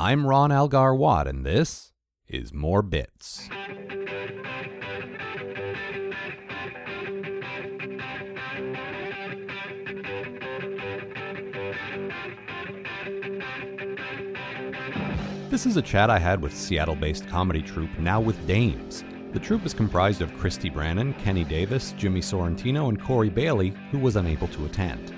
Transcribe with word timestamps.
I'm 0.00 0.24
Ron 0.24 0.52
Algar 0.52 0.94
Watt, 0.94 1.26
and 1.26 1.44
this 1.44 1.90
is 2.28 2.52
More 2.52 2.82
Bits. 2.82 3.48
This 15.50 15.66
is 15.66 15.76
a 15.76 15.82
chat 15.82 16.10
I 16.10 16.20
had 16.20 16.40
with 16.40 16.56
Seattle 16.56 16.94
based 16.94 17.26
comedy 17.26 17.60
troupe 17.60 17.98
Now 17.98 18.20
with 18.20 18.46
Dames. 18.46 19.02
The 19.32 19.40
troupe 19.40 19.66
is 19.66 19.74
comprised 19.74 20.22
of 20.22 20.32
Christy 20.38 20.70
Brannon, 20.70 21.12
Kenny 21.14 21.42
Davis, 21.42 21.92
Jimmy 21.98 22.20
Sorrentino, 22.20 22.88
and 22.88 23.02
Corey 23.02 23.30
Bailey, 23.30 23.74
who 23.90 23.98
was 23.98 24.14
unable 24.14 24.46
to 24.46 24.64
attend. 24.64 25.17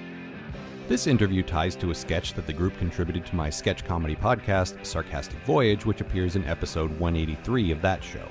This 0.90 1.06
interview 1.06 1.44
ties 1.44 1.76
to 1.76 1.92
a 1.92 1.94
sketch 1.94 2.34
that 2.34 2.48
the 2.48 2.52
group 2.52 2.76
contributed 2.76 3.24
to 3.26 3.36
my 3.36 3.48
sketch 3.48 3.84
comedy 3.84 4.16
podcast, 4.16 4.84
Sarcastic 4.84 5.38
Voyage, 5.44 5.86
which 5.86 6.00
appears 6.00 6.34
in 6.34 6.44
episode 6.46 6.90
183 6.98 7.70
of 7.70 7.80
that 7.80 8.02
show. 8.02 8.26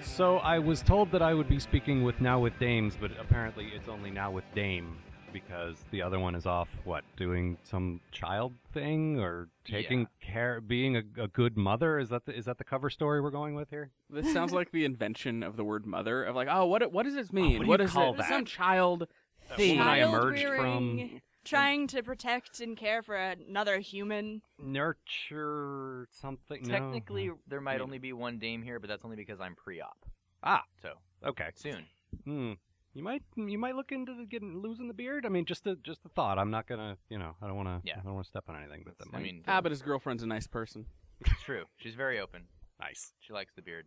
So 0.00 0.36
I 0.36 0.60
was 0.60 0.80
told 0.80 1.10
that 1.10 1.22
I 1.22 1.34
would 1.34 1.48
be 1.48 1.58
speaking 1.58 2.04
with 2.04 2.20
Now 2.20 2.38
with 2.38 2.56
Dames, 2.60 2.96
but 3.00 3.10
apparently 3.18 3.72
it's 3.74 3.88
only 3.88 4.12
Now 4.12 4.30
with 4.30 4.44
Dame 4.54 4.96
because 5.32 5.84
the 5.90 6.02
other 6.02 6.20
one 6.20 6.36
is 6.36 6.46
off, 6.46 6.68
what, 6.84 7.02
doing 7.16 7.58
some 7.64 8.00
child 8.12 8.52
thing 8.72 9.18
or 9.18 9.48
taking 9.64 10.06
care, 10.20 10.60
being 10.60 10.96
a, 10.96 11.02
a 11.20 11.26
good 11.26 11.56
mother? 11.56 11.98
Is 11.98 12.10
that 12.10 12.26
the, 12.26 12.36
is 12.36 12.44
that 12.44 12.58
the 12.58 12.64
cover 12.64 12.90
story 12.90 13.20
we're 13.20 13.30
going 13.30 13.56
with 13.56 13.70
here? 13.70 13.90
This 14.08 14.32
sounds 14.32 14.52
like 14.52 14.70
the 14.70 14.84
invention 14.84 15.42
of 15.42 15.56
the 15.56 15.64
word 15.64 15.84
mother. 15.84 16.22
Of 16.22 16.36
like, 16.36 16.48
oh, 16.48 16.66
what 16.66 16.92
what 16.92 17.04
does 17.04 17.14
this 17.14 17.30
oh, 17.32 17.34
mean? 17.34 17.58
what 17.58 17.64
do 17.64 17.68
what 17.68 17.80
you 17.80 17.86
is 17.86 17.92
call 17.92 18.14
it? 18.14 18.18
that? 18.18 18.28
Some 18.28 18.44
child 18.44 19.08
thing. 19.56 19.78
woman 19.78 19.88
I 19.92 20.00
Child 20.00 20.14
emerged 20.14 20.44
rearing, 20.44 21.08
from- 21.10 21.20
trying 21.44 21.86
to 21.88 22.02
protect 22.02 22.60
and 22.60 22.76
care 22.76 23.02
for 23.02 23.16
another 23.16 23.78
human. 23.80 24.42
Nurture 24.58 26.06
something? 26.10 26.64
Technically, 26.64 27.28
No. 27.28 27.38
there 27.46 27.60
might 27.60 27.72
Maybe. 27.74 27.82
only 27.82 27.98
be 27.98 28.12
one 28.12 28.38
dame 28.38 28.62
here, 28.62 28.78
but 28.80 28.88
that's 28.88 29.04
only 29.04 29.16
because 29.16 29.40
I'm 29.40 29.54
pre-op. 29.54 29.96
Ah, 30.42 30.64
So 30.82 30.94
okay. 31.24 31.50
soon. 31.54 31.86
Hmm. 32.24 32.52
You 32.92 33.04
might 33.04 33.22
you 33.36 33.56
might 33.58 33.76
look 33.76 33.92
into 33.92 34.14
the 34.14 34.24
getting 34.26 34.58
losing 34.58 34.88
the 34.88 34.94
beard. 34.94 35.24
I 35.24 35.28
mean, 35.28 35.44
just 35.44 35.64
a 35.66 35.76
just 35.76 36.00
a 36.04 36.08
thought. 36.08 36.38
I'm 36.40 36.50
not 36.50 36.66
gonna 36.66 36.96
you 37.08 37.18
know 37.18 37.36
I 37.40 37.46
don't 37.46 37.56
want 37.56 37.68
to 37.68 37.80
Yeah. 37.88 37.98
I 38.00 38.02
don't 38.02 38.14
want 38.14 38.24
to 38.26 38.30
step 38.30 38.44
on 38.48 38.56
anything. 38.56 38.82
But 38.84 38.98
that 38.98 39.06
I 39.14 39.20
mean, 39.20 39.44
Ah, 39.46 39.60
but 39.60 39.70
his 39.70 39.80
girlfriend's 39.80 40.22
a 40.24 40.26
nice 40.26 40.48
person. 40.48 40.86
it's 41.20 41.40
true. 41.44 41.64
She's 41.76 41.94
very 41.94 42.18
open. 42.18 42.48
nice. 42.80 43.12
She 43.20 43.32
likes 43.32 43.52
the 43.54 43.62
beard. 43.62 43.86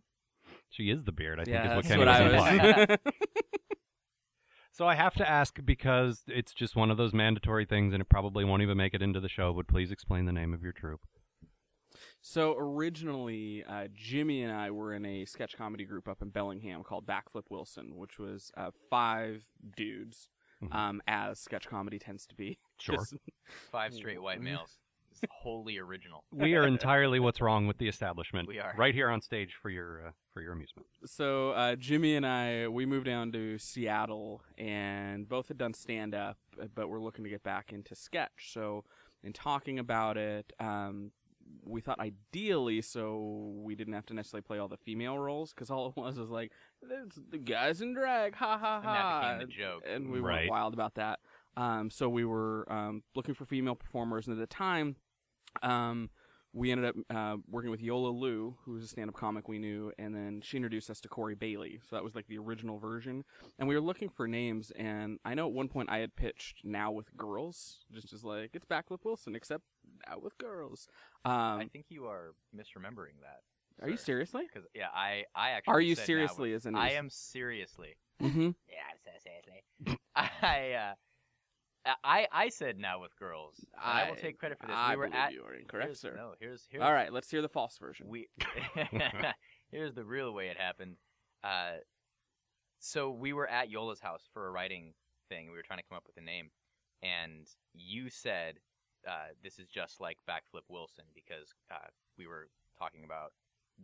She 0.70 0.88
is 0.90 1.04
the 1.04 1.12
beard. 1.12 1.38
I 1.40 1.44
think 1.44 1.56
is 1.56 1.62
what 1.68 1.74
that's 1.74 1.88
Kenny 1.88 1.98
what 2.04 2.32
was 2.32 2.42
I 2.42 2.50
implying. 2.52 2.98
was. 4.74 4.78
So 4.78 4.88
I 4.88 4.94
have 4.94 5.14
to 5.14 5.28
ask 5.28 5.58
because 5.64 6.22
it's 6.26 6.52
just 6.52 6.76
one 6.76 6.90
of 6.90 6.96
those 6.96 7.14
mandatory 7.14 7.64
things, 7.64 7.92
and 7.92 8.00
it 8.00 8.08
probably 8.08 8.44
won't 8.44 8.62
even 8.62 8.76
make 8.76 8.94
it 8.94 9.02
into 9.02 9.20
the 9.20 9.28
show. 9.28 9.52
But 9.52 9.66
please 9.68 9.90
explain 9.90 10.24
the 10.26 10.32
name 10.32 10.52
of 10.54 10.62
your 10.62 10.72
troupe. 10.72 11.00
so 12.20 12.56
originally, 12.58 13.62
uh, 13.68 13.86
Jimmy 13.94 14.42
and 14.42 14.52
I 14.52 14.70
were 14.70 14.92
in 14.94 15.04
a 15.06 15.24
sketch 15.26 15.56
comedy 15.56 15.84
group 15.84 16.08
up 16.08 16.22
in 16.22 16.30
Bellingham 16.30 16.82
called 16.82 17.06
Backflip 17.06 17.44
Wilson, 17.50 17.96
which 17.96 18.18
was 18.18 18.50
uh, 18.56 18.70
five 18.90 19.44
dudes, 19.76 20.28
Mhm. 20.62 20.74
um, 20.74 21.02
as 21.06 21.40
sketch 21.40 21.68
comedy 21.68 21.98
tends 21.98 22.26
to 22.26 22.34
be. 22.34 22.58
Sure. 22.80 22.96
Just- 22.96 23.14
Five 23.70 23.94
straight 23.94 24.20
white 24.20 24.40
males. 24.42 24.78
It's 25.22 25.32
wholly 25.32 25.78
original. 25.78 26.24
we 26.32 26.54
are 26.54 26.66
entirely 26.66 27.20
what's 27.20 27.40
wrong 27.40 27.66
with 27.66 27.78
the 27.78 27.88
establishment. 27.88 28.48
We 28.48 28.58
are. 28.60 28.74
right 28.76 28.94
here 28.94 29.08
on 29.10 29.20
stage 29.20 29.54
for 29.60 29.70
your 29.70 30.08
uh, 30.08 30.10
for 30.32 30.42
your 30.42 30.52
amusement. 30.52 30.86
so 31.06 31.50
uh, 31.50 31.76
Jimmy 31.76 32.16
and 32.16 32.26
I, 32.26 32.68
we 32.68 32.86
moved 32.86 33.06
down 33.06 33.30
to 33.32 33.56
Seattle, 33.58 34.42
and 34.58 35.28
both 35.28 35.48
had 35.48 35.58
done 35.58 35.74
stand 35.74 36.14
up, 36.14 36.38
but 36.74 36.88
we're 36.88 37.00
looking 37.00 37.24
to 37.24 37.30
get 37.30 37.42
back 37.42 37.72
into 37.72 37.94
sketch. 37.94 38.50
So, 38.52 38.84
in 39.22 39.32
talking 39.32 39.78
about 39.78 40.16
it, 40.16 40.52
um, 40.58 41.12
we 41.62 41.80
thought 41.80 42.00
ideally, 42.00 42.82
so 42.82 43.52
we 43.62 43.74
didn't 43.74 43.92
have 43.94 44.06
to 44.06 44.14
necessarily 44.14 44.42
play 44.42 44.58
all 44.58 44.66
the 44.68 44.76
female 44.78 45.18
roles, 45.18 45.52
because 45.52 45.70
all 45.70 45.88
it 45.90 45.96
was 45.96 46.18
was 46.18 46.30
like, 46.30 46.50
"There's 46.82 47.18
the 47.30 47.38
guys 47.38 47.80
in 47.80 47.94
drag, 47.94 48.34
ha 48.34 48.58
ha 48.58 48.58
ha 48.58 48.76
And 48.78 48.84
ha," 48.86 49.20
that 49.38 49.38
became 49.38 49.48
the 49.48 49.54
joke. 49.54 49.82
and 49.88 50.10
we 50.10 50.18
Right. 50.20 50.40
went 50.40 50.50
wild 50.50 50.74
about 50.74 50.94
that. 50.96 51.20
Um, 51.56 51.88
so 51.90 52.08
we 52.08 52.24
were 52.24 52.66
um, 52.72 53.04
looking 53.14 53.34
for 53.34 53.44
female 53.44 53.76
performers, 53.76 54.26
and 54.26 54.36
at 54.36 54.40
the 54.40 54.52
time, 54.52 54.96
um, 55.62 56.10
we 56.52 56.70
ended 56.70 56.86
up 56.86 56.94
uh, 57.10 57.36
working 57.50 57.70
with 57.72 57.80
Yola 57.82 58.08
Lu, 58.10 58.56
who 58.64 58.72
was 58.72 58.84
a 58.84 58.86
stand-up 58.86 59.16
comic 59.16 59.48
we 59.48 59.58
knew, 59.58 59.90
and 59.98 60.14
then 60.14 60.40
she 60.40 60.56
introduced 60.56 60.88
us 60.88 61.00
to 61.00 61.08
Corey 61.08 61.34
Bailey. 61.34 61.80
So 61.82 61.96
that 61.96 62.04
was 62.04 62.14
like 62.14 62.28
the 62.28 62.38
original 62.38 62.78
version, 62.78 63.24
and 63.58 63.66
we 63.68 63.74
were 63.74 63.80
looking 63.80 64.08
for 64.08 64.28
names. 64.28 64.70
And 64.76 65.18
I 65.24 65.34
know 65.34 65.46
at 65.48 65.52
one 65.52 65.66
point 65.68 65.90
I 65.90 65.98
had 65.98 66.14
pitched 66.14 66.60
"Now 66.64 66.92
with 66.92 67.16
Girls," 67.16 67.80
just 67.92 68.12
as 68.12 68.22
like 68.22 68.50
it's 68.54 68.64
Backflip 68.66 69.04
Wilson, 69.04 69.34
except 69.34 69.64
now 70.08 70.18
with 70.22 70.38
girls. 70.38 70.86
Um, 71.24 71.32
I 71.60 71.68
think 71.72 71.86
you 71.88 72.06
are 72.06 72.34
misremembering 72.56 73.18
that. 73.22 73.40
are 73.82 73.88
you 73.90 73.96
seriously? 73.96 74.46
Because 74.46 74.68
yeah, 74.74 74.88
I 74.94 75.24
I 75.34 75.50
actually. 75.50 75.72
Are 75.74 75.80
you 75.80 75.96
seriously? 75.96 76.50
with- 76.52 76.58
As 76.58 76.66
in, 76.66 76.76
I 76.76 76.92
am 76.92 77.10
seriously. 77.10 77.96
hmm 78.20 78.26
Yeah, 78.68 78.84
I'm 78.90 78.98
so 79.04 79.10
seriously. 79.24 79.98
I 80.14 80.72
uh, 80.90 80.94
I 82.02 82.26
I 82.32 82.48
said 82.48 82.78
now 82.78 83.00
with 83.00 83.14
girls. 83.16 83.56
and 83.58 83.98
I, 83.98 84.08
will 84.08 84.16
take 84.16 84.38
credit 84.38 84.58
for 84.58 84.66
this. 84.66 84.74
I 84.76 84.92
we 84.92 84.96
were 84.96 85.06
believe 85.08 85.20
at. 85.20 85.32
you 85.32 85.42
are 85.44 85.54
incorrect, 85.54 85.86
here's- 85.86 86.00
sir. 86.00 86.14
No, 86.16 86.32
here's 86.40 86.66
here's. 86.70 86.82
All 86.82 86.92
right, 86.92 87.12
let's 87.12 87.30
hear 87.30 87.42
the 87.42 87.48
false 87.48 87.76
version. 87.78 88.08
We 88.08 88.28
here's 89.70 89.94
the 89.94 90.04
real 90.04 90.32
way 90.32 90.48
it 90.48 90.56
happened. 90.58 90.96
Uh, 91.42 91.78
so 92.78 93.10
we 93.10 93.32
were 93.32 93.48
at 93.48 93.70
Yola's 93.70 94.00
house 94.00 94.22
for 94.32 94.46
a 94.46 94.50
writing 94.50 94.94
thing. 95.28 95.46
We 95.50 95.56
were 95.56 95.62
trying 95.62 95.78
to 95.80 95.84
come 95.88 95.96
up 95.96 96.04
with 96.06 96.16
a 96.16 96.24
name, 96.24 96.50
and 97.02 97.46
you 97.74 98.08
said 98.08 98.56
uh, 99.06 99.32
this 99.42 99.58
is 99.58 99.68
just 99.68 100.00
like 100.00 100.18
Backflip 100.28 100.64
Wilson 100.68 101.04
because 101.14 101.52
uh, 101.70 101.88
we 102.18 102.26
were 102.26 102.48
talking 102.78 103.04
about 103.04 103.32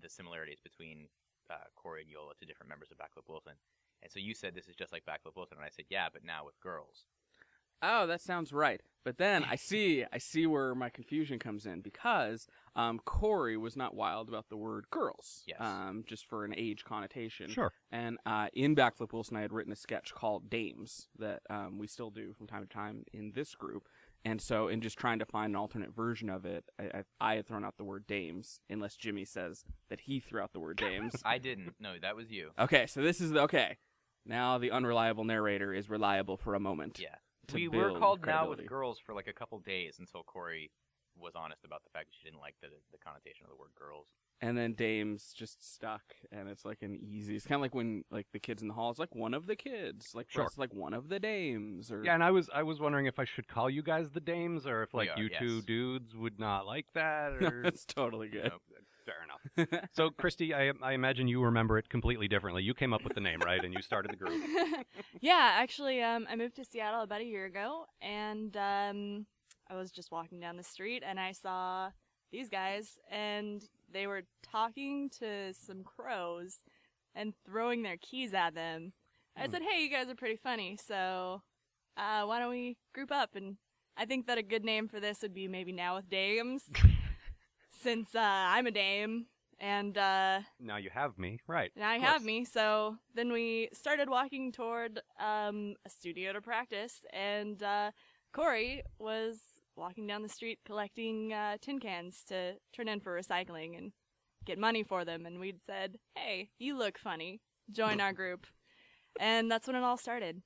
the 0.00 0.08
similarities 0.08 0.60
between 0.62 1.08
uh, 1.50 1.66
Corey 1.76 2.02
and 2.02 2.10
Yola 2.10 2.32
to 2.38 2.46
different 2.46 2.68
members 2.70 2.90
of 2.90 2.98
Backflip 2.98 3.28
Wilson. 3.28 3.54
And 4.02 4.10
so 4.10 4.18
you 4.20 4.34
said 4.34 4.54
this 4.54 4.68
is 4.68 4.76
just 4.76 4.92
like 4.92 5.04
Backflip 5.04 5.36
Wilson, 5.36 5.58
and 5.58 5.66
I 5.66 5.70
said 5.70 5.84
yeah, 5.90 6.08
but 6.12 6.24
now 6.24 6.44
with 6.46 6.58
girls. 6.60 7.04
Oh, 7.82 8.06
that 8.06 8.20
sounds 8.20 8.52
right. 8.52 8.80
But 9.02 9.16
then 9.16 9.44
I 9.44 9.56
see, 9.56 10.04
I 10.12 10.18
see 10.18 10.46
where 10.46 10.74
my 10.74 10.90
confusion 10.90 11.38
comes 11.38 11.64
in 11.64 11.80
because 11.80 12.46
um, 12.76 12.98
Corey 12.98 13.56
was 13.56 13.74
not 13.74 13.94
wild 13.94 14.28
about 14.28 14.50
the 14.50 14.58
word 14.58 14.84
girls, 14.90 15.42
Yes. 15.46 15.56
um, 15.60 16.04
just 16.06 16.26
for 16.26 16.44
an 16.44 16.52
age 16.54 16.84
connotation. 16.84 17.48
Sure. 17.48 17.72
And 17.90 18.18
uh, 18.26 18.48
in 18.52 18.76
Backflip 18.76 19.14
Wilson, 19.14 19.38
I 19.38 19.40
had 19.40 19.52
written 19.54 19.72
a 19.72 19.76
sketch 19.76 20.12
called 20.14 20.50
Dames 20.50 21.08
that 21.18 21.40
um, 21.48 21.78
we 21.78 21.86
still 21.86 22.10
do 22.10 22.34
from 22.34 22.46
time 22.46 22.60
to 22.62 22.68
time 22.68 23.04
in 23.14 23.32
this 23.34 23.54
group. 23.54 23.88
And 24.22 24.38
so, 24.42 24.68
in 24.68 24.82
just 24.82 24.98
trying 24.98 25.18
to 25.20 25.24
find 25.24 25.52
an 25.52 25.56
alternate 25.56 25.94
version 25.96 26.28
of 26.28 26.44
it, 26.44 26.64
I, 26.78 26.82
I, 26.82 27.04
I 27.32 27.34
had 27.36 27.46
thrown 27.46 27.64
out 27.64 27.78
the 27.78 27.84
word 27.84 28.06
dames, 28.06 28.60
unless 28.68 28.94
Jimmy 28.96 29.24
says 29.24 29.64
that 29.88 30.00
he 30.02 30.20
threw 30.20 30.42
out 30.42 30.52
the 30.52 30.60
word 30.60 30.76
dames. 30.76 31.14
I 31.24 31.38
didn't. 31.38 31.72
No, 31.80 31.94
that 32.02 32.16
was 32.16 32.30
you. 32.30 32.50
okay, 32.58 32.86
so 32.86 33.00
this 33.00 33.22
is 33.22 33.30
the, 33.30 33.40
okay. 33.40 33.78
Now 34.26 34.58
the 34.58 34.72
unreliable 34.72 35.24
narrator 35.24 35.72
is 35.72 35.88
reliable 35.88 36.36
for 36.36 36.54
a 36.54 36.60
moment. 36.60 36.98
Yeah. 37.00 37.14
To 37.50 37.56
we 37.56 37.68
were 37.68 37.98
called 37.98 38.24
now 38.26 38.48
with 38.48 38.64
girls 38.66 38.98
for 38.98 39.14
like 39.14 39.26
a 39.28 39.32
couple 39.32 39.58
days 39.60 39.96
until 39.98 40.22
Corey 40.22 40.70
was 41.18 41.32
honest 41.34 41.64
about 41.64 41.82
the 41.84 41.90
fact 41.90 42.06
that 42.08 42.14
she 42.18 42.24
didn't 42.24 42.40
like 42.40 42.54
the 42.62 42.68
the 42.92 42.98
connotation 42.98 43.44
of 43.44 43.50
the 43.50 43.56
word 43.56 43.70
girls. 43.78 44.06
and 44.42 44.56
then 44.56 44.72
Dame's 44.72 45.34
just 45.34 45.74
stuck, 45.74 46.02
and 46.32 46.48
it's 46.48 46.64
like 46.64 46.80
an 46.82 46.96
easy. 46.96 47.36
It's 47.36 47.46
kind 47.46 47.56
of 47.56 47.60
like 47.62 47.74
when 47.74 48.04
like 48.10 48.26
the 48.32 48.38
kids 48.38 48.62
in 48.62 48.68
the 48.68 48.74
hall. 48.74 48.90
It's 48.90 48.98
like 48.98 49.14
one 49.14 49.34
of 49.34 49.46
the 49.46 49.56
kids, 49.56 50.14
like 50.14 50.28
for 50.30 50.42
Sure. 50.42 50.48
like 50.56 50.72
one 50.72 50.94
of 50.94 51.08
the 51.10 51.18
dames, 51.20 51.90
or 51.92 52.02
Yeah, 52.02 52.14
and 52.14 52.24
I 52.24 52.30
was 52.30 52.48
I 52.54 52.62
was 52.62 52.80
wondering 52.80 53.04
if 53.06 53.18
I 53.18 53.24
should 53.26 53.48
call 53.48 53.68
you 53.68 53.82
guys 53.82 54.08
the 54.10 54.20
dames 54.20 54.66
or 54.66 54.82
if 54.84 54.94
like 54.94 55.10
are, 55.14 55.20
you 55.20 55.28
two 55.28 55.60
dudes 55.62 56.16
would 56.16 56.38
not 56.40 56.64
like 56.66 56.86
that. 56.94 57.32
no, 57.40 57.48
Or... 57.48 57.62
it's 57.64 57.84
totally 57.84 58.28
good. 58.28 58.44
No, 58.44 58.58
fair 59.20 59.66
enough. 59.66 59.88
So, 59.92 60.10
Christy, 60.10 60.54
I, 60.54 60.72
I 60.82 60.92
imagine 60.92 61.28
you 61.28 61.42
remember 61.42 61.78
it 61.78 61.88
completely 61.88 62.28
differently. 62.28 62.62
You 62.62 62.74
came 62.74 62.92
up 62.92 63.02
with 63.04 63.14
the 63.14 63.20
name, 63.20 63.40
right? 63.44 63.62
And 63.64 63.74
you 63.74 63.82
started 63.82 64.10
the 64.12 64.16
group. 64.16 64.40
yeah, 65.20 65.50
actually, 65.54 66.02
um, 66.02 66.26
I 66.30 66.36
moved 66.36 66.56
to 66.56 66.64
Seattle 66.64 67.02
about 67.02 67.20
a 67.20 67.24
year 67.24 67.44
ago, 67.46 67.86
and 68.00 68.56
um, 68.56 69.26
I 69.70 69.76
was 69.76 69.90
just 69.90 70.10
walking 70.10 70.40
down 70.40 70.56
the 70.56 70.62
street, 70.62 71.02
and 71.06 71.18
I 71.20 71.32
saw 71.32 71.90
these 72.32 72.48
guys, 72.48 72.98
and 73.10 73.62
they 73.92 74.06
were 74.06 74.22
talking 74.42 75.10
to 75.18 75.52
some 75.54 75.82
crows 75.84 76.58
and 77.14 77.34
throwing 77.44 77.82
their 77.82 77.96
keys 77.96 78.32
at 78.34 78.54
them. 78.54 78.92
I 79.36 79.46
Hmm. 79.46 79.50
said, 79.52 79.62
"Hey, 79.62 79.82
you 79.82 79.90
guys 79.90 80.08
are 80.08 80.14
pretty 80.14 80.36
funny, 80.36 80.76
so 80.76 81.42
uh, 81.96 82.24
why 82.24 82.38
don't 82.38 82.50
we 82.50 82.76
group 82.94 83.10
up?" 83.10 83.34
And 83.34 83.56
I 83.96 84.04
think 84.06 84.26
that 84.26 84.38
a 84.38 84.42
good 84.42 84.64
name 84.64 84.88
for 84.88 85.00
this 85.00 85.22
would 85.22 85.34
be 85.34 85.48
maybe 85.48 85.72
Now 85.72 85.96
with 85.96 86.08
Dames, 86.08 86.64
since 87.82 88.14
uh, 88.14 88.20
I'm 88.20 88.66
a 88.66 88.70
dame, 88.70 89.26
and 89.58 89.96
uh, 89.96 90.40
Now 90.58 90.76
you 90.76 90.90
have 90.92 91.18
me, 91.18 91.40
right? 91.46 91.70
now 91.76 91.94
you 91.94 92.00
have 92.00 92.22
me. 92.22 92.44
So 92.44 92.96
then 93.14 93.32
we 93.32 93.68
started 93.72 94.08
walking 94.08 94.52
toward 94.52 95.00
um, 95.18 95.74
a 95.86 95.90
studio 95.90 96.32
to 96.32 96.40
practice, 96.40 97.04
and 97.12 97.62
uh, 97.62 97.90
Corey 98.32 98.82
was 98.98 99.38
walking 99.76 100.06
down 100.06 100.22
the 100.22 100.28
street 100.28 100.58
collecting 100.64 101.32
uh, 101.32 101.56
tin 101.60 101.78
cans 101.78 102.22
to 102.28 102.54
turn 102.72 102.88
in 102.88 103.00
for 103.00 103.18
recycling 103.18 103.78
and 103.78 103.92
get 104.44 104.58
money 104.58 104.82
for 104.82 105.04
them. 105.04 105.26
And 105.26 105.40
we'd 105.40 105.64
said, 105.64 105.98
"Hey, 106.14 106.50
you 106.58 106.76
look 106.76 106.98
funny. 106.98 107.40
Join 107.70 108.00
our 108.00 108.12
group." 108.12 108.46
And 109.18 109.50
that's 109.50 109.66
when 109.66 109.76
it 109.76 109.82
all 109.82 109.96
started. 109.96 110.42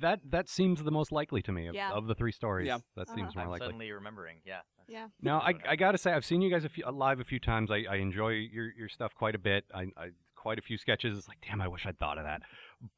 That 0.00 0.20
that 0.30 0.48
seems 0.48 0.82
the 0.82 0.90
most 0.90 1.12
likely 1.12 1.42
to 1.42 1.52
me 1.52 1.66
of, 1.68 1.74
Yeah. 1.74 1.92
of 1.92 2.06
the 2.06 2.14
three 2.14 2.32
stories. 2.32 2.66
Yeah. 2.66 2.78
That 2.96 3.08
Uh-huh. 3.08 3.14
seems 3.16 3.34
more 3.36 3.42
likely. 3.42 3.42
I'm 3.44 3.48
likely. 3.50 3.66
suddenly 3.66 3.92
remembering. 3.92 4.36
Yeah. 4.44 4.60
that's- 4.76 4.86
Yeah. 4.88 5.08
Now, 5.20 5.40
I, 5.40 5.54
I 5.66 5.76
gotta 5.76 5.98
say, 5.98 6.12
I've 6.12 6.24
seen 6.24 6.40
you 6.42 6.50
guys 6.50 6.64
a 6.64 6.68
few, 6.68 6.84
live 6.90 7.20
a 7.20 7.24
few 7.24 7.38
times. 7.40 7.70
I, 7.70 7.84
I 7.90 7.96
enjoy 7.96 8.30
your, 8.30 8.72
your 8.72 8.88
stuff 8.88 9.14
quite 9.14 9.34
a 9.34 9.38
bit. 9.38 9.64
I, 9.74 9.82
I 9.96 10.10
quite 10.34 10.58
a 10.58 10.62
few 10.62 10.78
sketches. 10.78 11.16
It's 11.18 11.28
like, 11.28 11.38
damn, 11.46 11.60
I 11.60 11.68
wish 11.68 11.84
I'd 11.86 11.98
thought 11.98 12.18
of 12.18 12.24
that. 12.24 12.42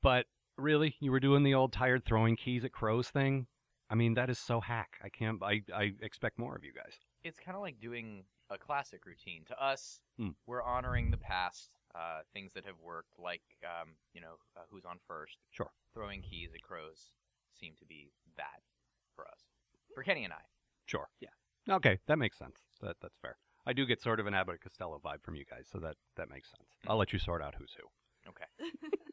But 0.02 0.26
really, 0.56 0.96
you 1.00 1.10
were 1.10 1.20
doing 1.20 1.42
the 1.42 1.54
old 1.54 1.72
tired 1.72 2.04
throwing 2.04 2.36
keys 2.36 2.64
at 2.64 2.72
crows 2.72 3.08
thing. 3.08 3.46
I 3.88 3.94
mean, 3.96 4.14
that 4.14 4.30
is 4.30 4.38
so 4.38 4.60
hack. 4.60 4.98
I 5.02 5.08
can't. 5.08 5.42
I, 5.42 5.62
I 5.74 5.92
expect 6.00 6.38
more 6.38 6.54
of 6.54 6.62
you 6.64 6.72
guys. 6.72 6.94
it's 7.24 7.38
kind 7.40 7.56
of 7.56 7.60
like 7.62 7.78
doing 7.80 8.24
a 8.50 8.56
classic 8.58 9.04
routine. 9.06 9.44
To 9.48 9.62
us, 9.62 10.00
Hmm. 10.16 10.30
we're 10.46 10.62
honoring 10.62 11.10
the 11.10 11.16
past, 11.18 11.74
uh, 11.94 12.20
things 12.32 12.52
that 12.54 12.64
have 12.64 12.78
worked, 12.82 13.18
like 13.18 13.42
um, 13.64 13.90
you 14.12 14.20
know, 14.20 14.38
uh, 14.56 14.62
who's 14.70 14.84
on 14.84 14.98
first. 15.06 15.36
Sure. 15.50 15.70
Throwing 15.94 16.22
keys 16.22 16.50
at 16.54 16.62
crows 16.62 17.12
seem 17.52 17.74
to 17.78 17.84
be 17.84 18.10
that 18.36 18.62
for 19.14 19.26
us, 19.26 19.40
for 19.94 20.02
Kenny 20.02 20.24
and 20.24 20.32
I. 20.32 20.42
Sure. 20.86 21.08
Yeah. 21.20 21.30
Okay, 21.68 21.98
that 22.06 22.18
makes 22.18 22.38
sense. 22.38 22.58
That 22.80 22.96
that's 23.02 23.18
fair. 23.20 23.36
I 23.66 23.72
do 23.72 23.86
get 23.86 24.00
sort 24.00 24.20
of 24.20 24.26
an 24.26 24.34
Abbott 24.34 24.62
Costello 24.62 25.00
vibe 25.04 25.22
from 25.22 25.34
you 25.34 25.44
guys, 25.44 25.66
so 25.70 25.78
that 25.80 25.96
that 26.16 26.30
makes 26.30 26.50
sense. 26.50 26.68
I'll 26.88 26.96
let 26.96 27.12
you 27.12 27.18
sort 27.18 27.42
out 27.42 27.54
who's 27.58 27.74
who. 27.76 28.30
Okay. 28.30 28.46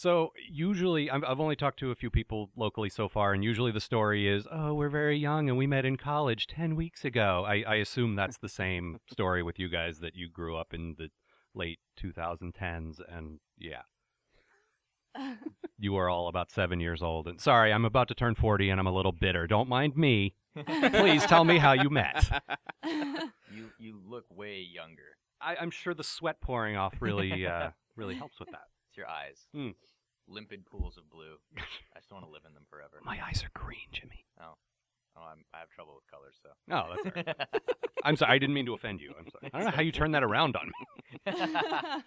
So 0.00 0.32
usually, 0.50 1.10
I've, 1.10 1.22
I've 1.24 1.40
only 1.40 1.56
talked 1.56 1.78
to 1.80 1.90
a 1.90 1.94
few 1.94 2.08
people 2.08 2.48
locally 2.56 2.88
so 2.88 3.06
far, 3.06 3.34
and 3.34 3.44
usually 3.44 3.70
the 3.70 3.80
story 3.80 4.28
is, 4.28 4.46
"Oh, 4.50 4.72
we're 4.72 4.88
very 4.88 5.18
young 5.18 5.50
and 5.50 5.58
we 5.58 5.66
met 5.66 5.84
in 5.84 5.96
college 5.96 6.46
ten 6.46 6.74
weeks 6.74 7.04
ago." 7.04 7.44
I, 7.46 7.64
I 7.68 7.74
assume 7.74 8.14
that's 8.16 8.38
the 8.38 8.48
same 8.48 8.98
story 9.10 9.42
with 9.42 9.58
you 9.58 9.68
guys 9.68 9.98
that 10.00 10.14
you 10.14 10.30
grew 10.30 10.56
up 10.56 10.72
in 10.72 10.94
the 10.96 11.10
late 11.54 11.78
2010s, 12.02 13.00
and 13.08 13.40
yeah, 13.58 13.82
you 15.78 15.96
are 15.96 16.08
all 16.08 16.28
about 16.28 16.50
seven 16.50 16.80
years 16.80 17.02
old. 17.02 17.26
And 17.26 17.40
sorry, 17.40 17.72
I'm 17.72 17.84
about 17.84 18.08
to 18.08 18.14
turn 18.14 18.34
40, 18.34 18.70
and 18.70 18.80
I'm 18.80 18.86
a 18.86 18.92
little 18.92 19.12
bitter. 19.12 19.46
Don't 19.46 19.68
mind 19.68 19.96
me. 19.96 20.34
Please 20.66 21.24
tell 21.26 21.44
me 21.44 21.58
how 21.58 21.72
you 21.72 21.90
met. 21.90 22.42
You 23.52 23.68
you 23.80 24.00
look 24.06 24.26
way 24.30 24.60
younger. 24.60 25.16
I, 25.40 25.56
I'm 25.56 25.72
sure 25.72 25.92
the 25.92 26.04
sweat 26.04 26.40
pouring 26.40 26.76
off 26.76 26.94
really 27.00 27.46
uh, 27.46 27.70
really 27.96 28.14
helps 28.14 28.38
with 28.38 28.48
that. 28.52 28.68
It's 28.88 28.96
your 28.96 29.08
eyes. 29.08 29.48
Hmm. 29.52 29.70
Limpid 30.28 30.66
pools 30.66 30.96
of 30.96 31.10
blue. 31.10 31.34
I 31.56 31.98
just 31.98 32.12
want 32.12 32.24
to 32.24 32.30
live 32.30 32.42
in 32.46 32.54
them 32.54 32.62
forever. 32.70 33.00
My 33.04 33.18
eyes 33.26 33.42
are 33.42 33.50
green, 33.52 33.88
Jimmy. 33.90 34.24
Oh, 34.40 34.54
I'm, 35.22 35.44
I 35.54 35.58
have 35.58 35.70
trouble 35.70 35.94
with 35.94 36.10
colors, 36.10 36.36
so. 36.42 36.50
No, 36.68 36.86
that's 37.04 37.16
all 37.16 37.22
right. 37.24 37.62
I'm 38.04 38.16
sorry. 38.16 38.32
I 38.32 38.38
didn't 38.38 38.54
mean 38.54 38.66
to 38.66 38.74
offend 38.74 39.00
you. 39.00 39.12
I'm 39.18 39.26
sorry. 39.30 39.50
I 39.52 39.58
don't 39.58 39.66
know 39.66 39.76
how 39.76 39.82
you 39.82 39.92
turn 39.92 40.12
that 40.12 40.22
around 40.22 40.56
on 40.56 40.66
me. 40.66 41.32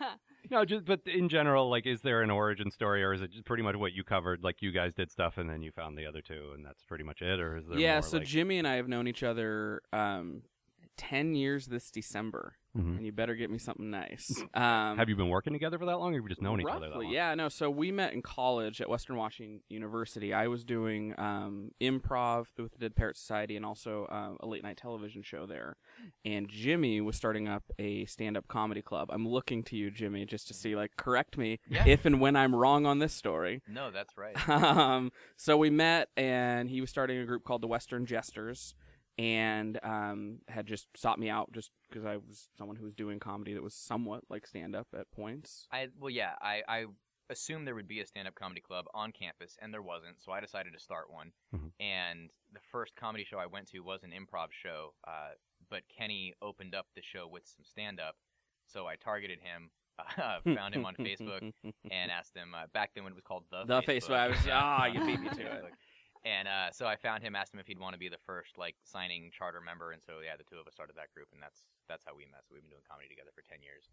No, 0.51 0.65
just 0.65 0.86
but 0.86 1.00
in 1.06 1.30
general, 1.30 1.69
like, 1.69 1.86
is 1.86 2.01
there 2.01 2.21
an 2.21 2.30
origin 2.30 2.69
story, 2.69 3.01
or 3.04 3.13
is 3.13 3.21
it 3.21 3.31
just 3.31 3.45
pretty 3.45 3.63
much 3.63 3.75
what 3.75 3.94
you 3.94 4.04
covered? 4.04 4.44
Like, 4.44 4.62
you 4.62 4.71
guys 4.71 4.94
did 4.94 5.10
stuff, 5.10 5.38
and 5.38 5.50
then 5.50 5.62
you 5.62 5.71
found 5.71 5.98
the 5.98 6.06
other 6.06 6.21
two, 6.21 6.51
and 6.54 6.65
that's 6.65 6.83
pretty 6.83 7.04
much 7.04 7.21
it, 7.21 7.39
or 7.39 7.57
is 7.57 7.65
there? 7.68 7.80
yeah, 7.80 7.95
more, 7.95 8.01
so 8.01 8.18
like... 8.18 8.27
Jimmy 8.27 8.57
and 8.60 8.68
I 8.68 8.75
have 8.75 8.88
known 8.88 9.07
each 9.07 9.24
other 9.24 9.81
um, 9.94 10.44
10 10.98 11.33
years 11.33 11.68
this 11.68 11.89
December, 11.89 12.57
Mhm. 12.75 12.97
and 12.97 13.05
you 13.05 13.11
better 13.11 13.35
get 13.35 13.51
me 13.51 13.57
something 13.59 13.89
nice. 13.91 14.43
Um, 14.55 14.97
have 14.97 15.07
you 15.09 15.15
been 15.15 15.29
working 15.29 15.53
together 15.53 15.77
for 15.77 15.85
that 15.85 15.97
long, 15.99 16.13
or 16.13 16.17
have 16.17 16.23
you 16.23 16.29
just 16.29 16.41
known 16.41 16.59
each 16.59 16.65
other 16.67 16.79
that 16.79 16.89
Roughly, 16.91 17.05
long? 17.05 17.13
Yeah, 17.13 17.35
no. 17.35 17.47
So 17.49 17.69
we 17.69 17.91
met 17.91 18.13
in 18.13 18.21
college 18.23 18.81
at 18.81 18.89
Western 18.89 19.15
Washington 19.15 19.61
University. 19.69 20.33
I 20.33 20.47
was 20.47 20.63
doing 20.63 21.13
um, 21.19 21.71
improv 21.79 22.45
with 22.57 22.71
the 22.73 22.79
Dead 22.79 22.95
Parrot 22.95 23.17
Society 23.17 23.55
and 23.55 23.65
also 23.65 24.07
um, 24.09 24.37
a 24.39 24.47
late 24.47 24.63
night 24.63 24.77
television 24.77 25.21
show 25.21 25.45
there. 25.45 25.77
And 26.25 26.49
Jimmy 26.49 26.99
was 27.01 27.15
starting 27.15 27.47
up 27.47 27.63
a 27.77 28.05
stand 28.05 28.37
up 28.37 28.47
comedy 28.47 28.81
club. 28.81 29.09
I'm 29.11 29.27
looking 29.27 29.63
to 29.65 29.75
you, 29.75 29.91
Jimmy, 29.91 30.25
just 30.25 30.47
to 30.47 30.53
see, 30.55 30.75
like, 30.75 30.95
correct 30.97 31.37
me 31.37 31.59
Yeah. 31.69 31.85
if 31.87 32.05
and 32.05 32.19
when 32.19 32.35
I'm 32.35 32.55
wrong 32.55 32.85
on 32.87 32.99
this 32.99 33.13
story. 33.13 33.61
no, 33.67 33.91
that's 33.91 34.17
right. 34.17 34.49
um, 34.49 35.11
so 35.37 35.57
we 35.57 35.69
met, 35.69 36.09
and 36.17 36.69
he 36.69 36.81
was 36.81 36.89
starting 36.89 37.19
a 37.19 37.25
group 37.25 37.43
called 37.43 37.61
the 37.61 37.67
Western 37.67 38.05
Jesters, 38.05 38.73
and 39.18 39.80
um, 39.83 40.39
had 40.48 40.65
just 40.65 40.88
sought 40.95 41.19
me 41.19 41.30
out 41.30 41.51
just 41.51 41.71
because 41.89 42.06
I 42.06 42.18
was 42.18 42.50
someone 42.57 42.75
who 42.77 42.83
was 42.86 42.95
doing 42.95 43.19
comedy 43.19 43.54
that 43.54 43.63
was 43.63 43.75
somewhat 43.75 44.24
like 44.30 44.48
stand 44.48 44.75
up 44.75 44.88
at 44.98 45.12
points. 45.12 45.68
I 45.71 45.88
well, 46.00 46.10
yeah, 46.10 46.33
I 46.42 46.62
I 46.68 46.86
assumed 47.30 47.65
there 47.65 47.74
would 47.75 47.88
be 47.88 48.01
a 48.01 48.06
stand-up 48.06 48.36
comedy 48.36 48.60
club 48.62 48.86
on 48.94 49.12
campus, 49.12 49.57
and 49.62 49.74
there 49.74 49.81
wasn't, 49.81 50.21
so 50.21 50.31
I 50.31 50.39
decided 50.42 50.74
to 50.74 50.80
start 50.80 51.10
one. 51.12 51.31
Mhm. 51.56 51.71
And 51.80 52.30
the 52.51 52.60
first 52.71 52.95
comedy 52.95 53.24
show 53.24 53.38
I 53.38 53.45
went 53.45 53.68
to 53.69 53.80
was 53.80 54.04
an 54.04 54.12
improv 54.12 54.48
show, 54.51 54.94
uh, 55.07 55.30
but 55.69 55.83
Kenny 55.88 56.33
opened 56.42 56.75
up 56.75 56.86
the 56.95 57.01
show 57.01 57.27
with 57.27 57.48
some 57.48 57.63
stand-up, 57.63 58.15
so 58.68 58.88
I 58.88 58.98
targeted 58.98 59.39
him, 59.39 59.71
uh, 60.18 60.39
found 60.56 60.75
him 60.75 60.86
on 60.86 60.95
Facebook, 61.00 61.54
and 61.89 62.12
asked 62.12 62.36
him. 62.36 62.54
Uh, 62.54 62.68
back 62.74 62.92
then, 62.94 63.04
when 63.06 63.13
it 63.13 63.15
was 63.15 63.24
called 63.24 63.45
the 63.50 63.63
The 63.65 63.81
Facebook. 63.81 64.15
I 64.15 64.27
was- 64.27 64.48
ah, 64.51 64.86
you 64.86 65.06
beat 65.06 65.19
me 65.21 65.30
to 65.30 65.42
it. 65.57 65.63
And 66.25 66.47
uh, 66.47 66.71
so 66.71 66.87
I 66.87 66.95
found 66.95 67.21
him, 67.21 67.35
asked 67.35 67.53
him 67.53 67.59
if 67.59 67.67
he'd 67.67 67.79
want 67.79 67.93
to 67.93 67.99
be 67.99 68.07
the 68.07 68.21
first 68.25 68.57
like 68.57 68.75
signing 68.83 69.29
charter 69.35 69.59
member, 69.59 69.91
and 69.91 70.01
so 70.01 70.23
yeah, 70.23 70.37
the 70.37 70.47
two 70.47 70.55
of 70.55 70.67
us 70.67 70.73
started 70.73 70.95
that 70.95 71.11
group, 71.13 71.27
and 71.33 71.41
that's 71.43 71.67
that's 71.89 72.03
how 72.07 72.15
we 72.15 72.23
met. 72.31 72.47
So 72.47 72.55
we've 72.55 72.63
been 72.63 72.71
doing 72.71 72.87
comedy 72.87 73.09
together 73.11 73.31
for 73.35 73.43
ten 73.43 73.59
years. 73.61 73.91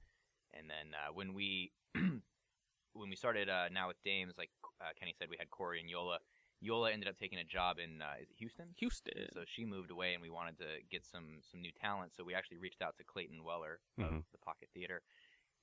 And 0.55 0.71
then 0.71 0.95
uh, 0.95 1.11
when 1.13 1.35
we 1.35 1.73
when 2.95 3.11
we 3.11 3.17
started 3.17 3.49
uh, 3.51 3.67
now 3.75 3.89
with 3.89 3.99
Dames, 4.05 4.35
like 4.39 4.51
uh, 4.81 4.95
Kenny 4.99 5.15
said, 5.19 5.27
we 5.29 5.37
had 5.39 5.51
Corey 5.51 5.81
and 5.81 5.91
Yola. 5.91 6.19
Yola 6.63 6.93
ended 6.93 7.09
up 7.09 7.17
taking 7.19 7.39
a 7.41 7.45
job 7.45 7.79
in 7.83 7.99
uh, 8.03 8.21
is 8.23 8.31
it 8.31 8.37
Houston? 8.39 8.69
Houston. 8.79 9.27
So 9.33 9.43
she 9.49 9.65
moved 9.65 9.91
away, 9.91 10.15
and 10.15 10.23
we 10.23 10.31
wanted 10.31 10.59
to 10.59 10.79
get 10.87 11.03
some 11.03 11.43
some 11.43 11.59
new 11.61 11.73
talent. 11.83 12.15
So 12.15 12.23
we 12.23 12.35
actually 12.35 12.59
reached 12.63 12.83
out 12.83 12.95
to 12.99 13.05
Clayton 13.05 13.43
Weller 13.43 13.81
of 13.99 14.07
Mhm. 14.07 14.23
the 14.31 14.39
Pocket 14.39 14.69
Theater, 14.71 15.03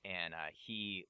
and 0.04 0.34
uh, 0.34 0.52
he 0.52 1.06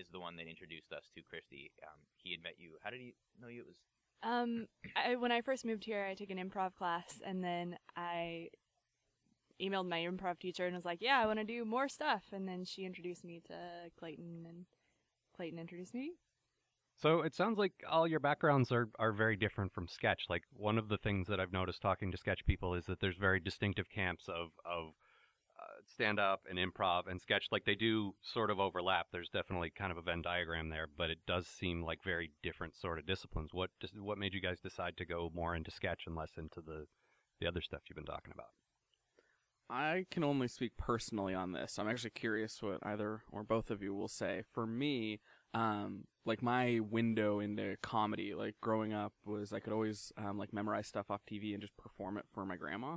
is 0.00 0.08
the 0.08 0.18
one 0.20 0.36
that 0.36 0.48
introduced 0.48 0.92
us 0.96 1.10
to 1.14 1.20
Christy. 1.22 1.70
Um, 1.84 2.00
he 2.16 2.32
had 2.32 2.42
met 2.42 2.56
you. 2.56 2.78
How 2.82 2.88
did 2.88 3.00
he 3.00 3.12
know 3.40 3.48
you? 3.48 3.60
It 3.60 3.66
was 3.68 3.76
Um, 4.22 4.66
I, 4.96 5.16
when 5.16 5.32
I 5.32 5.40
first 5.40 5.64
moved 5.64 5.84
here, 5.84 6.04
I 6.04 6.14
took 6.14 6.30
an 6.30 6.38
improv 6.38 6.74
class, 6.74 7.20
and 7.24 7.42
then 7.42 7.78
I 7.96 8.48
emailed 9.60 9.88
my 9.88 9.98
improv 9.98 10.38
teacher 10.38 10.66
and 10.66 10.74
was 10.74 10.84
like, 10.84 11.00
"Yeah, 11.00 11.18
I 11.18 11.26
want 11.26 11.38
to 11.38 11.44
do 11.44 11.64
more 11.64 11.88
stuff." 11.88 12.24
And 12.32 12.48
then 12.48 12.64
she 12.64 12.84
introduced 12.84 13.24
me 13.24 13.40
to 13.46 13.90
Clayton, 13.98 14.46
and 14.48 14.66
Clayton 15.36 15.58
introduced 15.58 15.94
me. 15.94 16.12
So 17.00 17.20
it 17.22 17.34
sounds 17.34 17.58
like 17.58 17.72
all 17.88 18.08
your 18.08 18.18
backgrounds 18.18 18.72
are, 18.72 18.88
are 18.98 19.12
very 19.12 19.36
different 19.36 19.72
from 19.72 19.86
sketch. 19.86 20.24
Like 20.28 20.42
one 20.52 20.78
of 20.78 20.88
the 20.88 20.98
things 20.98 21.28
that 21.28 21.38
I've 21.38 21.52
noticed 21.52 21.80
talking 21.80 22.10
to 22.10 22.18
sketch 22.18 22.44
people 22.44 22.74
is 22.74 22.86
that 22.86 22.98
there's 22.98 23.16
very 23.16 23.38
distinctive 23.38 23.88
camps 23.88 24.28
of 24.28 24.48
of 24.64 24.94
stand 25.88 26.18
up 26.18 26.42
and 26.48 26.58
improv 26.58 27.08
and 27.08 27.20
sketch. 27.20 27.48
Like 27.50 27.64
they 27.64 27.74
do 27.74 28.14
sort 28.22 28.50
of 28.50 28.60
overlap. 28.60 29.06
There's 29.12 29.30
definitely 29.30 29.70
kind 29.70 29.90
of 29.90 29.98
a 29.98 30.02
Venn 30.02 30.22
diagram 30.22 30.68
there, 30.68 30.86
but 30.86 31.10
it 31.10 31.18
does 31.26 31.46
seem 31.46 31.82
like 31.82 32.02
very 32.02 32.32
different 32.42 32.76
sort 32.76 32.98
of 32.98 33.06
disciplines. 33.06 33.50
What 33.52 33.70
dis- 33.80 33.92
what 33.98 34.18
made 34.18 34.34
you 34.34 34.40
guys 34.40 34.60
decide 34.60 34.96
to 34.98 35.04
go 35.04 35.30
more 35.34 35.54
into 35.54 35.70
sketch 35.70 36.04
and 36.06 36.16
less 36.16 36.32
into 36.36 36.60
the 36.60 36.86
the 37.40 37.46
other 37.46 37.60
stuff 37.60 37.82
you've 37.88 37.96
been 37.96 38.04
talking 38.04 38.32
about? 38.32 38.48
I 39.70 40.06
can 40.10 40.24
only 40.24 40.48
speak 40.48 40.72
personally 40.78 41.34
on 41.34 41.52
this. 41.52 41.78
I'm 41.78 41.88
actually 41.88 42.10
curious 42.10 42.62
what 42.62 42.78
either 42.82 43.22
or 43.30 43.42
both 43.42 43.70
of 43.70 43.82
you 43.82 43.94
will 43.94 44.08
say. 44.08 44.44
For 44.54 44.66
me, 44.66 45.20
um, 45.52 46.04
like 46.24 46.42
my 46.42 46.80
window 46.80 47.40
into 47.40 47.76
comedy, 47.82 48.34
like 48.34 48.54
growing 48.62 48.94
up, 48.94 49.12
was 49.26 49.52
I 49.52 49.60
could 49.60 49.74
always 49.74 50.10
um, 50.16 50.38
like 50.38 50.54
memorize 50.54 50.86
stuff 50.86 51.10
off 51.10 51.20
TV 51.30 51.52
and 51.52 51.60
just 51.60 51.76
perform 51.76 52.16
it 52.16 52.24
for 52.32 52.46
my 52.46 52.56
grandma. 52.56 52.96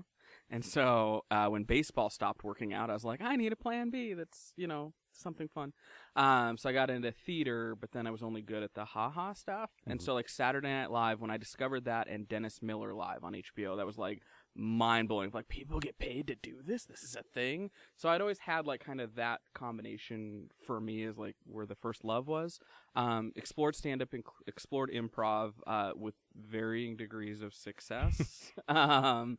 And 0.52 0.64
so 0.66 1.24
uh, 1.32 1.48
when 1.48 1.64
baseball 1.64 2.10
stopped 2.10 2.44
working 2.44 2.74
out, 2.74 2.90
I 2.90 2.94
was 2.94 3.06
like, 3.06 3.22
I 3.22 3.36
need 3.38 3.54
a 3.54 3.56
plan 3.56 3.90
B. 3.90 4.14
That's 4.14 4.54
you 4.58 4.68
know 4.68 4.94
something 5.14 5.48
fun. 5.48 5.74
Um, 6.16 6.58
so 6.58 6.70
I 6.70 6.74
got 6.74 6.90
into 6.90 7.12
theater, 7.12 7.76
but 7.80 7.92
then 7.92 8.06
I 8.08 8.12
was 8.12 8.24
only 8.24 8.42
good 8.42 8.64
at 8.64 8.74
the 8.74 8.86
haha 8.86 9.34
stuff. 9.34 9.70
And 9.86 10.00
Mhm. 10.00 10.04
so 10.04 10.14
like 10.14 10.28
Saturday 10.30 10.70
Night 10.70 10.90
Live, 10.92 11.22
when 11.22 11.30
I 11.32 11.38
discovered 11.38 11.86
that, 11.86 12.08
and 12.08 12.28
Dennis 12.28 12.62
Miller 12.62 12.94
Live 12.94 13.24
on 13.24 13.34
HBO, 13.36 13.76
that 13.78 13.86
was 13.86 13.98
like 13.98 14.22
mind 14.56 15.08
blowing. 15.10 15.30
Like 15.34 15.48
people 15.48 15.80
get 15.80 15.98
paid 16.00 16.28
to 16.28 16.36
do 16.36 16.62
this. 16.62 16.84
This 16.86 17.04
is 17.04 17.16
a 17.16 17.24
thing. 17.24 17.72
So 17.98 18.10
I'd 18.10 18.20
always 18.22 18.40
had 18.40 18.66
like 18.66 18.84
kind 18.84 19.00
of 19.02 19.16
that 19.16 19.42
combination 19.54 20.50
for 20.66 20.80
me 20.82 21.04
is 21.04 21.18
like 21.18 21.36
where 21.46 21.66
the 21.66 21.76
first 21.76 22.04
love 22.04 22.28
was. 22.28 22.60
Um, 22.96 23.32
explored 23.36 23.76
stand 23.76 24.02
up, 24.02 24.12
inc- 24.12 24.24
explored 24.48 24.92
improv 24.92 25.54
uh, 25.68 25.92
with 25.96 26.16
varying 26.36 26.98
degrees 26.98 27.42
of 27.42 27.54
success. 27.54 28.52
um, 28.68 29.38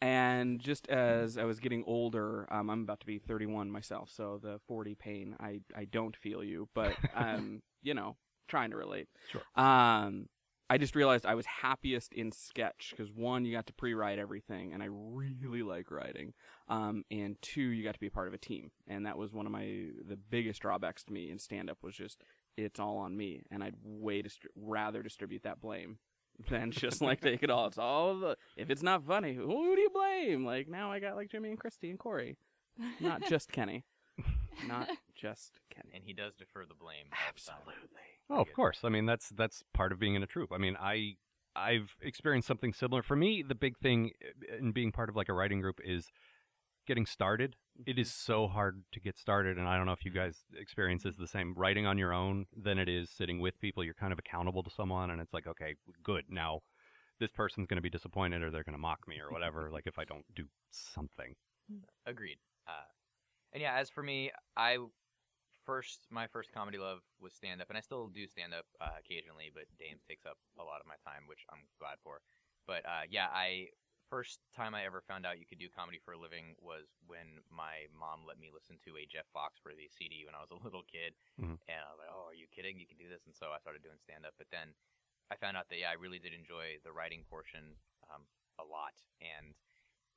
and 0.00 0.60
just 0.60 0.88
as 0.88 1.38
I 1.38 1.44
was 1.44 1.60
getting 1.60 1.84
older, 1.86 2.46
um, 2.50 2.70
I'm 2.70 2.82
about 2.82 3.00
to 3.00 3.06
be 3.06 3.18
31 3.18 3.70
myself, 3.70 4.10
so 4.12 4.38
the 4.42 4.60
40 4.66 4.94
pain, 4.94 5.36
I, 5.40 5.60
I 5.76 5.84
don't 5.84 6.16
feel 6.16 6.44
you, 6.44 6.68
but 6.74 6.94
um, 7.14 7.62
you 7.82 7.94
know, 7.94 8.16
trying 8.48 8.70
to 8.70 8.76
relate. 8.76 9.08
Sure. 9.30 9.42
Um, 9.56 10.28
I 10.70 10.78
just 10.78 10.96
realized 10.96 11.26
I 11.26 11.34
was 11.34 11.44
happiest 11.46 12.12
in 12.14 12.32
sketch 12.32 12.88
because 12.90 13.12
one, 13.12 13.44
you 13.44 13.52
got 13.52 13.66
to 13.66 13.74
pre-write 13.74 14.18
everything, 14.18 14.72
and 14.72 14.82
I 14.82 14.88
really 14.90 15.62
like 15.62 15.90
writing. 15.90 16.32
Um, 16.68 17.04
and 17.10 17.36
two, 17.42 17.62
you 17.62 17.84
got 17.84 17.94
to 17.94 18.00
be 18.00 18.06
a 18.06 18.10
part 18.10 18.28
of 18.28 18.34
a 18.34 18.38
team, 18.38 18.70
and 18.88 19.04
that 19.04 19.18
was 19.18 19.32
one 19.32 19.46
of 19.46 19.52
my 19.52 19.88
the 20.06 20.16
biggest 20.16 20.62
drawbacks 20.62 21.04
to 21.04 21.12
me 21.12 21.30
in 21.30 21.38
stand-up 21.38 21.78
was 21.82 21.94
just 21.94 22.22
it's 22.56 22.80
all 22.80 22.96
on 22.98 23.16
me, 23.16 23.42
and 23.50 23.62
I'd 23.62 23.74
way 23.82 24.22
distri- 24.22 24.46
rather 24.56 25.02
distribute 25.02 25.42
that 25.42 25.60
blame 25.60 25.98
than 26.48 26.70
just 26.70 27.00
like 27.00 27.20
take 27.20 27.42
it 27.42 27.50
all. 27.50 27.66
It's 27.66 27.78
all 27.78 28.18
the 28.18 28.36
if 28.56 28.70
it's 28.70 28.82
not 28.82 29.02
funny, 29.02 29.34
who 29.34 29.74
do 29.74 29.80
you 29.80 29.90
blame? 29.90 30.44
Like 30.44 30.68
now 30.68 30.90
I 30.92 31.00
got 31.00 31.16
like 31.16 31.30
Jimmy 31.30 31.50
and 31.50 31.58
Christy 31.58 31.90
and 31.90 31.98
Corey, 31.98 32.36
not 33.00 33.22
just 33.28 33.52
Kenny. 33.52 33.84
not 34.68 34.88
just 35.14 35.60
Kenny. 35.74 35.90
and 35.94 36.04
he 36.04 36.12
does 36.12 36.36
defer 36.36 36.64
the 36.66 36.74
blame. 36.74 37.06
all 37.10 37.32
the 37.34 37.40
time. 37.40 37.56
Absolutely. 37.64 38.00
Oh, 38.30 38.40
of 38.40 38.52
course. 38.54 38.80
I 38.84 38.88
mean, 38.88 39.06
that's 39.06 39.28
that's 39.30 39.62
part 39.74 39.92
of 39.92 39.98
being 39.98 40.14
in 40.14 40.22
a 40.22 40.26
troupe. 40.26 40.52
I 40.52 40.58
mean, 40.58 40.76
I 40.80 41.16
I've 41.56 41.96
experienced 42.00 42.48
something 42.48 42.72
similar. 42.72 43.02
For 43.02 43.16
me, 43.16 43.44
the 43.46 43.54
big 43.54 43.78
thing 43.78 44.10
in 44.58 44.72
being 44.72 44.92
part 44.92 45.08
of 45.08 45.16
like 45.16 45.28
a 45.28 45.32
writing 45.32 45.60
group 45.60 45.80
is 45.84 46.10
getting 46.86 47.06
started. 47.06 47.56
It 47.86 47.98
is 47.98 48.12
so 48.12 48.46
hard 48.46 48.84
to 48.92 49.00
get 49.00 49.18
started, 49.18 49.58
and 49.58 49.68
I 49.68 49.76
don't 49.76 49.86
know 49.86 49.92
if 49.92 50.04
you 50.04 50.12
guys 50.12 50.44
experience 50.56 51.02
this 51.02 51.16
the 51.16 51.26
same. 51.26 51.54
Writing 51.56 51.86
on 51.86 51.98
your 51.98 52.12
own 52.12 52.46
than 52.56 52.78
it 52.78 52.88
is 52.88 53.10
sitting 53.10 53.40
with 53.40 53.60
people. 53.60 53.82
You're 53.82 53.94
kind 53.94 54.12
of 54.12 54.18
accountable 54.18 54.62
to 54.62 54.70
someone, 54.70 55.10
and 55.10 55.20
it's 55.20 55.34
like, 55.34 55.46
okay, 55.46 55.74
good. 56.02 56.24
Now, 56.28 56.60
this 57.18 57.32
person's 57.32 57.66
going 57.66 57.76
to 57.76 57.82
be 57.82 57.90
disappointed, 57.90 58.42
or 58.42 58.50
they're 58.50 58.64
going 58.64 58.74
to 58.74 58.80
mock 58.80 59.08
me, 59.08 59.16
or 59.20 59.32
whatever. 59.32 59.70
like 59.72 59.86
if 59.86 59.98
I 59.98 60.04
don't 60.04 60.24
do 60.36 60.44
something. 60.70 61.34
Agreed. 62.06 62.38
Uh, 62.68 62.86
and 63.52 63.60
yeah, 63.60 63.74
as 63.76 63.90
for 63.90 64.02
me, 64.02 64.30
I 64.56 64.78
first 65.64 66.06
my 66.10 66.26
first 66.26 66.52
comedy 66.52 66.78
love 66.78 67.00
was 67.20 67.32
stand 67.32 67.60
up, 67.60 67.68
and 67.70 67.78
I 67.78 67.80
still 67.80 68.06
do 68.06 68.26
stand 68.28 68.54
up 68.54 68.66
uh, 68.80 68.98
occasionally, 68.98 69.50
but 69.52 69.64
Dames 69.78 70.02
takes 70.08 70.24
up 70.26 70.38
a 70.60 70.62
lot 70.62 70.80
of 70.80 70.86
my 70.86 70.96
time, 71.04 71.24
which 71.26 71.44
I'm 71.50 71.66
glad 71.80 71.96
for. 72.04 72.20
But 72.66 72.86
uh, 72.86 73.02
yeah, 73.10 73.26
I 73.32 73.68
first 74.14 74.38
time 74.54 74.78
I 74.78 74.86
ever 74.86 75.02
found 75.02 75.26
out 75.26 75.42
you 75.42 75.48
could 75.50 75.58
do 75.58 75.66
comedy 75.66 75.98
for 75.98 76.14
a 76.14 76.20
living 76.22 76.54
was 76.62 76.86
when 77.10 77.42
my 77.50 77.90
mom 77.90 78.22
let 78.22 78.38
me 78.38 78.46
listen 78.46 78.78
to 78.86 78.94
a 78.94 79.10
Jeff 79.10 79.26
Foxworthy 79.34 79.90
CD 79.90 80.22
when 80.22 80.38
I 80.38 80.42
was 80.46 80.54
a 80.54 80.62
little 80.62 80.86
kid, 80.86 81.18
Mhm. 81.42 81.58
and 81.66 81.80
I 81.82 81.90
was 81.90 81.98
like, 81.98 82.14
"Oh, 82.14 82.30
are 82.30 82.38
you 82.38 82.46
kidding? 82.46 82.78
You 82.78 82.86
can 82.86 82.96
do 82.96 83.10
this!" 83.10 83.26
And 83.26 83.34
so 83.34 83.50
I 83.50 83.58
started 83.58 83.82
doing 83.82 83.98
stand 83.98 84.22
up. 84.22 84.38
But 84.38 84.46
then 84.54 84.70
I 85.30 85.34
found 85.34 85.56
out 85.58 85.66
that 85.66 85.78
yeah, 85.82 85.90
I 85.90 85.98
really 85.98 86.20
did 86.22 86.32
enjoy 86.32 86.78
the 86.86 86.92
writing 86.92 87.24
portion 87.24 87.74
um, 88.08 88.22
a 88.60 88.64
lot, 88.64 88.94
and 89.18 89.56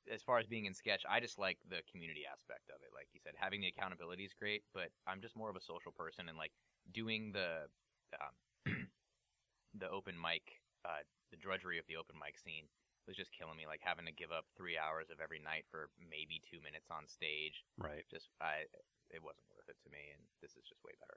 as 0.06 0.22
far 0.22 0.38
as 0.38 0.46
being 0.46 0.66
in 0.66 0.74
sketch, 0.74 1.04
I 1.04 1.18
just 1.18 1.36
like 1.36 1.58
the 1.66 1.82
community 1.90 2.24
aspect 2.24 2.70
of 2.70 2.80
it. 2.82 2.94
Like 2.94 3.08
you 3.12 3.18
said, 3.18 3.34
having 3.34 3.60
the 3.60 3.66
accountability 3.66 4.24
is 4.24 4.32
great, 4.32 4.62
but 4.72 4.92
I'm 5.08 5.20
just 5.20 5.34
more 5.34 5.50
of 5.50 5.56
a 5.56 5.60
social 5.60 5.90
person, 5.90 6.28
and 6.28 6.38
like 6.38 6.54
doing 6.92 7.32
the 7.32 7.68
um, 8.14 8.34
the 9.74 9.90
open 9.90 10.14
mic, 10.20 10.62
uh, 10.84 11.02
the 11.32 11.36
drudgery 11.36 11.78
of 11.78 11.86
the 11.88 11.96
open 11.96 12.16
mic 12.16 12.38
scene 12.38 12.70
was 13.08 13.16
just 13.16 13.32
killing 13.32 13.56
me. 13.56 13.66
Like 13.66 13.80
having 13.82 14.04
to 14.06 14.12
give 14.12 14.30
up 14.30 14.44
three 14.56 14.76
hours 14.78 15.08
of 15.10 15.18
every 15.20 15.40
night 15.40 15.64
for 15.70 15.88
maybe 15.98 16.40
two 16.44 16.60
minutes 16.62 16.86
on 16.92 17.08
stage. 17.08 17.64
Right. 17.80 18.04
Just 18.12 18.28
I, 18.40 18.68
it 19.10 19.24
wasn't 19.24 19.48
worth 19.50 19.68
it 19.68 19.80
to 19.84 19.90
me, 19.90 20.12
and 20.12 20.22
this 20.44 20.52
is 20.52 20.62
just 20.68 20.84
way 20.84 20.92
better. 21.00 21.16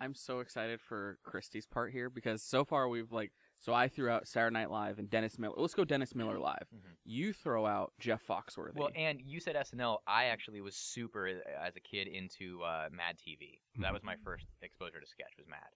I'm 0.00 0.14
so 0.14 0.40
excited 0.40 0.80
for 0.80 1.18
Christy's 1.24 1.66
part 1.66 1.92
here 1.92 2.08
because 2.10 2.42
so 2.42 2.64
far 2.64 2.88
we've 2.88 3.10
like 3.10 3.32
so 3.58 3.74
I 3.74 3.88
threw 3.88 4.08
out 4.10 4.28
Saturday 4.28 4.52
Night 4.54 4.70
Live 4.70 4.98
and 5.00 5.10
Dennis 5.10 5.38
Miller. 5.38 5.54
Let's 5.56 5.74
go 5.74 5.84
Dennis 5.84 6.14
Miller 6.14 6.38
live. 6.38 6.68
Mhm. 6.72 6.94
You 7.04 7.32
throw 7.32 7.66
out 7.66 7.92
Jeff 7.98 8.22
Foxworthy. 8.24 8.76
Well, 8.76 8.90
and 8.94 9.20
you 9.20 9.40
said 9.40 9.56
SNL. 9.56 9.98
I 10.06 10.26
actually 10.26 10.60
was 10.60 10.76
super 10.76 11.26
uh, 11.28 11.66
as 11.66 11.74
a 11.74 11.80
kid 11.80 12.06
into 12.06 12.62
uh, 12.62 12.88
Mad 12.92 13.16
TV. 13.18 13.60
That 13.80 13.90
Mhm. 13.90 13.94
was 13.94 14.02
my 14.04 14.16
first 14.22 14.46
exposure 14.62 15.00
to 15.00 15.06
sketch. 15.06 15.32
Was 15.36 15.48
Mad. 15.48 15.70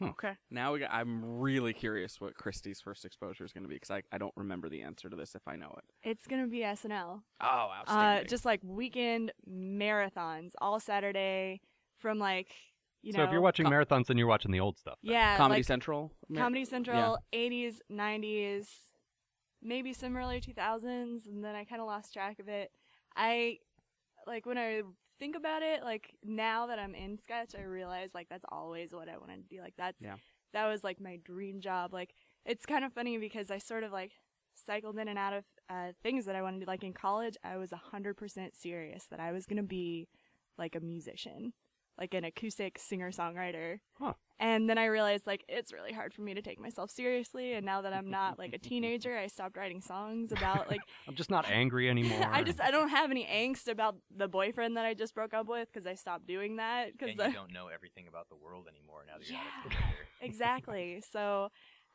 Okay. 0.00 0.32
Now 0.50 0.72
we 0.72 0.80
got, 0.80 0.90
I'm 0.92 1.38
really 1.40 1.72
curious 1.72 2.20
what 2.20 2.34
Christy's 2.34 2.80
first 2.80 3.04
exposure 3.04 3.44
is 3.44 3.52
going 3.52 3.62
to 3.64 3.68
be 3.68 3.76
because 3.76 3.90
I, 3.90 4.02
I 4.12 4.18
don't 4.18 4.34
remember 4.36 4.68
the 4.68 4.82
answer 4.82 5.08
to 5.08 5.16
this 5.16 5.34
if 5.34 5.48
I 5.48 5.56
know 5.56 5.74
it. 5.78 5.84
It's 6.10 6.26
gonna 6.26 6.46
be 6.46 6.58
SNL. 6.60 7.22
Oh, 7.40 7.72
Uh, 7.86 8.22
just 8.24 8.44
like 8.44 8.60
weekend 8.62 9.32
marathons 9.48 10.50
all 10.60 10.80
Saturday 10.80 11.60
from 11.98 12.18
like 12.18 12.48
you 13.02 13.12
know. 13.12 13.20
so 13.20 13.24
if 13.24 13.30
you're 13.32 13.40
watching 13.40 13.66
co- 13.66 13.72
marathons, 13.72 14.06
then 14.06 14.18
you're 14.18 14.26
watching 14.26 14.50
the 14.50 14.60
old 14.60 14.76
stuff. 14.78 14.98
then. 15.02 15.12
yeah, 15.12 15.36
Comedy 15.36 15.60
like 15.60 15.66
Central. 15.66 16.12
Comedy 16.34 16.64
Central, 16.64 17.18
80s, 17.32 17.76
90s, 17.90 18.66
maybe 19.62 19.92
some 19.92 20.16
early 20.16 20.40
2000s, 20.40 21.26
and 21.26 21.44
then 21.44 21.54
I 21.54 21.64
kind 21.64 21.80
of 21.80 21.86
lost 21.86 22.12
track 22.12 22.38
of 22.40 22.48
it. 22.48 22.70
I 23.14 23.58
like 24.26 24.44
when 24.44 24.58
I 24.58 24.82
think 25.18 25.36
about 25.36 25.62
it, 25.62 25.82
like 25.82 26.14
now 26.24 26.66
that 26.66 26.78
I'm 26.78 26.94
in 26.94 27.18
sketch, 27.18 27.54
I 27.56 27.62
realize 27.62 28.10
like 28.14 28.28
that's 28.28 28.44
always 28.50 28.92
what 28.92 29.08
I 29.08 29.18
wanted 29.18 29.42
to 29.42 29.48
be. 29.48 29.60
Like 29.60 29.74
that's 29.76 30.02
Yeah. 30.02 30.16
that 30.52 30.66
was 30.66 30.84
like 30.84 31.00
my 31.00 31.16
dream 31.24 31.60
job. 31.60 31.92
Like 31.92 32.14
it's 32.44 32.66
kind 32.66 32.84
of 32.84 32.92
funny 32.92 33.18
because 33.18 33.50
I 33.50 33.58
sort 33.58 33.84
of 33.84 33.92
like 33.92 34.12
cycled 34.54 34.98
in 34.98 35.08
and 35.08 35.18
out 35.18 35.32
of 35.34 35.44
uh, 35.68 35.92
things 36.02 36.24
that 36.26 36.36
I 36.36 36.42
wanted 36.42 36.60
to. 36.60 36.66
Like 36.66 36.84
in 36.84 36.92
college, 36.92 37.36
I 37.44 37.56
was 37.56 37.70
100% 37.70 38.56
serious 38.56 39.06
that 39.10 39.20
I 39.20 39.32
was 39.32 39.46
going 39.46 39.58
to 39.58 39.62
be 39.62 40.08
like 40.58 40.74
a 40.74 40.80
musician, 40.80 41.52
like 41.98 42.14
an 42.14 42.24
acoustic 42.24 42.78
singer 42.78 43.10
songwriter. 43.10 43.78
Huh. 43.98 44.14
And 44.38 44.68
then 44.68 44.76
I 44.76 44.84
realized 44.86 45.26
like 45.26 45.44
it's 45.48 45.72
really 45.72 45.92
hard 45.92 46.12
for 46.12 46.20
me 46.20 46.34
to 46.34 46.42
take 46.42 46.60
myself 46.60 46.90
seriously. 46.90 47.54
And 47.54 47.64
now 47.64 47.80
that 47.82 47.94
I'm 47.94 48.10
not 48.10 48.38
like 48.38 48.52
a 48.52 48.58
teenager, 48.70 49.16
I 49.16 49.28
stopped 49.28 49.56
writing 49.56 49.80
songs 49.80 50.30
about 50.30 50.68
like 50.68 50.82
I'm 51.08 51.14
just 51.14 51.30
not 51.30 51.46
angry 51.46 51.88
anymore. 51.88 52.28
I 52.32 52.42
just 52.42 52.60
I 52.60 52.70
don't 52.70 52.90
have 52.90 53.10
any 53.10 53.24
angst 53.24 53.66
about 53.66 53.96
the 54.14 54.28
boyfriend 54.28 54.76
that 54.76 54.84
I 54.84 54.92
just 54.92 55.14
broke 55.14 55.32
up 55.32 55.46
with 55.48 55.68
because 55.72 55.86
I 55.86 55.94
stopped 55.94 56.26
doing 56.26 56.56
that 56.56 56.92
because 56.92 57.18
And 57.18 57.28
you 57.28 57.32
don't 57.38 57.52
know 57.52 57.68
everything 57.68 58.08
about 58.08 58.28
the 58.28 58.36
world 58.36 58.66
anymore 58.68 59.04
now 59.06 59.14
that 59.18 59.26
you're 59.26 59.38
not 59.38 59.46
a 59.46 59.68
Yeah. 59.70 59.78
teenager. 59.78 60.06
exactly. 60.20 61.02
So 61.12 61.48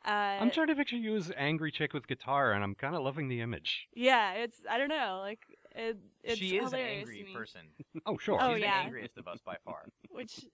uh, 0.04 0.10
I'm 0.10 0.50
trying 0.50 0.66
to 0.66 0.74
picture 0.74 0.96
you 0.96 1.14
as 1.14 1.30
angry 1.36 1.70
chick 1.70 1.92
with 1.92 2.08
guitar, 2.08 2.52
and 2.54 2.64
I'm 2.64 2.74
kind 2.74 2.96
of 2.96 3.02
loving 3.02 3.28
the 3.28 3.40
image. 3.40 3.86
yeah, 3.94 4.32
it's 4.32 4.56
I 4.68 4.76
don't 4.76 4.88
know 4.88 5.20
like 5.22 5.38
it, 5.74 5.98
it's 6.22 6.38
she 6.38 6.58
is 6.58 6.72
an 6.72 6.80
angry 6.80 7.18
to 7.18 7.24
me. 7.24 7.34
person. 7.34 7.60
Oh, 8.06 8.18
sure. 8.18 8.38
Oh, 8.40 8.54
She's 8.54 8.62
yeah. 8.62 8.80
the 8.80 8.84
angriest 8.86 9.18
of 9.18 9.28
us 9.28 9.38
by 9.44 9.56
far. 9.64 9.84
which 10.10 10.44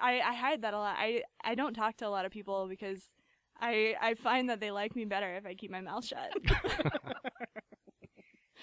I, 0.00 0.20
I 0.20 0.34
hide 0.34 0.62
that 0.62 0.74
a 0.74 0.78
lot. 0.78 0.96
I 0.98 1.22
I 1.42 1.54
don't 1.54 1.74
talk 1.74 1.96
to 1.98 2.06
a 2.06 2.10
lot 2.10 2.24
of 2.24 2.32
people 2.32 2.66
because 2.68 3.02
I 3.60 3.94
I 4.00 4.14
find 4.14 4.50
that 4.50 4.60
they 4.60 4.70
like 4.70 4.96
me 4.96 5.04
better 5.04 5.34
if 5.36 5.46
I 5.46 5.54
keep 5.54 5.70
my 5.70 5.80
mouth 5.80 6.04
shut. 6.04 6.32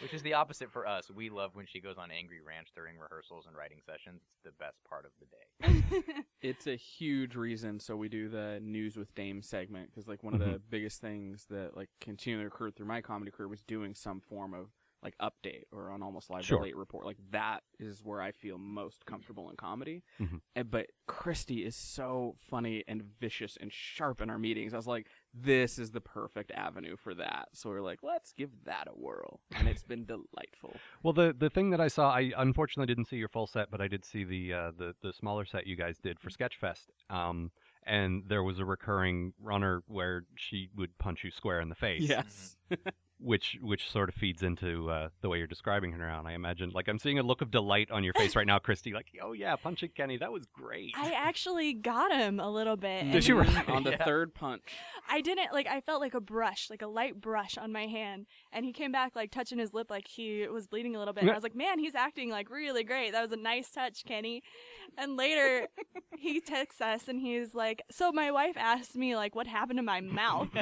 Which 0.01 0.13
is 0.13 0.23
the 0.23 0.33
opposite 0.33 0.69
for 0.69 0.85
us. 0.85 1.09
We 1.09 1.29
love 1.29 1.55
when 1.55 1.65
she 1.65 1.79
goes 1.79 1.97
on 1.97 2.11
angry 2.11 2.41
rants 2.45 2.71
during 2.75 2.97
rehearsals 2.97 3.45
and 3.47 3.55
writing 3.55 3.77
sessions. 3.85 4.21
It's 4.25 4.35
the 4.43 4.51
best 4.59 4.83
part 4.89 5.05
of 5.05 5.11
the 5.19 5.27
day. 5.27 6.25
it's 6.41 6.67
a 6.67 6.75
huge 6.75 7.35
reason 7.35 7.79
so 7.79 7.95
we 7.95 8.09
do 8.09 8.27
the 8.27 8.59
news 8.61 8.97
with 8.97 9.13
dame 9.15 9.41
segment 9.41 9.89
because 9.89 10.07
like 10.07 10.21
one 10.23 10.33
of 10.33 10.39
the 10.41 10.45
mm-hmm. 10.45 10.69
biggest 10.69 10.99
things 10.99 11.45
that 11.49 11.77
like 11.77 11.89
continually 12.01 12.47
occurred 12.47 12.75
through 12.75 12.87
my 12.87 12.99
comedy 12.99 13.31
career 13.31 13.47
was 13.47 13.61
doing 13.61 13.95
some 13.95 14.19
form 14.19 14.53
of 14.53 14.67
like 15.03 15.15
update 15.21 15.63
or 15.71 15.91
an 15.91 16.01
almost 16.01 16.29
live 16.29 16.45
Sure. 16.45 16.61
late 16.61 16.75
report. 16.77 17.05
Like 17.05 17.17
that 17.31 17.61
is 17.79 18.01
where 18.03 18.21
i 18.21 18.31
feel 18.31 18.57
most 18.57 19.05
comfortable 19.05 19.49
in 19.49 19.55
comedy. 19.57 20.03
Mhm. 20.19 20.39
and, 20.55 20.71
but 20.71 20.87
christy 21.07 21.65
is 21.65 21.75
so 21.75 22.35
funny 22.39 22.83
and 22.87 23.03
vicious 23.19 23.57
and 23.59 23.71
sharp 23.73 24.21
in 24.21 24.29
our 24.29 24.37
meetings. 24.39 24.73
I 24.73 24.77
was 24.77 24.87
like 24.87 25.07
this 25.33 25.77
is 25.79 25.91
the 25.91 25.99
perfect 26.01 26.51
avenue 26.51 26.95
for 26.95 27.13
that. 27.15 27.49
So 27.53 27.69
we're 27.69 27.81
like 27.81 27.99
let's 28.03 28.31
give 28.33 28.51
that 28.65 28.87
a 28.87 28.91
whirl. 28.91 29.41
And 29.55 29.67
it's 29.67 29.83
been 29.83 30.05
delightful. 30.05 30.75
Well, 31.03 31.13
the 31.13 31.35
the 31.37 31.49
thing 31.49 31.71
that 31.71 31.81
I 31.81 31.89
saw, 31.89 32.09
I 32.11 32.31
unfortunately 32.37 32.85
didn't 32.93 33.07
see 33.09 33.17
your 33.17 33.27
full 33.27 33.47
set, 33.47 33.69
but 33.69 33.81
I 33.81 33.87
did 33.89 34.05
see 34.05 34.23
the 34.23 34.53
uh, 34.53 34.71
the 34.77 34.95
the 35.01 35.11
smaller 35.11 35.43
set 35.45 35.67
you 35.67 35.75
guys 35.75 35.97
did 35.97 36.19
for 36.19 36.29
Sketchfest. 36.29 36.87
Um, 37.09 37.51
and 37.85 38.23
there 38.27 38.43
was 38.43 38.59
a 38.59 38.65
recurring 38.65 39.33
runner 39.41 39.83
where 39.87 40.23
she 40.35 40.69
would 40.75 40.97
punch 40.97 41.25
you 41.25 41.31
square 41.31 41.59
in 41.59 41.67
the 41.67 41.75
face. 41.75 42.01
yes 42.03 42.55
Which 43.23 43.57
which 43.61 43.89
sort 43.89 44.09
of 44.09 44.15
feeds 44.15 44.43
into 44.43 44.89
uh, 44.89 45.09
the 45.21 45.29
way 45.29 45.37
you're 45.37 45.47
describing 45.47 45.93
her 45.93 45.97
now. 46.07 46.19
And 46.19 46.27
I 46.27 46.33
imagine, 46.33 46.71
like, 46.73 46.89
I'm 46.89 46.99
seeing 46.99 47.19
a 47.19 47.23
look 47.23 47.41
of 47.41 47.51
delight 47.51 47.89
on 47.89 48.03
your 48.03 48.13
face 48.13 48.35
right 48.35 48.45
now, 48.45 48.59
Christy. 48.59 48.91
Like, 48.93 49.07
oh 49.21 49.31
yeah, 49.31 49.55
punching 49.55 49.91
Kenny, 49.95 50.17
that 50.17 50.31
was 50.31 50.45
great. 50.47 50.93
I 50.97 51.13
actually 51.13 51.73
got 51.73 52.11
him 52.11 52.39
a 52.41 52.49
little 52.51 52.75
bit. 52.75 53.09
Did 53.11 53.25
you 53.27 53.39
and 53.39 53.49
really? 53.49 53.67
on 53.69 53.83
the 53.83 53.91
Yeah. 53.91 54.03
third 54.03 54.33
punch 54.35 54.63
I 55.09 55.21
didn't 55.21 55.53
like. 55.53 55.67
I 55.67 55.79
felt 55.81 56.01
like 56.01 56.13
a 56.13 56.21
brush, 56.21 56.69
like 56.69 56.81
a 56.81 56.87
light 56.87 57.19
brush 57.21 57.57
on 57.57 57.71
my 57.71 57.87
hand, 57.87 58.25
and 58.51 58.65
he 58.65 58.73
came 58.73 58.91
back 58.91 59.15
like 59.15 59.31
touching 59.31 59.57
his 59.57 59.73
lip, 59.73 59.89
like 59.89 60.07
he 60.07 60.45
was 60.47 60.67
bleeding 60.67 60.95
a 60.95 60.99
little 60.99 61.13
bit. 61.13 61.23
And 61.23 61.31
I 61.31 61.35
was 61.35 61.43
like, 61.43 61.55
"Man, 61.55 61.79
he's 61.79 61.95
acting 61.95 62.29
like 62.29 62.49
really 62.49 62.83
great. 62.83 63.11
That 63.13 63.21
was 63.21 63.31
a 63.31 63.37
nice 63.37 63.71
touch, 63.71 64.03
Kenny." 64.05 64.43
And 64.97 65.15
later, 65.17 65.67
he 66.17 66.39
texts 66.41 66.81
us, 66.81 67.07
and 67.07 67.19
he's 67.21 67.53
like, 67.55 67.81
"So 67.89 68.11
my 68.11 68.31
wife 68.31 68.55
asked 68.57 68.95
me 68.95 69.15
like 69.15 69.33
what 69.35 69.47
happened 69.47 69.77
to 69.77 69.83
my 69.83 70.01
mouth." 70.01 70.49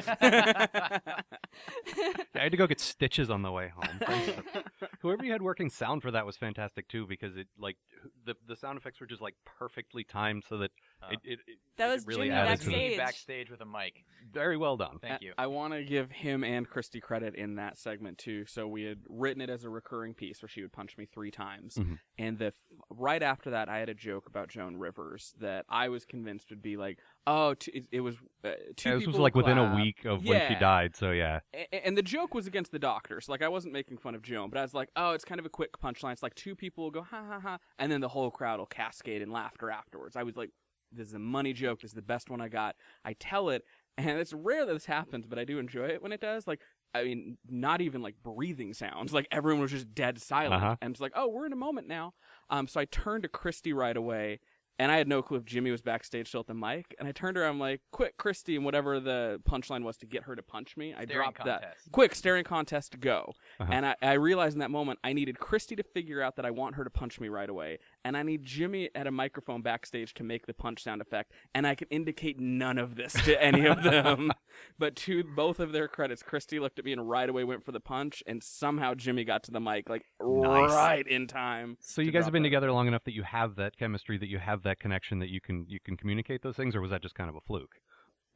I 2.34 2.48
had 2.52 2.56
to 2.58 2.62
go 2.62 2.66
get 2.66 2.80
stitches 2.80 3.30
on 3.30 3.42
the 3.42 3.50
way 3.50 3.70
home. 3.74 4.00
Whoever 5.00 5.24
you 5.24 5.32
had 5.32 5.42
working 5.42 5.70
sound 5.70 6.02
for 6.02 6.10
that 6.10 6.26
was 6.26 6.36
fantastic 6.36 6.88
too, 6.88 7.06
because 7.06 7.36
it 7.36 7.48
like 7.58 7.76
the 8.24 8.34
the 8.46 8.54
sound 8.56 8.78
effects 8.78 9.00
were 9.00 9.06
just 9.06 9.22
like 9.22 9.34
perfectly 9.44 10.04
timed 10.04 10.44
so 10.48 10.58
that 10.58 10.70
Uh, 11.02 11.08
it, 11.12 11.18
it, 11.24 11.38
it 11.46 11.58
That 11.78 11.90
it 11.90 11.94
was 11.94 12.06
really 12.06 12.28
Jimmy 12.28 12.36
added 12.38 12.60
to 12.60 12.66
backstage. 12.66 12.90
the, 12.92 12.96
backstage 12.96 13.50
with 13.50 13.60
a 13.60 13.64
mic. 13.66 14.04
very 14.32 14.56
well 14.56 14.76
done. 14.76 14.98
Thank 15.00 15.14
I- 15.14 15.18
you. 15.20 15.32
I, 15.38 15.46
want 15.48 15.72
to 15.74 15.82
give 15.84 16.10
him 16.10 16.44
and 16.44 16.68
Christy 16.68 17.00
credit 17.00 17.34
in 17.34 17.56
that 17.56 17.76
segment 17.78 18.18
too. 18.18 18.46
So 18.46 18.66
we 18.68 18.84
had 18.84 19.00
written 19.08 19.40
it 19.42 19.50
as 19.50 19.64
a 19.64 19.68
recurring 19.70 20.14
piece 20.14 20.40
where 20.42 20.48
she 20.48 20.62
would 20.62 20.72
punch 20.72 20.96
me 20.96 21.06
three 21.06 21.30
times, 21.30 21.74
Mhm. 21.74 21.98
and 22.18 22.38
the 22.38 22.46
f- 22.46 22.54
right 22.90 23.22
after 23.22 23.50
that, 23.50 23.68
I 23.68 23.78
had 23.78 23.88
a 23.88 23.94
joke 23.94 24.26
about 24.26 24.48
Joan 24.48 24.76
Rivers 24.76 25.34
that 25.40 25.64
I 25.68 25.88
was 25.88 26.04
convinced 26.04 26.50
would 26.50 26.62
be 26.62 26.76
like, 26.76 26.98
oh, 27.26 27.54
t- 27.54 27.70
it, 27.72 27.84
it 27.92 28.00
was 28.00 28.16
uh, 28.44 28.50
two. 28.76 28.90
Yeah, 28.90 28.96
this 28.96 29.06
was 29.06 29.16
like 29.16 29.34
within 29.34 29.58
a 29.58 29.74
week 29.74 30.04
of 30.04 30.24
when 30.24 30.48
she 30.48 30.54
died, 30.54 30.96
so 30.96 31.10
yeah. 31.10 31.40
A- 31.54 31.86
and 31.86 31.96
the 31.96 32.02
joke 32.02 32.34
was 32.34 32.46
against 32.46 32.72
the 32.72 32.78
doctors. 32.78 33.28
Like 33.28 33.42
I 33.42 33.48
wasn't 33.48 33.72
making 33.72 33.98
fun 33.98 34.14
of 34.14 34.22
Joan, 34.22 34.50
but 34.50 34.58
I 34.58 34.62
was 34.62 34.74
like, 34.74 34.90
"Oh, 34.96 35.12
it's 35.12 35.24
kind 35.24 35.38
of 35.38 35.46
a 35.46 35.50
quick 35.50 35.78
punchline. 35.78 36.12
It's 36.12 36.22
like 36.22 36.34
two 36.34 36.54
people 36.54 36.84
will 36.84 36.90
go 36.90 37.02
ha 37.02 37.24
ha 37.28 37.40
ha, 37.40 37.58
and 37.78 37.90
then 37.90 38.00
the 38.00 38.08
whole 38.08 38.30
crowd 38.30 38.58
will 38.58 38.66
cascade 38.66 39.22
in 39.22 39.30
laughter 39.30 39.70
afterwards." 39.70 40.16
I 40.16 40.22
was 40.22 40.36
like, 40.36 40.50
"This 40.90 41.08
is 41.08 41.14
a 41.14 41.18
money 41.18 41.52
joke. 41.52 41.80
This 41.80 41.90
is 41.90 41.94
the 41.94 42.02
best 42.02 42.30
one 42.30 42.40
I 42.40 42.48
got." 42.48 42.76
I 43.04 43.14
tell 43.14 43.48
it, 43.48 43.62
and 43.98 44.18
it's 44.18 44.32
rare 44.32 44.66
that 44.66 44.72
this 44.72 44.86
happens, 44.86 45.26
but 45.26 45.38
I 45.38 45.44
do 45.44 45.58
enjoy 45.58 45.86
it 45.86 46.02
when 46.02 46.12
it 46.12 46.20
does. 46.20 46.46
Like 46.46 46.60
I 46.94 47.04
mean, 47.04 47.38
not 47.48 47.80
even 47.80 48.02
like 48.02 48.16
breathing 48.22 48.74
sounds. 48.74 49.12
Like 49.12 49.26
everyone 49.30 49.62
was 49.62 49.70
just 49.70 49.94
dead 49.94 50.20
silent. 50.20 50.62
Uh-huh. 50.62 50.76
And 50.82 50.92
it's 50.92 51.00
like, 51.00 51.12
oh, 51.14 51.28
we're 51.28 51.46
in 51.46 51.52
a 51.52 51.56
moment 51.56 51.88
now. 51.88 52.14
Um, 52.50 52.68
so 52.68 52.80
I 52.80 52.84
turned 52.84 53.22
to 53.22 53.28
Christy 53.28 53.72
right 53.72 53.96
away, 53.96 54.40
and 54.78 54.90
I 54.90 54.96
had 54.96 55.08
no 55.08 55.22
clue 55.22 55.38
if 55.38 55.44
Jimmy 55.44 55.70
was 55.70 55.82
backstage 55.82 56.28
still 56.28 56.40
at 56.40 56.46
the 56.46 56.54
mic. 56.54 56.94
And 56.98 57.06
I 57.06 57.12
turned 57.12 57.34
to 57.36 57.40
her, 57.40 57.46
I'm 57.46 57.60
like, 57.60 57.80
quick, 57.90 58.16
Christy, 58.16 58.56
and 58.56 58.64
whatever 58.64 59.00
the 59.00 59.40
punchline 59.48 59.84
was 59.84 59.96
to 59.98 60.06
get 60.06 60.24
her 60.24 60.34
to 60.34 60.42
punch 60.42 60.76
me, 60.76 60.94
I 60.94 61.04
Staring 61.04 61.22
dropped 61.22 61.44
that. 61.44 61.76
Quick, 61.92 62.14
staring 62.14 62.44
contest, 62.44 62.98
go. 63.00 63.34
Uh-huh. 63.60 63.70
And 63.72 63.86
I, 63.86 63.96
I 64.02 64.12
realized 64.14 64.54
in 64.54 64.60
that 64.60 64.70
moment 64.70 64.98
I 65.04 65.12
needed 65.12 65.38
Christy 65.38 65.76
to 65.76 65.82
figure 65.82 66.22
out 66.22 66.36
that 66.36 66.46
I 66.46 66.50
want 66.50 66.76
her 66.76 66.84
to 66.84 66.90
punch 66.90 67.20
me 67.20 67.28
right 67.28 67.48
away. 67.48 67.78
And 68.04 68.16
I 68.16 68.22
need 68.22 68.42
Jimmy 68.44 68.90
at 68.94 69.06
a 69.06 69.10
microphone 69.10 69.62
backstage 69.62 70.12
to 70.14 70.24
make 70.24 70.46
the 70.46 70.54
punch 70.54 70.82
sound 70.82 71.00
effect. 71.00 71.32
And 71.54 71.66
I 71.66 71.74
can 71.74 71.88
indicate 71.90 72.40
none 72.40 72.78
of 72.78 72.96
this 72.96 73.12
to 73.24 73.40
any 73.42 73.66
of 73.66 73.82
them. 73.82 74.32
but 74.78 74.96
to 74.96 75.22
both 75.22 75.60
of 75.60 75.72
their 75.72 75.86
credits, 75.88 76.22
Christy 76.22 76.58
looked 76.58 76.78
at 76.78 76.84
me 76.84 76.92
and 76.92 77.08
right 77.08 77.28
away 77.28 77.44
went 77.44 77.64
for 77.64 77.72
the 77.72 77.80
punch. 77.80 78.22
And 78.26 78.42
somehow 78.42 78.94
Jimmy 78.94 79.24
got 79.24 79.44
to 79.44 79.50
the 79.52 79.60
mic 79.60 79.88
like 79.88 80.04
Nice. 80.20 80.70
right 80.70 81.06
in 81.06 81.26
time. 81.26 81.76
So 81.80 82.02
you 82.02 82.10
guys 82.10 82.24
have 82.24 82.32
been 82.32 82.42
together 82.42 82.72
long 82.72 82.88
enough 82.88 83.04
that 83.04 83.14
you 83.14 83.22
have 83.22 83.56
that 83.56 83.76
chemistry, 83.76 84.18
that 84.18 84.28
you 84.28 84.38
have 84.38 84.62
that 84.64 84.80
connection, 84.80 85.20
that 85.20 85.28
you 85.30 85.40
can 85.40 85.66
you 85.68 85.78
can 85.78 85.96
communicate 85.96 86.42
those 86.42 86.56
things, 86.56 86.74
or 86.74 86.80
was 86.80 86.90
that 86.90 87.02
just 87.02 87.14
kind 87.14 87.30
of 87.30 87.36
a 87.36 87.40
fluke? 87.40 87.76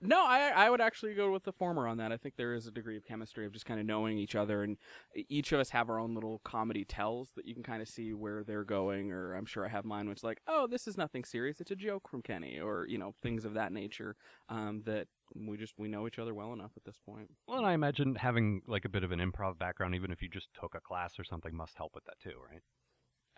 No, 0.00 0.26
I 0.26 0.50
I 0.50 0.68
would 0.68 0.82
actually 0.82 1.14
go 1.14 1.32
with 1.32 1.44
the 1.44 1.52
former 1.52 1.88
on 1.88 1.96
that. 1.98 2.12
I 2.12 2.18
think 2.18 2.36
there 2.36 2.54
is 2.54 2.66
a 2.66 2.70
degree 2.70 2.98
of 2.98 3.04
chemistry 3.04 3.46
of 3.46 3.52
just 3.52 3.64
kind 3.64 3.80
of 3.80 3.86
knowing 3.86 4.18
each 4.18 4.34
other, 4.34 4.62
and 4.62 4.76
each 5.14 5.52
of 5.52 5.60
us 5.60 5.70
have 5.70 5.88
our 5.88 5.98
own 5.98 6.14
little 6.14 6.40
comedy 6.44 6.84
tells 6.84 7.30
that 7.34 7.46
you 7.46 7.54
can 7.54 7.62
kind 7.62 7.80
of 7.80 7.88
see 7.88 8.12
where 8.12 8.44
they're 8.44 8.64
going. 8.64 9.10
Or 9.10 9.34
I'm 9.34 9.46
sure 9.46 9.64
I 9.64 9.70
have 9.70 9.86
mine, 9.86 10.08
which 10.08 10.18
is 10.18 10.24
like, 10.24 10.42
oh, 10.46 10.66
this 10.66 10.86
is 10.86 10.98
nothing 10.98 11.24
serious. 11.24 11.60
It's 11.60 11.70
a 11.70 11.76
joke 11.76 12.08
from 12.10 12.20
Kenny, 12.20 12.60
or 12.60 12.86
you 12.86 12.98
know, 12.98 13.14
things 13.22 13.46
of 13.46 13.54
that 13.54 13.72
nature. 13.72 14.16
Um, 14.50 14.82
that 14.84 15.08
we 15.34 15.56
just 15.56 15.74
we 15.78 15.88
know 15.88 16.06
each 16.06 16.18
other 16.18 16.34
well 16.34 16.52
enough 16.52 16.72
at 16.76 16.84
this 16.84 16.98
point. 17.04 17.30
Well, 17.48 17.58
and 17.58 17.66
I 17.66 17.72
imagine 17.72 18.16
having 18.16 18.60
like 18.66 18.84
a 18.84 18.90
bit 18.90 19.02
of 19.02 19.12
an 19.12 19.18
improv 19.18 19.58
background, 19.58 19.94
even 19.94 20.10
if 20.12 20.20
you 20.20 20.28
just 20.28 20.48
took 20.60 20.74
a 20.74 20.80
class 20.80 21.18
or 21.18 21.24
something, 21.24 21.56
must 21.56 21.76
help 21.78 21.94
with 21.94 22.04
that 22.04 22.20
too, 22.20 22.36
right? 22.50 22.60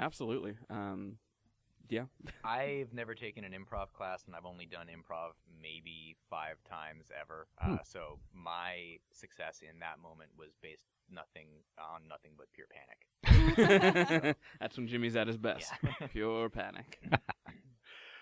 Absolutely. 0.00 0.56
Um, 0.70 1.18
yeah. 1.88 2.04
I've 2.44 2.92
never 2.92 3.14
taken 3.14 3.44
an 3.44 3.52
improv 3.52 3.92
class, 3.92 4.24
and 4.26 4.34
I've 4.36 4.46
only 4.46 4.66
done 4.66 4.86
improv 4.86 5.32
maybe 5.60 6.16
five 6.30 6.56
times 6.68 7.06
ever. 7.20 7.46
Uh, 7.60 7.66
Hmm. 7.66 7.76
so 7.84 8.18
my 8.32 8.98
success 9.12 9.60
in 9.62 9.80
that 9.80 9.98
moment 10.02 10.30
was 10.38 10.50
based 10.62 10.86
nothing 11.10 11.48
on 11.78 12.02
nothing 12.08 12.32
but 12.36 12.46
pure 12.52 12.66
panic. 12.70 14.36
That's 14.60 14.76
when 14.76 14.86
Jimmy's 14.88 15.16
at 15.16 15.26
his 15.26 15.36
best. 15.38 15.72
Yeah. 15.82 16.06
Pure 16.12 16.50
panic. 16.50 16.98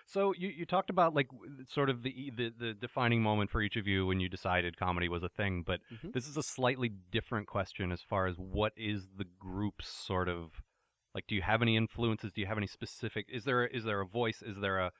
So 0.08 0.32
you, 0.38 0.48
you 0.50 0.66
talked 0.66 0.88
about 0.88 1.14
like 1.14 1.26
sort 1.68 1.90
of 1.90 2.04
the, 2.04 2.30
the 2.36 2.52
the 2.56 2.74
defining 2.74 3.22
moment 3.22 3.50
for 3.50 3.60
each 3.60 3.74
of 3.74 3.88
you 3.88 4.06
when 4.06 4.20
you 4.20 4.28
decided 4.28 4.76
comedy 4.76 5.08
was 5.08 5.24
a 5.24 5.28
thing, 5.28 5.64
but 5.66 5.80
Mhm. 5.92 6.12
this 6.12 6.28
is 6.28 6.36
a 6.36 6.44
slightly 6.44 6.88
different 6.88 7.48
question 7.48 7.90
as 7.90 8.02
far 8.02 8.28
as 8.28 8.36
what 8.38 8.72
is 8.76 9.08
the 9.16 9.24
group's 9.40 9.88
sort 9.88 10.28
of 10.28 10.62
like 11.16 11.26
do 11.26 11.34
you 11.34 11.40
have 11.40 11.62
any 11.62 11.78
influences? 11.78 12.30
Do 12.30 12.42
you 12.42 12.46
have 12.46 12.58
any 12.58 12.66
specific 12.66 13.26
is 13.32 13.44
there 13.44 13.66
is 13.66 13.84
there 13.84 14.02
a 14.02 14.06
voice? 14.06 14.42
Is 14.42 14.60
there 14.60 14.78
a 14.78 14.92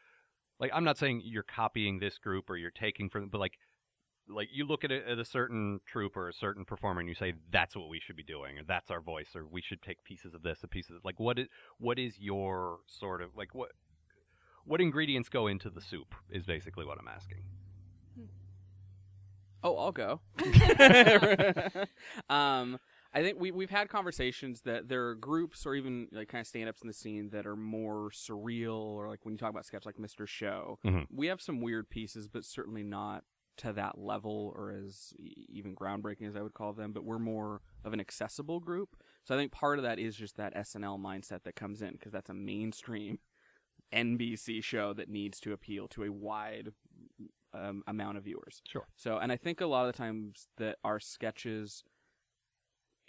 like 0.59 0.71
I'm 0.73 0.83
not 0.83 0.97
saying 0.97 1.21
you're 1.23 1.43
copying 1.43 1.99
this 1.99 2.17
group 2.17 2.49
or 2.49 2.57
you're 2.57 2.71
taking 2.71 3.11
from 3.11 3.29
but 3.29 3.39
like 3.39 3.59
like 4.27 4.49
you 4.51 4.65
look 4.65 4.83
at 4.83 4.91
a, 4.91 5.11
at 5.11 5.19
a 5.19 5.27
certain 5.27 5.81
troupe 5.87 6.17
or 6.17 6.31
a 6.31 6.33
certain 6.33 6.65
performer 6.65 7.01
and 7.01 7.09
you 7.11 7.15
say 7.15 7.35
that's 7.53 7.77
what 7.77 7.91
we 7.91 8.01
should 8.01 8.17
be 8.17 8.23
doing 8.23 8.59
or 8.59 8.63
that's 8.67 8.91
our 8.91 9.03
voice 9.03 9.37
or 9.37 9.47
we 9.47 9.61
should 9.61 9.83
take 9.83 10.03
pieces 10.05 10.33
of 10.33 10.43
this 10.43 10.63
and 10.63 10.71
pieces 10.71 10.97
of, 10.97 11.05
like 11.05 11.21
what 11.21 11.39
is 11.39 11.49
what 11.79 11.99
is 11.99 12.19
your 12.19 12.79
sort 12.87 13.21
of 13.21 13.37
like 13.37 13.55
what 13.55 13.73
what 14.65 14.81
ingredients 14.81 15.29
go 15.29 15.47
into 15.47 15.69
the 15.69 15.83
soup 15.83 16.15
is 16.31 16.47
basically 16.47 16.87
what 16.87 16.99
I'm 16.99 17.09
asking. 17.09 17.43
Oh, 19.63 19.77
I'll 19.77 19.93
go. 19.93 20.21
um, 22.35 22.79
I 23.17 23.23
think 23.23 23.41
we 23.41 23.51
we've 23.51 23.71
had 23.71 23.89
conversations 23.89 24.61
that 24.63 24.91
there 24.91 25.07
are 25.09 25.15
groups 25.15 25.65
or 25.65 25.75
even 25.75 26.09
like 26.13 26.29
kind 26.29 26.43
of 26.43 26.47
stand 26.47 26.69
ups 26.69 26.83
in 26.83 26.87
the 26.87 26.93
scene 26.93 27.31
that 27.31 27.47
are 27.47 27.57
more 27.57 28.11
surreal 28.11 28.77
or 28.77 29.09
like 29.09 29.25
when 29.25 29.33
you 29.33 29.39
talk 29.39 29.49
about 29.49 29.65
sketch 29.65 29.87
like 29.87 29.97
Mr. 29.97 30.29
Show. 30.29 30.79
Mhm. 30.85 31.07
We 31.11 31.29
have 31.29 31.41
some 31.41 31.63
weird 31.63 31.89
pieces, 31.89 32.29
but 32.29 32.45
certainly 32.45 32.83
not 32.83 33.25
to 33.57 33.73
that 33.73 33.97
level 33.97 34.53
or 34.55 34.71
as 34.71 35.15
even 35.19 35.75
groundbreaking 35.75 36.29
as 36.29 36.37
I 36.37 36.43
would 36.43 36.53
call 36.53 36.75
them. 36.75 36.93
But 36.93 37.05
we're 37.05 37.19
more 37.19 37.63
of 37.85 37.95
an 37.95 38.01
accessible 38.01 38.61
group. 38.61 38.91
So 39.25 39.35
I 39.35 39.39
think 39.39 39.51
part 39.51 39.79
of 39.79 39.83
that 39.85 39.99
is 39.99 40.15
just 40.15 40.37
that 40.37 40.55
SNL 40.55 40.99
mindset 41.01 41.45
that 41.45 41.57
comes 41.57 41.81
in 41.81 41.93
because 41.93 42.13
that's 42.13 42.29
a 42.29 42.35
mainstream 42.35 43.19
NBC 43.95 44.63
show 44.63 44.93
that 44.93 45.09
needs 45.09 45.41
to 45.41 45.55
appeal 45.55 45.89
to 45.89 46.05
a 46.05 46.13
wide 46.13 46.73
um, 47.55 47.83
amount 47.87 48.19
of 48.19 48.25
viewers. 48.25 48.61
Sure. 48.69 48.87
So, 48.95 49.17
and 49.17 49.33
I 49.33 49.37
think 49.37 49.63
a 49.63 49.67
lot 49.67 49.87
of 49.87 49.95
the 49.95 49.97
times 49.97 50.49
that 50.59 50.77
our 50.85 51.01
sketches 51.01 51.83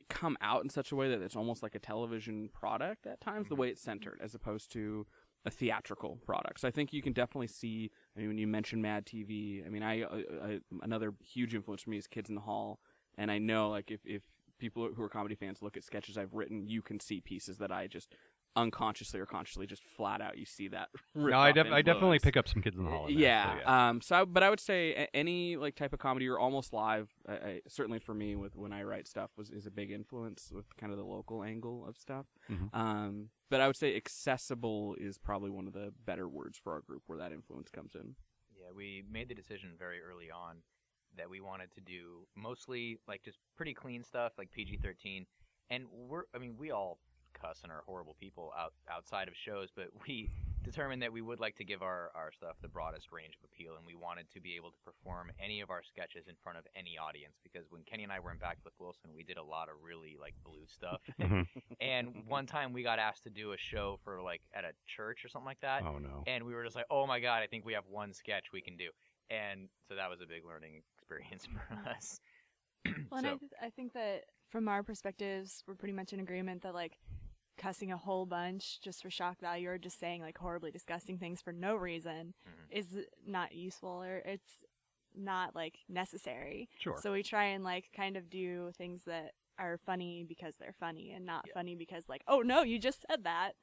come 0.09 0.37
out 0.41 0.63
in 0.63 0.69
such 0.69 0.91
a 0.91 0.95
way 0.95 1.09
that 1.09 1.21
it's 1.21 1.35
almost 1.35 1.63
like 1.63 1.75
a 1.75 1.79
television 1.79 2.49
product 2.53 3.05
at 3.07 3.21
times, 3.21 3.49
the 3.49 3.53
mm-hmm. 3.55 3.61
way 3.61 3.69
it's 3.69 3.81
centered, 3.81 4.19
as 4.21 4.35
opposed 4.35 4.71
to 4.73 5.05
a 5.45 5.51
theatrical 5.51 6.17
product. 6.25 6.59
So 6.59 6.67
I 6.67 6.71
think 6.71 6.93
you 6.93 7.01
can 7.01 7.13
definitely 7.13 7.47
see. 7.47 7.91
I 8.15 8.19
mean, 8.19 8.29
when 8.29 8.37
you 8.37 8.47
mention 8.47 8.81
Mad 8.81 9.05
TV, 9.05 9.65
I 9.65 9.69
mean, 9.69 9.83
I, 9.83 10.03
I, 10.03 10.23
I 10.43 10.59
another 10.81 11.13
huge 11.23 11.55
influence 11.55 11.83
for 11.83 11.89
me 11.89 11.97
is 11.97 12.07
Kids 12.07 12.29
in 12.29 12.35
the 12.35 12.41
Hall, 12.41 12.79
and 13.17 13.31
I 13.31 13.37
know 13.37 13.69
like 13.69 13.91
if 13.91 14.01
if 14.05 14.23
people 14.59 14.89
who 14.95 15.03
are 15.03 15.09
comedy 15.09 15.35
fans 15.35 15.61
look 15.61 15.77
at 15.77 15.83
sketches 15.83 16.17
I've 16.17 16.33
written, 16.33 16.67
you 16.67 16.81
can 16.81 16.99
see 16.99 17.21
pieces 17.21 17.57
that 17.59 17.71
I 17.71 17.87
just 17.87 18.13
unconsciously 18.57 19.19
or 19.19 19.25
consciously 19.25 19.67
just 19.67 19.83
flat 19.83 20.19
out 20.19 20.37
you 20.37 20.45
see 20.45 20.67
that. 20.69 20.89
No, 21.15 21.37
I, 21.39 21.51
def- 21.51 21.67
I 21.67 21.81
definitely 21.81 22.19
pick 22.19 22.37
up 22.37 22.47
some 22.47 22.61
kids 22.61 22.77
in 22.77 22.83
the 22.83 22.89
hall. 22.91 23.09
Yeah. 23.09 23.53
so 23.53 23.59
yeah. 23.59 23.89
Um. 23.89 24.01
So, 24.01 24.15
I, 24.15 24.25
but 24.25 24.43
I 24.43 24.49
would 24.49 24.59
say 24.59 25.07
any 25.13 25.55
like 25.57 25.75
type 25.75 25.93
of 25.93 25.99
comedy 25.99 26.27
or 26.27 26.37
almost 26.37 26.73
live, 26.73 27.09
I, 27.27 27.33
I, 27.33 27.61
certainly 27.67 27.99
for 27.99 28.13
me, 28.13 28.35
with 28.35 28.55
when 28.55 28.71
I 28.73 28.83
write 28.83 29.07
stuff, 29.07 29.31
was 29.37 29.49
is 29.49 29.65
a 29.65 29.71
big 29.71 29.91
influence 29.91 30.51
with 30.53 30.65
kind 30.77 30.91
of 30.91 30.97
the 30.97 31.05
local 31.05 31.43
angle 31.43 31.85
of 31.87 31.97
stuff. 31.97 32.25
Mhm. 32.51 32.73
Um. 32.73 33.29
But 33.49 33.61
I 33.61 33.67
would 33.67 33.77
say 33.77 33.95
accessible 33.95 34.95
is 34.99 35.17
probably 35.17 35.49
one 35.49 35.67
of 35.67 35.73
the 35.73 35.93
better 36.05 36.27
words 36.27 36.57
for 36.61 36.73
our 36.73 36.81
group 36.81 37.03
where 37.07 37.17
that 37.17 37.31
influence 37.31 37.69
comes 37.69 37.95
in. 37.95 38.15
Yeah, 38.59 38.71
we 38.75 39.03
made 39.09 39.29
the 39.29 39.35
decision 39.35 39.71
very 39.77 39.99
early 40.01 40.29
on 40.29 40.57
that 41.17 41.29
we 41.29 41.39
wanted 41.41 41.71
to 41.75 41.81
do 41.81 42.27
mostly 42.35 42.99
like 43.07 43.23
just 43.23 43.37
pretty 43.55 43.73
clean 43.73 44.03
stuff, 44.03 44.33
like 44.37 44.51
PG 44.51 44.79
thirteen. 44.83 45.25
And 45.69 45.85
we're, 45.91 46.23
I 46.33 46.37
mean, 46.37 46.55
we 46.57 46.71
all 46.71 46.99
cuss 47.41 47.59
and 47.63 47.71
are 47.71 47.83
horrible 47.85 48.15
people 48.19 48.51
out 48.57 48.73
outside 48.89 49.27
of 49.27 49.35
shows, 49.35 49.69
but 49.75 49.87
we 50.07 50.29
determined 50.63 51.01
that 51.01 51.13
we 51.13 51.21
would 51.21 51.39
like 51.39 51.55
to 51.55 51.63
give 51.63 51.81
our 51.81 52.11
our 52.15 52.31
stuff 52.31 52.55
the 52.61 52.67
broadest 52.67 53.11
range 53.11 53.35
of 53.41 53.49
appeal, 53.49 53.75
and 53.77 53.85
we 53.85 53.95
wanted 53.95 54.29
to 54.31 54.41
be 54.41 54.55
able 54.55 54.71
to 54.71 54.77
perform 54.83 55.31
any 55.39 55.61
of 55.61 55.69
our 55.69 55.81
sketches 55.83 56.27
in 56.27 56.35
front 56.43 56.57
of 56.57 56.65
any 56.75 56.97
audience. 56.97 57.35
Because 57.43 57.65
when 57.69 57.83
Kenny 57.83 58.03
and 58.03 58.11
I 58.11 58.19
were 58.19 58.31
in 58.31 58.37
Backflip 58.37 58.73
Wilson, 58.79 59.11
we 59.15 59.23
did 59.23 59.37
a 59.37 59.43
lot 59.43 59.69
of 59.69 59.75
really 59.83 60.17
like 60.19 60.33
blue 60.43 60.65
stuff. 60.67 61.01
Mhm. 61.19 61.47
and 61.81 62.23
one 62.27 62.45
time 62.45 62.73
we 62.73 62.83
got 62.83 62.99
asked 62.99 63.23
to 63.23 63.29
do 63.29 63.51
a 63.53 63.57
show 63.57 63.99
for 64.03 64.21
like 64.21 64.41
at 64.53 64.63
a 64.63 64.71
church 64.85 65.23
or 65.25 65.29
something 65.29 65.45
like 65.47 65.59
that 65.61 65.83
oh 65.83 65.97
no. 65.97 66.23
and 66.27 66.43
we 66.43 66.53
were 66.53 66.63
just 66.63 66.75
like, 66.75 66.85
"Oh 66.89 67.05
my 67.07 67.19
god, 67.19 67.41
I 67.43 67.47
think 67.47 67.65
we 67.65 67.73
have 67.73 67.85
one 67.89 68.13
sketch 68.13 68.45
we 68.53 68.61
can 68.61 68.77
do," 68.77 68.89
and 69.29 69.69
so 69.87 69.95
that 69.95 70.09
was 70.09 70.21
a 70.21 70.25
big 70.27 70.45
learning 70.45 70.81
experience 70.97 71.45
for 71.53 71.89
us. 71.89 72.19
Well, 73.11 73.17
and 73.19 73.27
I, 73.27 73.29
th- 73.31 73.51
I 73.61 73.69
think 73.69 73.93
that 73.93 74.25
from 74.49 74.67
our 74.69 74.81
perspectives, 74.83 75.61
we're 75.67 75.75
pretty 75.75 75.93
much 75.93 76.13
in 76.13 76.19
agreement 76.21 76.61
that 76.63 76.73
like 76.73 76.97
cussing 77.57 77.91
a 77.91 77.97
whole 77.97 78.25
bunch 78.25 78.79
just 78.81 79.01
for 79.01 79.09
shock 79.09 79.39
value 79.39 79.69
or 79.69 79.77
just 79.77 79.99
saying 79.99 80.21
like 80.21 80.37
horribly 80.37 80.71
disgusting 80.71 81.17
things 81.17 81.41
for 81.41 81.51
no 81.51 81.75
reason 81.75 82.33
Mhm. 82.47 82.65
is 82.77 82.97
not 83.25 83.53
useful 83.53 84.03
or 84.03 84.17
it's 84.25 84.63
not 85.15 85.55
like 85.55 85.79
necessary. 85.89 86.69
Sure. 86.77 86.97
So 87.01 87.11
we 87.13 87.23
try 87.23 87.45
and 87.45 87.63
like 87.63 87.89
kind 87.95 88.15
of 88.17 88.29
do 88.29 88.71
things 88.77 89.03
that 89.05 89.33
are 89.57 89.77
funny 89.79 90.23
because 90.23 90.55
they're 90.57 90.75
funny 90.79 91.11
and 91.11 91.25
not 91.25 91.45
Yeah. 91.47 91.53
funny 91.55 91.75
because 91.75 92.07
like, 92.07 92.21
oh 92.27 92.41
no, 92.41 92.61
you 92.61 92.77
just 92.79 93.05
said 93.09 93.23
that. 93.23 93.55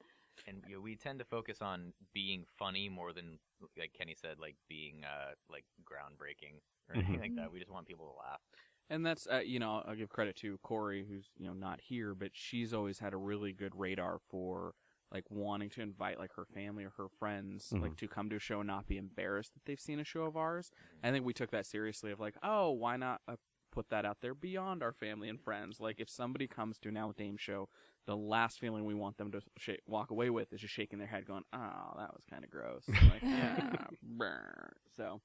and 0.48 0.64
you 0.66 0.74
know, 0.74 0.80
we 0.80 0.96
tend 0.96 1.20
to 1.20 1.24
focus 1.24 1.62
on 1.62 1.92
being 2.12 2.44
funny 2.58 2.88
more 2.88 3.12
than, 3.12 3.38
like 3.78 3.92
Kenny 3.92 4.16
said, 4.16 4.40
like 4.40 4.56
being 4.68 5.04
uh 5.04 5.34
like 5.48 5.64
groundbreaking 5.84 6.58
or 6.88 6.96
anything 6.96 7.14
Mhm. 7.18 7.20
like 7.20 7.34
that. 7.36 7.52
We 7.52 7.60
just 7.60 7.70
want 7.70 7.86
people 7.86 8.06
to 8.10 8.18
laugh. 8.18 8.40
And 8.90 9.04
that's 9.04 9.26
uh, 9.26 9.38
you 9.38 9.58
know 9.58 9.82
I'll 9.86 9.94
give 9.96 10.08
credit 10.10 10.36
to 10.36 10.58
Corey 10.62 11.06
who's 11.08 11.30
you 11.38 11.46
know 11.46 11.54
not 11.54 11.80
here, 11.80 12.14
but 12.14 12.30
she's 12.32 12.72
always 12.74 12.98
had 12.98 13.12
a 13.14 13.16
really 13.18 13.52
good 13.52 13.72
radar 13.74 14.18
for 14.30 14.74
like 15.12 15.24
wanting 15.30 15.70
to 15.70 15.80
invite 15.80 16.18
like 16.18 16.32
her 16.34 16.44
family 16.54 16.84
or 16.84 16.90
her 16.96 17.06
friends 17.18 17.70
Mhm. 17.72 17.82
like 17.82 17.96
to 17.96 18.08
come 18.08 18.28
to 18.30 18.36
a 18.36 18.40
show 18.40 18.60
and 18.60 18.66
not 18.66 18.86
be 18.88 18.96
embarrassed 18.98 19.54
that 19.54 19.64
they've 19.64 19.80
seen 19.80 20.00
a 20.00 20.04
show 20.04 20.24
of 20.24 20.36
ours. 20.36 20.70
I 21.02 21.10
think 21.12 21.24
we 21.24 21.32
took 21.32 21.50
that 21.52 21.66
seriously 21.66 22.10
of 22.12 22.20
like 22.20 22.34
oh 22.42 22.70
why 22.72 22.96
not 22.96 23.20
uh, 23.28 23.36
put 23.72 23.88
that 23.90 24.04
out 24.04 24.18
there 24.20 24.34
beyond 24.34 24.82
our 24.82 24.92
family 24.92 25.28
and 25.28 25.40
friends. 25.40 25.80
Like 25.80 25.98
if 25.98 26.08
somebody 26.10 26.46
comes 26.46 26.78
to 26.80 26.88
an 26.88 26.94
Now 26.94 27.08
with 27.08 27.16
Dame 27.16 27.36
show, 27.36 27.68
the 28.06 28.16
last 28.16 28.58
feeling 28.60 28.84
we 28.84 28.94
want 28.94 29.16
them 29.16 29.32
to 29.32 29.40
sh- 29.56 29.70
walk 29.86 30.10
away 30.10 30.30
with 30.30 30.52
is 30.52 30.60
just 30.60 30.74
shaking 30.74 30.98
their 30.98 31.08
head, 31.08 31.26
going 31.26 31.44
oh 31.52 31.94
that 31.96 32.12
was 32.12 32.22
kind 32.28 32.44
of 32.44 32.50
gross. 32.50 32.84
like 32.88 33.22
yeah, 33.22 33.86
brr. 34.02 34.74
so. 34.96 35.20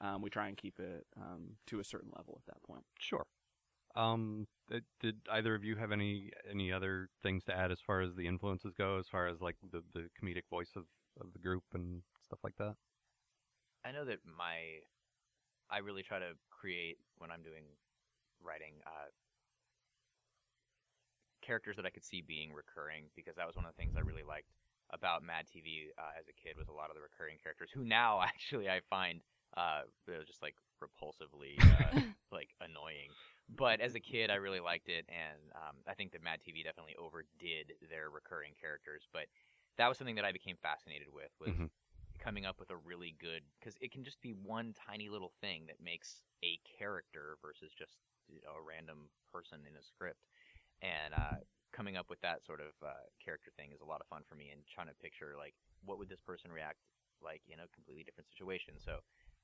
Um, 0.00 0.22
we 0.22 0.30
try 0.30 0.48
and 0.48 0.56
keep 0.56 0.78
it 0.78 1.06
um, 1.16 1.56
to 1.66 1.80
a 1.80 1.84
certain 1.84 2.10
level 2.16 2.40
at 2.40 2.54
that 2.54 2.62
point. 2.62 2.84
Sure. 2.98 3.26
Um, 3.96 4.46
th- 4.70 4.84
did 5.00 5.16
either 5.30 5.54
of 5.54 5.64
you 5.64 5.76
have 5.76 5.92
any 5.92 6.30
any 6.48 6.72
other 6.72 7.08
things 7.22 7.44
to 7.44 7.56
add 7.56 7.72
as 7.72 7.80
far 7.84 8.00
as 8.00 8.14
the 8.14 8.26
influences 8.26 8.72
go, 8.76 8.98
as 8.98 9.08
far 9.08 9.26
as 9.26 9.40
like 9.40 9.56
the, 9.72 9.82
the 9.92 10.08
comedic 10.20 10.44
voice 10.48 10.70
of, 10.76 10.84
of 11.20 11.32
the 11.32 11.38
group 11.38 11.64
and 11.74 12.02
stuff 12.24 12.38
like 12.44 12.56
that? 12.58 12.76
I 13.84 13.92
know 13.92 14.04
that 14.04 14.18
my, 14.24 14.84
I 15.70 15.78
really 15.78 16.02
try 16.02 16.18
to 16.18 16.32
create 16.50 16.98
when 17.18 17.30
I'm 17.30 17.42
doing 17.42 17.64
writing. 18.42 18.74
Uh, 18.86 19.10
characters 21.42 21.76
that 21.76 21.86
I 21.86 21.90
could 21.90 22.04
see 22.04 22.20
being 22.20 22.52
recurring 22.52 23.06
because 23.16 23.34
that 23.36 23.46
was 23.46 23.56
one 23.56 23.64
of 23.64 23.72
the 23.74 23.80
things 23.80 23.96
I 23.96 24.00
really 24.00 24.22
liked 24.22 24.52
about 24.92 25.22
Mad 25.22 25.46
TV 25.46 25.90
uh, 25.98 26.14
as 26.18 26.26
a 26.28 26.36
kid 26.36 26.56
was 26.56 26.68
a 26.68 26.72
lot 26.72 26.90
of 26.90 26.96
the 26.96 27.02
recurring 27.02 27.38
characters 27.42 27.70
who 27.72 27.84
now 27.84 28.20
actually 28.24 28.68
I 28.68 28.80
find 28.88 29.20
uh, 29.56 29.82
they're 30.06 30.24
just 30.24 30.42
like 30.42 30.56
repulsively 30.82 31.66
uh, 31.70 31.92
like 32.32 32.54
annoying. 32.60 33.16
But 33.48 33.80
as 33.80 33.94
a 33.94 34.00
kid, 34.00 34.30
I 34.30 34.36
really 34.36 34.60
liked 34.60 34.88
it, 34.88 35.06
and 35.08 35.52
um, 35.54 35.82
I 35.86 35.94
think 35.94 36.12
that 36.12 36.22
Mad 36.22 36.40
TV 36.40 36.62
definitely 36.62 36.96
overdid 36.96 37.74
their 37.88 38.10
recurring 38.10 38.54
characters. 38.54 39.08
But 39.12 39.28
that 39.76 39.88
was 39.88 39.98
something 39.98 40.16
that 40.16 40.24
I 40.24 40.32
became 40.32 40.56
fascinated 40.56 41.08
with 41.10 41.32
was 41.40 41.54
Mhm. 41.54 41.70
coming 42.18 42.44
up 42.44 42.60
with 42.60 42.70
a 42.70 42.76
really 42.76 43.12
good 43.12 43.44
because 43.58 43.76
it 43.80 43.90
can 43.92 44.04
just 44.04 44.20
be 44.20 44.32
one 44.32 44.72
tiny 44.74 45.08
little 45.08 45.30
thing 45.40 45.66
that 45.66 45.80
makes 45.80 46.22
a 46.44 46.58
character 46.58 47.38
versus 47.40 47.72
just 47.72 47.98
you 48.28 48.40
know, 48.42 48.52
a 48.54 48.62
random 48.62 49.10
person 49.32 49.66
in 49.66 49.76
a 49.76 49.82
script, 49.82 50.26
and 50.82 51.14
uh, 51.14 51.36
coming 51.72 51.96
up 51.96 52.10
with 52.10 52.20
that 52.20 52.44
sort 52.44 52.60
of 52.60 52.74
uh, 52.82 53.04
character 53.18 53.50
thing 53.56 53.72
is 53.72 53.80
a 53.80 53.84
lot 53.86 54.00
of 54.00 54.06
fun 54.06 54.22
for 54.28 54.34
me, 54.34 54.50
and 54.50 54.66
trying 54.66 54.88
to 54.88 54.94
picture 54.94 55.36
like 55.36 55.54
what 55.82 55.98
would 55.98 56.08
this 56.08 56.20
person 56.20 56.52
react 56.52 56.78
like 57.20 57.42
in 57.48 57.60
a 57.60 57.68
completely 57.68 58.04
different 58.04 58.28
situation. 58.28 58.78
So 58.78 59.00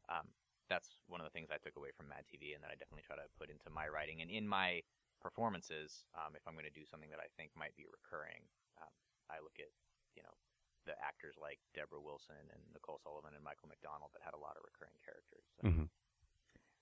um, 0.09 0.27
that's 0.69 0.99
one 1.07 1.23
of 1.23 1.27
the 1.27 1.35
things 1.35 1.51
I 1.51 1.62
took 1.62 1.79
away 1.79 1.95
from 1.95 2.11
Mad 2.11 2.27
TV, 2.27 2.55
and 2.55 2.62
that 2.62 2.75
I 2.75 2.77
definitely 2.79 3.07
try 3.07 3.16
to 3.16 3.27
put 3.38 3.51
into 3.51 3.71
my 3.71 3.87
writing 3.87 4.23
and 4.23 4.31
in 4.31 4.47
my 4.47 4.83
performances. 5.23 6.07
Um, 6.14 6.35
if 6.35 6.42
I'm 6.47 6.55
going 6.59 6.69
to 6.69 6.75
do 6.75 6.87
something 6.87 7.11
that 7.11 7.23
I 7.23 7.31
think 7.38 7.55
might 7.55 7.75
be 7.79 7.87
recurring, 7.87 8.47
um, 8.83 8.92
I 9.31 9.38
look 9.42 9.59
at 9.62 9.71
you 10.19 10.23
know 10.27 10.35
the 10.87 10.95
actors 11.03 11.35
like 11.38 11.59
Debra 11.75 11.99
Wilson 11.99 12.38
and 12.38 12.62
Nicole 12.73 12.99
Sullivan 13.03 13.35
and 13.35 13.42
Michael 13.42 13.69
McDonald 13.69 14.14
that 14.14 14.23
had 14.23 14.35
a 14.35 14.42
lot 14.42 14.55
of 14.55 14.62
recurring 14.62 14.99
characters. 15.03 15.47
So. 15.59 15.66
Mhm. 15.66 15.88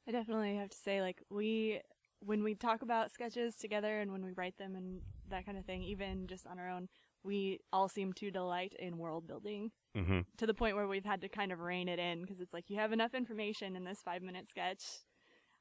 I 0.07 0.13
definitely 0.13 0.57
have 0.57 0.69
to 0.69 0.77
say, 0.77 1.01
like, 1.01 1.23
we, 1.31 1.81
when 2.21 2.43
we 2.43 2.55
talk 2.55 2.83
about 2.83 3.11
sketches 3.11 3.57
together 3.57 4.01
and 4.01 4.13
when 4.13 4.23
we 4.23 4.33
write 4.33 4.59
them 4.59 4.77
and 4.77 5.01
that 5.31 5.47
kind 5.47 5.57
of 5.57 5.65
thing, 5.65 5.83
even 5.83 6.27
just 6.27 6.47
on 6.47 6.59
our 6.59 6.69
own, 6.69 6.89
we 7.25 7.61
all 7.73 7.89
seem 7.89 8.13
to 8.15 8.31
delight 8.31 8.75
in 8.79 8.99
world 8.99 9.27
building 9.27 9.71
Mm-hmm. 9.97 10.21
to 10.39 10.47
the 10.47 10.55
point 10.55 10.75
where 10.75 10.89
we've 10.89 11.05
had 11.05 11.21
to 11.21 11.29
kind 11.29 11.53
of 11.53 11.61
rein 11.61 11.89
it 11.89 12.01
in 12.01 12.21
because 12.21 12.41
it's 12.41 12.53
like 12.53 12.65
you 12.69 12.79
have 12.79 12.93
enough 12.93 13.15
information 13.15 13.77
in 13.77 13.85
this 13.85 14.01
five 14.05 14.23
minute 14.23 14.49
sketch. 14.49 14.83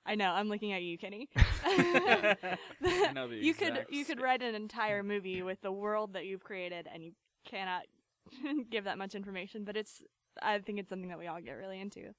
I 0.08 0.16
know, 0.16 0.32
I'm 0.32 0.50
looking 0.50 0.74
at 0.74 0.82
you, 0.82 0.98
Kenny. 0.98 1.30
Know 3.14 3.28
you 3.30 3.54
could 3.54 3.74
exact 3.74 3.94
you 3.94 4.04
could 4.06 4.20
write 4.20 4.42
an 4.42 4.56
entire 4.56 5.04
movie 5.04 5.44
with 5.44 5.62
the 5.62 5.72
world 5.72 6.14
that 6.14 6.26
you've 6.26 6.44
created 6.44 6.88
and 6.92 7.04
you 7.04 7.12
cannot 7.46 7.84
give 8.72 8.86
that 8.86 8.98
much 8.98 9.14
information, 9.14 9.64
but 9.66 9.78
it's 9.78 10.02
I 10.42 10.58
think 10.60 10.80
it's 10.80 10.90
something 10.90 11.10
that 11.10 11.20
we 11.20 11.28
all 11.28 11.40
get 11.40 11.52
really 11.54 11.80
into. 11.80 12.14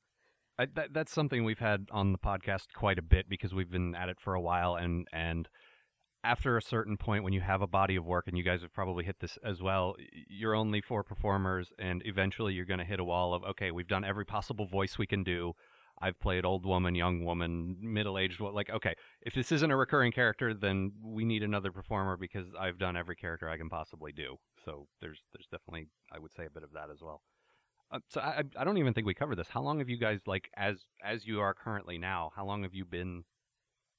I, 0.57 0.67
that, 0.77 0.95
that's 0.95 1.13
something 1.13 1.43
we've 1.43 1.59
had 1.59 1.89
on 1.91 2.13
the 2.13 2.19
podcast 2.19 2.67
quite 2.77 2.99
a 3.01 3.03
bit 3.03 3.29
because 3.29 3.53
we've 3.53 3.71
been 3.71 3.97
at 3.97 4.09
it 4.09 4.21
for 4.21 4.35
a 4.35 4.41
while, 4.41 4.77
and 4.77 5.09
and 5.13 5.49
after 6.25 6.57
a 6.57 6.63
certain 6.63 6.97
point, 6.97 7.23
when 7.23 7.33
you 7.33 7.43
have 7.43 7.63
a 7.63 7.67
body 7.67 7.97
of 7.97 8.05
work, 8.05 8.27
and 8.27 8.37
you 8.37 8.43
guys 8.43 8.63
have 8.63 8.73
probably 8.73 9.05
hit 9.05 9.21
this 9.21 9.39
as 9.45 9.63
well, 9.63 9.95
you're 10.29 10.55
only 10.55 10.81
four 10.81 11.05
performers, 11.05 11.73
and 11.79 12.03
eventually 12.07 12.55
you're 12.55 12.65
going 12.65 12.79
to 12.79 12.85
hit 12.85 12.99
a 12.99 13.05
wall 13.05 13.35
of 13.35 13.45
okay, 13.45 13.71
we've 13.71 13.87
done 13.89 14.05
every 14.05 14.25
possible 14.25 14.67
voice 14.67 14.99
we 14.99 15.07
can 15.07 15.23
do. 15.23 15.53
I've 16.01 16.19
played 16.19 16.45
old 16.45 16.67
woman, 16.67 16.95
young 16.97 17.25
woman, 17.25 17.77
middle 17.81 18.19
aged. 18.19 18.41
Like, 18.41 18.69
okay, 18.69 18.95
if 19.23 19.35
this 19.35 19.53
isn't 19.53 19.71
a 19.71 19.77
recurring 19.77 20.11
character, 20.11 20.53
then 20.53 20.93
we 21.03 21.25
need 21.25 21.43
another 21.45 21.71
performer 21.71 22.17
because 22.17 22.47
I've 22.59 22.79
done 22.79 22.97
every 22.97 23.15
character 23.15 23.49
I 23.49 23.57
can 23.57 23.69
possibly 23.69 24.11
do. 24.11 24.37
So 24.65 24.89
there's 25.01 25.23
there's 25.33 25.47
definitely 25.53 25.89
I 26.13 26.19
would 26.19 26.33
say 26.35 26.47
a 26.47 26.51
bit 26.51 26.65
of 26.65 26.73
that 26.73 26.91
as 26.93 27.01
well. 27.01 27.23
Uh, 27.93 28.01
so 28.09 28.21
I- 28.21 28.43
I 28.59 28.65
don't 28.65 28.79
even 28.79 28.93
think 28.95 29.07
we 29.07 29.15
covered 29.15 29.37
this. 29.37 29.51
How 29.51 29.61
long 29.63 29.79
have 29.79 29.89
you 29.89 29.99
guys 29.99 30.21
like 30.27 30.51
as 30.57 30.87
as 31.05 31.27
you 31.27 31.41
are 31.41 31.55
currently 31.55 31.99
now? 31.99 32.33
How 32.35 32.45
long 32.45 32.63
have 32.65 32.75
you 32.75 32.85
been 32.85 33.25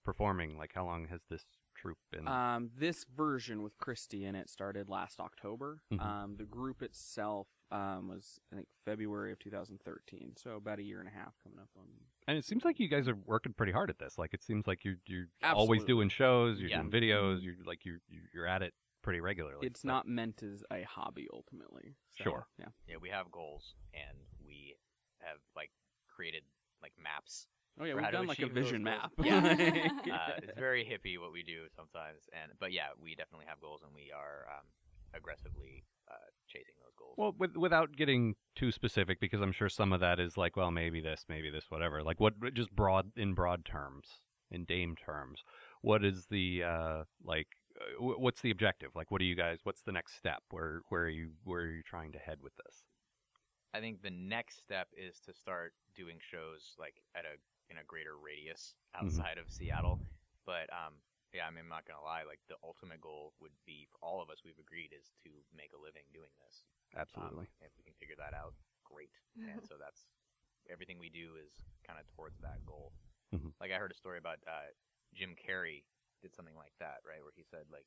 performing? 0.03 0.57
Like 0.57 0.71
how 0.73 0.85
long 0.85 1.07
has 1.07 1.21
this 1.29 1.45
troupe 1.85 1.97
been? 2.11 2.27
Um, 2.27 2.71
this 2.77 3.05
version 3.15 3.61
with 3.61 3.77
Christy 3.77 4.25
in 4.25 4.35
it 4.35 4.49
started 4.49 4.89
last 4.89 5.19
October. 5.19 5.81
Mhm. 5.91 6.01
Um, 6.01 6.35
the 6.37 6.45
group 6.45 6.81
itself 6.81 7.47
um, 7.71 8.07
was 8.07 8.39
I 8.51 8.55
think 8.57 8.67
February 8.85 9.31
of 9.31 9.39
2013, 9.39 10.33
so 10.37 10.55
about 10.55 10.79
a 10.79 10.83
year 10.83 10.99
and 10.99 11.07
a 11.07 11.11
half 11.11 11.33
coming 11.43 11.59
up 11.59 11.69
on. 11.77 11.85
and 12.27 12.37
it 12.37 12.45
seems 12.45 12.63
like 12.65 12.79
you 12.79 12.87
guys 12.87 13.07
are 13.07 13.15
working 13.15 13.53
pretty 13.53 13.71
hard 13.71 13.89
at 13.89 13.99
this. 13.99 14.17
Like 14.17 14.33
it 14.33 14.43
seems 14.43 14.65
like 14.67 14.83
you're 14.83 14.97
you're 15.05 15.27
always 15.43 15.83
doing 15.83 16.09
shows. 16.09 16.59
You're 16.59 16.69
Yeah. 16.69 16.81
doing 16.81 16.91
videos. 16.91 17.41
You're 17.43 17.55
like 17.65 17.85
you're 17.85 18.01
you're 18.07 18.29
you're 18.33 18.47
at 18.47 18.61
it 18.61 18.73
pretty 19.03 19.19
regularly. 19.19 19.67
It's 19.67 19.81
So- 19.81 19.87
not 19.87 20.07
meant 20.07 20.41
as 20.43 20.63
a 20.71 20.83
hobby 20.83 21.27
ultimately. 21.31 21.95
So, 22.11 22.23
Sure. 22.23 22.47
Yeah. 22.57 22.69
Yeah, 22.87 22.97
we 22.97 23.09
have 23.09 23.31
goals, 23.31 23.75
and 23.93 24.17
we 24.43 24.75
have 25.19 25.37
like 25.55 25.71
created 26.07 26.43
like 26.81 26.93
maps. 26.97 27.47
Oh 27.79 27.83
yeah, 27.83 27.95
we've 27.95 28.11
done 28.11 28.27
like 28.27 28.39
a 28.39 28.47
vision 28.47 28.83
map. 28.83 29.11
Yeah. 29.21 29.41
Uh, 30.15 30.37
it's 30.37 30.57
very 30.57 30.83
hippie 30.85 31.19
what 31.19 31.33
we 31.33 31.43
do 31.43 31.63
sometimes, 31.75 32.21
and 32.31 32.51
but 32.59 32.71
yeah, 32.71 32.87
we 33.01 33.15
definitely 33.15 33.45
have 33.47 33.59
goals, 33.59 33.81
and 33.83 33.93
we 33.93 34.11
are 34.15 34.45
um, 34.49 34.65
aggressively 35.13 35.83
uh, 36.09 36.15
chasing 36.47 36.75
those 36.81 36.93
goals. 36.97 37.15
Well, 37.17 37.33
with, 37.37 37.57
without 37.57 37.95
getting 37.95 38.35
too 38.55 38.71
specific, 38.71 39.19
because 39.19 39.41
I'm 39.41 39.51
sure 39.51 39.67
some 39.67 39.91
of 39.91 39.99
that 39.99 40.19
is 40.19 40.37
like, 40.37 40.55
well, 40.55 40.71
maybe 40.71 41.01
this, 41.01 41.25
maybe 41.27 41.49
this, 41.49 41.65
whatever. 41.69 42.03
Like, 42.03 42.19
what 42.19 42.33
just 42.53 42.71
broad 42.71 43.11
in 43.17 43.33
broad 43.33 43.65
terms, 43.65 44.07
in 44.51 44.63
Dame 44.65 44.95
terms, 44.95 45.43
what 45.81 46.05
is 46.05 46.27
the 46.29 46.63
uh, 46.63 47.03
like? 47.23 47.47
Uh, 47.79 48.03
what's 48.17 48.41
the 48.41 48.51
objective? 48.51 48.91
Like, 48.95 49.11
what 49.11 49.21
are 49.21 49.25
you 49.25 49.35
guys? 49.35 49.59
What's 49.63 49.81
the 49.81 49.91
next 49.91 50.15
step? 50.15 50.43
Where 50.49 50.81
where 50.89 51.03
are 51.03 51.09
you 51.09 51.31
where 51.43 51.61
are 51.61 51.71
you 51.71 51.83
trying 51.83 52.13
to 52.13 52.19
head 52.19 52.37
with 52.41 52.53
this? 52.55 52.83
I 53.73 53.81
think 53.81 54.01
the 54.01 54.11
next 54.11 54.61
step 54.61 54.87
is 54.95 55.19
to 55.25 55.33
start 55.33 55.73
doing 55.95 56.17
shows 56.31 56.75
like 56.79 56.95
at 57.13 57.25
a 57.25 57.35
in 57.69 57.77
a 57.77 57.85
greater 57.85 58.15
radius 58.17 58.75
Mm-hmm. 58.95 59.11
outside 59.11 59.35
of 59.37 59.51
Seattle. 59.51 59.99
But 60.47 60.71
um, 60.71 61.03
yeah, 61.35 61.43
I 61.43 61.51
mean, 61.51 61.67
I'm 61.67 61.73
not 61.73 61.83
gonna 61.83 61.99
lie. 62.05 62.23
Like 62.23 62.39
the 62.47 62.55
ultimate 62.63 63.03
goal 63.03 63.35
would 63.43 63.51
be 63.67 63.83
for 63.91 63.99
all 63.99 64.23
of 64.23 64.31
us. 64.31 64.39
We've 64.47 64.55
agreed 64.61 64.95
is 64.95 65.11
to 65.27 65.31
make 65.51 65.75
a 65.75 65.79
living 65.81 66.07
doing 66.15 66.31
this. 66.39 66.63
Um, 66.95 67.03
Absolutely. 67.03 67.47
if 67.59 67.75
we 67.75 67.83
can 67.83 67.91
figure 67.99 68.15
that 68.15 68.31
out, 68.31 68.55
great. 68.87 69.11
and 69.35 69.59
so 69.67 69.75
that's 69.75 70.07
everything 70.71 70.95
we 70.95 71.11
do 71.11 71.35
is 71.35 71.51
kind 71.83 71.99
of 71.99 72.07
towards 72.15 72.39
that 72.39 72.63
goal. 72.63 72.95
Mhm. 73.35 73.51
Like 73.59 73.75
I 73.75 73.77
heard 73.81 73.91
a 73.91 73.99
story 73.99 74.15
about 74.17 74.39
uh, 74.47 74.71
Jim 75.11 75.35
Carrey 75.35 75.83
did 76.23 76.31
something 76.31 76.55
like 76.55 76.73
that, 76.79 77.03
right? 77.03 77.19
Where 77.19 77.35
he 77.35 77.43
said 77.43 77.67
like 77.67 77.85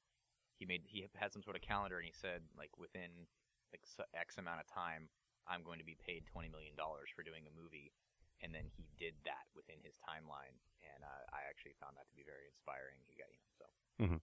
he 0.60 0.68
made 0.68 0.84
he 0.84 1.08
had 1.16 1.32
some 1.32 1.40
sort 1.42 1.56
of 1.56 1.64
calendar 1.64 1.96
and 1.96 2.04
he 2.04 2.12
said 2.12 2.44
like 2.52 2.76
within 2.76 3.30
like 3.72 3.80
X 4.12 4.36
amount 4.36 4.60
of 4.60 4.68
time 4.68 5.08
I'm 5.48 5.64
going 5.64 5.80
to 5.80 5.88
be 5.88 5.96
paid 5.96 6.28
twenty 6.28 6.52
million 6.52 6.76
dollars 6.76 7.08
for 7.16 7.24
doing 7.24 7.48
a 7.48 7.52
movie, 7.56 7.96
and 8.42 8.54
then 8.54 8.66
he 8.76 8.86
did 8.98 9.14
that 9.24 9.46
within 9.54 9.76
his 9.82 9.94
timeline, 10.02 10.54
and 10.82 11.02
uh, 11.04 11.22
I 11.32 11.48
actually 11.48 11.74
found 11.80 11.96
that 11.96 12.08
to 12.08 12.14
be 12.16 12.24
very 12.24 12.46
inspiring. 12.50 12.98
He 13.06 13.14
got 13.18 13.30
you 13.32 13.40
know 13.42 13.52
so. 13.58 13.66
Mhm. 14.04 14.20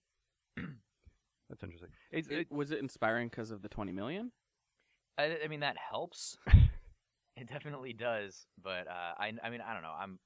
That's 1.49 1.63
interesting. 1.63 1.89
It- 2.11 2.31
it, 2.31 2.51
was 2.51 2.71
it 2.71 2.79
inspiring 2.79 3.29
because 3.29 3.51
of 3.51 3.61
the 3.61 3.69
20 3.69 3.91
million? 3.91 4.31
I, 5.17 5.37
I 5.45 5.47
mean 5.47 5.61
that 5.61 5.77
helps. 5.77 6.37
it 7.37 7.47
definitely 7.47 7.93
does, 7.93 8.47
but 8.61 8.87
uh, 8.87 9.13
I 9.17 9.31
I 9.43 9.49
mean 9.49 9.61
I 9.61 9.73
don't 9.73 9.83
know. 9.83 9.95
I'm 9.97 10.19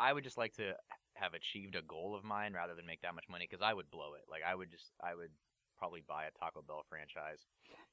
I 0.00 0.12
would 0.12 0.24
just 0.24 0.38
like 0.38 0.54
to 0.54 0.72
have 1.14 1.34
achieved 1.34 1.76
a 1.76 1.82
goal 1.82 2.16
of 2.16 2.24
mine 2.24 2.52
rather 2.54 2.74
than 2.74 2.86
make 2.86 3.02
that 3.02 3.14
much 3.14 3.26
money 3.30 3.46
because 3.48 3.62
I 3.62 3.72
would 3.74 3.90
blow 3.90 4.14
it. 4.14 4.22
Like 4.30 4.42
I 4.48 4.54
would 4.54 4.70
just 4.70 4.90
I 5.02 5.14
would 5.14 5.30
probably 5.78 6.02
buy 6.08 6.24
a 6.24 6.30
Taco 6.38 6.62
Bell 6.62 6.84
franchise 6.88 7.44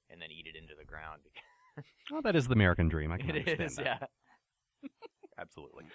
and 0.10 0.22
then 0.22 0.30
eat 0.32 0.48
it 0.48 0.56
into 0.58 0.74
the 0.78 0.86
ground. 0.86 1.22
Because... 1.24 1.86
well, 2.12 2.22
that 2.24 2.36
is 2.36 2.48
the 2.48 2.54
American 2.54 2.88
dream. 2.90 3.12
I 3.12 3.18
can 3.18 3.30
It 3.32 3.36
understand 3.38 3.62
is, 3.62 3.76
that. 3.76 4.10
yeah. 4.84 4.90
absolutely. 5.40 5.86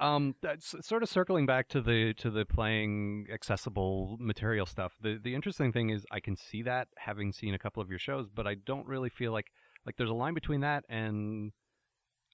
Um, 0.00 0.34
sort 0.58 1.04
of 1.04 1.08
circling 1.08 1.46
back 1.46 1.68
to 1.68 1.80
the 1.80 2.14
to 2.14 2.30
the 2.30 2.44
playing 2.44 3.26
accessible 3.32 4.16
material 4.18 4.66
stuff. 4.66 4.92
The 5.00 5.20
the 5.22 5.34
interesting 5.34 5.72
thing 5.72 5.90
is 5.90 6.04
I 6.10 6.20
can 6.20 6.36
see 6.36 6.62
that 6.62 6.88
having 6.96 7.32
seen 7.32 7.54
a 7.54 7.58
couple 7.58 7.82
of 7.82 7.90
your 7.90 8.00
shows, 8.00 8.28
but 8.28 8.46
I 8.46 8.54
don't 8.54 8.86
really 8.86 9.10
feel 9.10 9.32
like 9.32 9.52
like 9.86 9.96
there's 9.96 10.10
a 10.10 10.14
line 10.14 10.34
between 10.34 10.60
that 10.62 10.84
and 10.88 11.52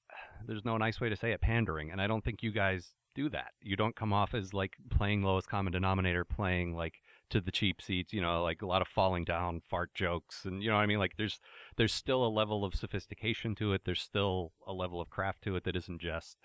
there's 0.46 0.64
no 0.64 0.78
nice 0.78 1.00
way 1.00 1.10
to 1.10 1.16
say 1.16 1.32
it 1.32 1.42
pandering, 1.42 1.90
and 1.90 2.00
I 2.00 2.06
don't 2.06 2.24
think 2.24 2.42
you 2.42 2.50
guys 2.50 2.94
do 3.14 3.28
that. 3.30 3.52
You 3.60 3.76
don't 3.76 3.96
come 3.96 4.12
off 4.12 4.34
as 4.34 4.54
like 4.54 4.74
playing 4.90 5.22
lowest 5.22 5.48
common 5.48 5.72
denominator, 5.72 6.24
playing 6.24 6.74
like 6.74 6.94
to 7.30 7.40
the 7.40 7.52
cheap 7.52 7.82
seats, 7.82 8.12
you 8.12 8.20
know, 8.20 8.42
like 8.42 8.62
a 8.62 8.66
lot 8.66 8.82
of 8.82 8.88
falling 8.88 9.24
down 9.24 9.62
fart 9.68 9.94
jokes 9.94 10.44
and 10.44 10.62
you 10.62 10.70
know 10.70 10.76
what 10.76 10.82
I 10.82 10.86
mean? 10.86 10.98
Like 10.98 11.16
there's 11.16 11.40
there's 11.76 11.94
still 11.94 12.24
a 12.24 12.28
level 12.28 12.64
of 12.64 12.74
sophistication 12.74 13.54
to 13.56 13.72
it. 13.72 13.82
There's 13.84 14.00
still 14.00 14.52
a 14.66 14.72
level 14.72 15.00
of 15.00 15.10
craft 15.10 15.42
to 15.42 15.56
it 15.56 15.64
that 15.64 15.76
isn't 15.76 16.00
just 16.00 16.36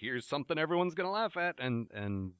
here's 0.00 0.26
something 0.26 0.58
everyone's 0.58 0.94
gonna 0.94 1.10
laugh 1.10 1.36
at. 1.36 1.56
And 1.58 1.88
and 1.92 2.32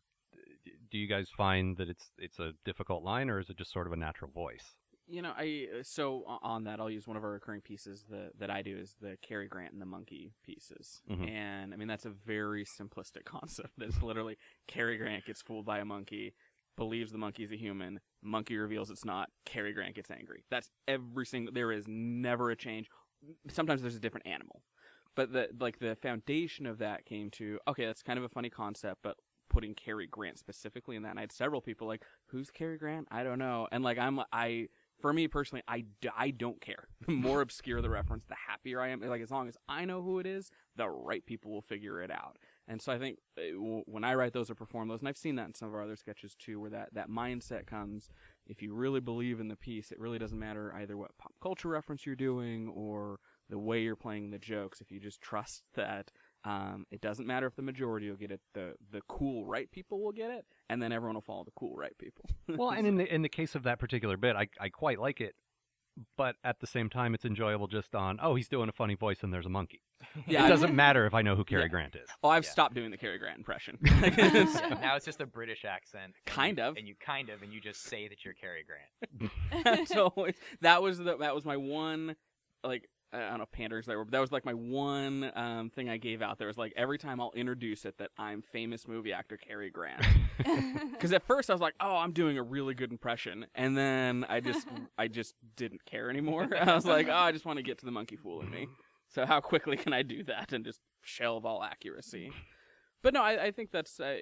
do 0.91 0.99
you 0.99 1.07
guys 1.07 1.29
find 1.37 1.77
that 1.77 1.89
it's 1.89 2.11
it's 2.19 2.39
a 2.39 2.53
difficult 2.65 3.05
line, 3.05 3.31
or 3.31 3.39
is 3.41 3.49
it 3.51 3.57
just 3.57 3.73
sort 3.73 3.87
of 3.87 3.93
a 3.93 3.97
natural 3.97 4.31
voice? 4.31 4.75
You 5.07 5.23
know, 5.23 5.33
I 5.37 5.67
so 5.83 6.25
on 6.43 6.65
that 6.65 6.79
I'll 6.79 6.91
use 6.91 7.07
one 7.09 7.17
of 7.17 7.25
our 7.25 7.31
recurring 7.33 7.61
pieces 7.63 8.05
that 8.11 8.39
that 8.39 8.51
I 8.51 8.63
do 8.63 8.77
is 8.79 8.95
the 9.01 9.17
Cary 9.23 9.49
Grant 9.49 9.73
and 9.73 9.81
the 9.83 9.87
monkey 9.87 10.35
pieces, 10.45 11.03
Mhm. 11.11 11.29
and 11.29 11.75
I 11.75 11.77
mean 11.77 11.89
that's 11.89 12.07
a 12.07 12.11
very 12.11 12.65
simplistic 12.65 13.25
concept. 13.25 13.71
That's 13.77 14.03
literally 14.03 14.37
Cary 14.69 14.97
Grant 14.99 15.25
gets 15.27 15.43
fooled 15.43 15.67
by 15.67 15.79
a 15.81 15.85
monkey, 15.85 16.35
believes 16.77 17.11
the 17.13 17.19
monkey's 17.19 17.51
a 17.51 17.57
human, 17.57 18.01
monkey 18.23 18.57
reveals 18.57 18.89
it's 18.91 19.05
not, 19.05 19.31
Cary 19.45 19.73
Grant 19.73 19.97
gets 19.97 20.11
angry. 20.13 20.45
That's 20.51 20.71
every 20.87 21.27
single. 21.27 21.53
There 21.53 21.73
is 21.73 21.87
never 21.89 22.51
a 22.51 22.57
change. 22.57 22.89
Sometimes 23.49 23.83
there's 23.83 23.97
a 23.97 24.01
different 24.01 24.27
animal, 24.29 24.63
but 25.17 25.33
the 25.33 25.49
like 25.59 25.79
the 25.79 25.97
foundation 25.97 26.67
of 26.67 26.79
that 26.79 27.05
came 27.05 27.31
to 27.33 27.59
okay, 27.69 27.87
that's 27.87 28.03
kind 28.03 28.19
of 28.19 28.25
a 28.25 28.29
funny 28.29 28.51
concept, 28.51 29.01
but 29.03 29.17
putting 29.49 29.75
Cary 29.75 30.07
Grant 30.07 30.39
specifically 30.39 30.97
in 30.97 31.03
that. 31.03 31.11
And 31.11 31.19
I 31.19 31.23
had 31.23 31.33
several 31.33 31.61
people 31.61 31.87
like, 31.87 32.05
"Who's 32.27 32.51
Cary 32.51 32.79
Grant? 32.79 33.09
I 33.11 33.25
don't 33.25 33.39
know." 33.39 33.69
And 33.73 33.83
like 33.83 33.99
I'm 33.99 34.21
I 34.33 34.69
for 35.01 35.13
me 35.13 35.29
personally, 35.29 35.63
I, 35.67 35.85
I 36.17 36.31
don't 36.31 36.61
care. 36.61 36.89
The 37.07 37.13
more 37.13 37.41
obscure 37.41 37.81
the 37.81 37.91
reference, 37.91 38.25
the 38.27 38.37
happier 38.49 38.81
I 38.81 38.89
am. 38.89 39.01
Like 39.01 39.23
as 39.23 39.31
long 39.31 39.49
as 39.49 39.57
I 39.69 39.85
know 39.85 40.03
who 40.03 40.19
it 40.19 40.27
is, 40.27 40.51
the 40.77 40.89
right 40.89 41.25
people 41.25 41.51
will 41.51 41.63
figure 41.63 42.03
it 42.03 42.11
out. 42.11 42.37
And 42.69 42.81
so 42.81 42.93
I 42.93 42.99
think 42.99 43.19
uh, 43.39 43.57
when 43.87 44.05
I 44.05 44.15
write 44.15 44.33
those 44.33 44.51
or 44.51 44.55
perform 44.55 44.89
those, 44.89 45.01
and 45.01 45.09
I've 45.09 45.17
seen 45.17 45.37
that 45.37 45.47
in 45.47 45.55
some 45.55 45.69
of 45.69 45.75
our 45.75 45.83
other 45.83 45.97
sketches 45.97 46.35
too, 46.39 46.61
where 46.61 46.71
that 46.71 46.95
that 46.95 47.11
mindset 47.11 47.67
comes. 47.67 48.09
If 48.47 48.63
you 48.63 48.75
really 48.75 49.01
believe 49.01 49.41
in 49.41 49.49
the 49.49 49.57
piece, 49.57 49.91
it 49.91 49.99
really 49.99 50.19
doesn't 50.19 50.39
matter 50.39 50.73
either 50.75 50.97
what 50.97 51.17
pop 51.19 51.33
culture 51.43 51.69
reference 51.69 52.07
you're 52.07 52.17
doing 52.17 52.69
or 52.69 53.19
the 53.51 53.59
way 53.59 53.83
you're 53.83 53.97
playing 53.97 54.31
the 54.31 54.39
jokes. 54.39 54.81
If 54.81 54.91
you 54.91 54.99
just 55.01 55.21
trust 55.21 55.63
that 55.75 56.11
um, 56.45 56.87
it 56.91 57.01
doesn't 57.03 57.27
matter 57.27 57.47
if 57.47 57.55
the 57.57 57.63
majority 57.63 58.09
will 58.09 58.17
get 58.17 58.31
it, 58.31 58.41
the 58.55 58.75
the 58.91 59.03
cool 59.09 59.45
right 59.45 59.71
people 59.71 60.01
will 60.03 60.13
get 60.13 60.31
it, 60.31 60.47
and 60.71 60.81
then 60.83 60.93
everyone 60.93 61.15
will 61.17 61.21
follow 61.23 61.45
the 61.45 61.53
cool 61.57 61.77
right 61.77 61.97
people. 61.99 62.31
well, 62.49 62.71
and 62.71 62.87
in 62.87 62.97
the 62.97 63.15
in 63.15 63.23
the 63.23 63.29
case 63.29 63.55
of 63.55 63.65
that 63.65 63.79
particular 63.79 64.17
bit, 64.17 64.37
I 64.37 64.49
I 64.59 64.71
quite 64.71 64.99
like 64.99 65.21
it, 65.21 65.35
but 66.17 66.37
at 66.45 66.61
the 66.61 66.67
same 66.67 66.89
time, 66.89 67.13
it's 67.15 67.27
enjoyable 67.27 67.67
just 67.67 67.95
on 67.95 68.19
oh 68.23 68.35
he's 68.37 68.49
doing 68.49 68.69
a 68.71 68.73
funny 68.73 68.95
voice 68.95 69.23
and 69.23 69.35
there's 69.35 69.45
a 69.47 69.51
monkey. 69.51 69.83
yeah, 70.27 70.47
it 70.47 70.49
doesn't 70.49 70.75
matter 70.75 71.05
if 71.05 71.13
I 71.13 71.21
know 71.21 71.37
who 71.37 71.45
Cary 71.45 71.63
Yeah. 71.65 71.69
Grant 71.69 71.95
is. 71.95 72.09
Oh, 72.23 72.31
I've 72.31 72.45
Yeah. 72.45 72.51
stopped 72.51 72.75
doing 72.75 72.91
the 72.91 72.97
Cary 72.97 73.19
Grant 73.19 73.37
impression. 73.37 73.77
Yeah, 73.85 74.79
now 74.81 74.97
it's 74.97 75.05
just 75.05 75.21
a 75.21 75.27
British 75.27 75.67
accent. 75.67 76.15
Kind 76.25 76.57
you- 76.57 76.65
of. 76.65 76.77
And 76.79 76.89
you 76.89 76.95
kind 76.99 77.29
of, 77.29 77.43
and 77.43 77.53
you 77.53 77.61
just 77.61 77.83
say 77.83 78.09
that 78.09 78.25
you're 78.25 78.33
Cary 78.33 78.65
Grant. 78.65 79.31
That's 79.65 79.95
always 79.95 80.37
that 80.63 80.81
was 80.83 80.97
the 80.97 81.19
that 81.19 81.35
was 81.35 81.45
my 81.45 81.59
one 81.59 82.17
like 82.65 82.89
I 83.13 83.29
don't 83.31 83.39
know 83.39 83.45
if 83.45 83.53
panders 83.53 83.87
that 83.87 83.97
were 83.97 84.07
that 84.11 84.21
was 84.21 84.33
like 84.33 84.45
my 84.45 84.53
one 84.55 85.31
um, 85.35 85.71
thing 85.71 85.89
I 85.89 85.97
gave 85.97 86.23
out 86.23 86.39
there 86.39 86.47
was 86.47 86.59
like 86.59 86.73
every 86.77 86.99
time 86.99 87.21
I'll 87.21 87.33
introduce 87.35 87.85
it 87.85 87.99
that 87.99 88.11
I'm 88.19 88.43
famous 88.43 88.87
movie 88.87 89.13
actor 89.13 89.37
Cary 89.37 89.71
Grant. 89.71 90.05
Because 90.93 91.13
at 91.13 91.27
first 91.27 91.51
I 91.51 91.53
was 91.53 91.61
like 91.61 91.75
oh 91.81 91.97
I'm 91.97 92.13
doing 92.13 92.39
a 92.39 92.43
really 92.43 92.75
good 92.75 92.91
impression. 92.91 93.47
And 93.55 93.77
then 93.77 94.25
I 94.29 94.41
just 94.41 94.67
I 94.97 95.09
just 95.09 95.35
didn't 95.57 95.85
care 95.85 96.09
anymore. 96.09 96.49
I 96.61 96.75
was 96.75 96.87
like 96.87 97.09
oh 97.09 97.15
I 97.15 97.33
just 97.33 97.45
want 97.45 97.59
to 97.59 97.63
get 97.63 97.79
to 97.79 97.85
the 97.85 97.93
monkey 97.93 98.17
fooling 98.17 98.51
me. 98.51 98.69
So 99.09 99.27
how 99.27 99.41
quickly 99.41 99.77
can 99.77 99.93
I 99.93 100.03
do 100.03 100.23
that 100.25 100.53
and 100.53 100.65
just 100.65 100.81
shelve 101.03 101.45
all 101.45 101.63
accuracy? 101.63 102.33
But 103.03 103.15
no, 103.15 103.23
I, 103.23 103.47
I 103.47 103.51
think 103.51 103.71
that's. 103.71 103.99
Uh, 103.99 104.17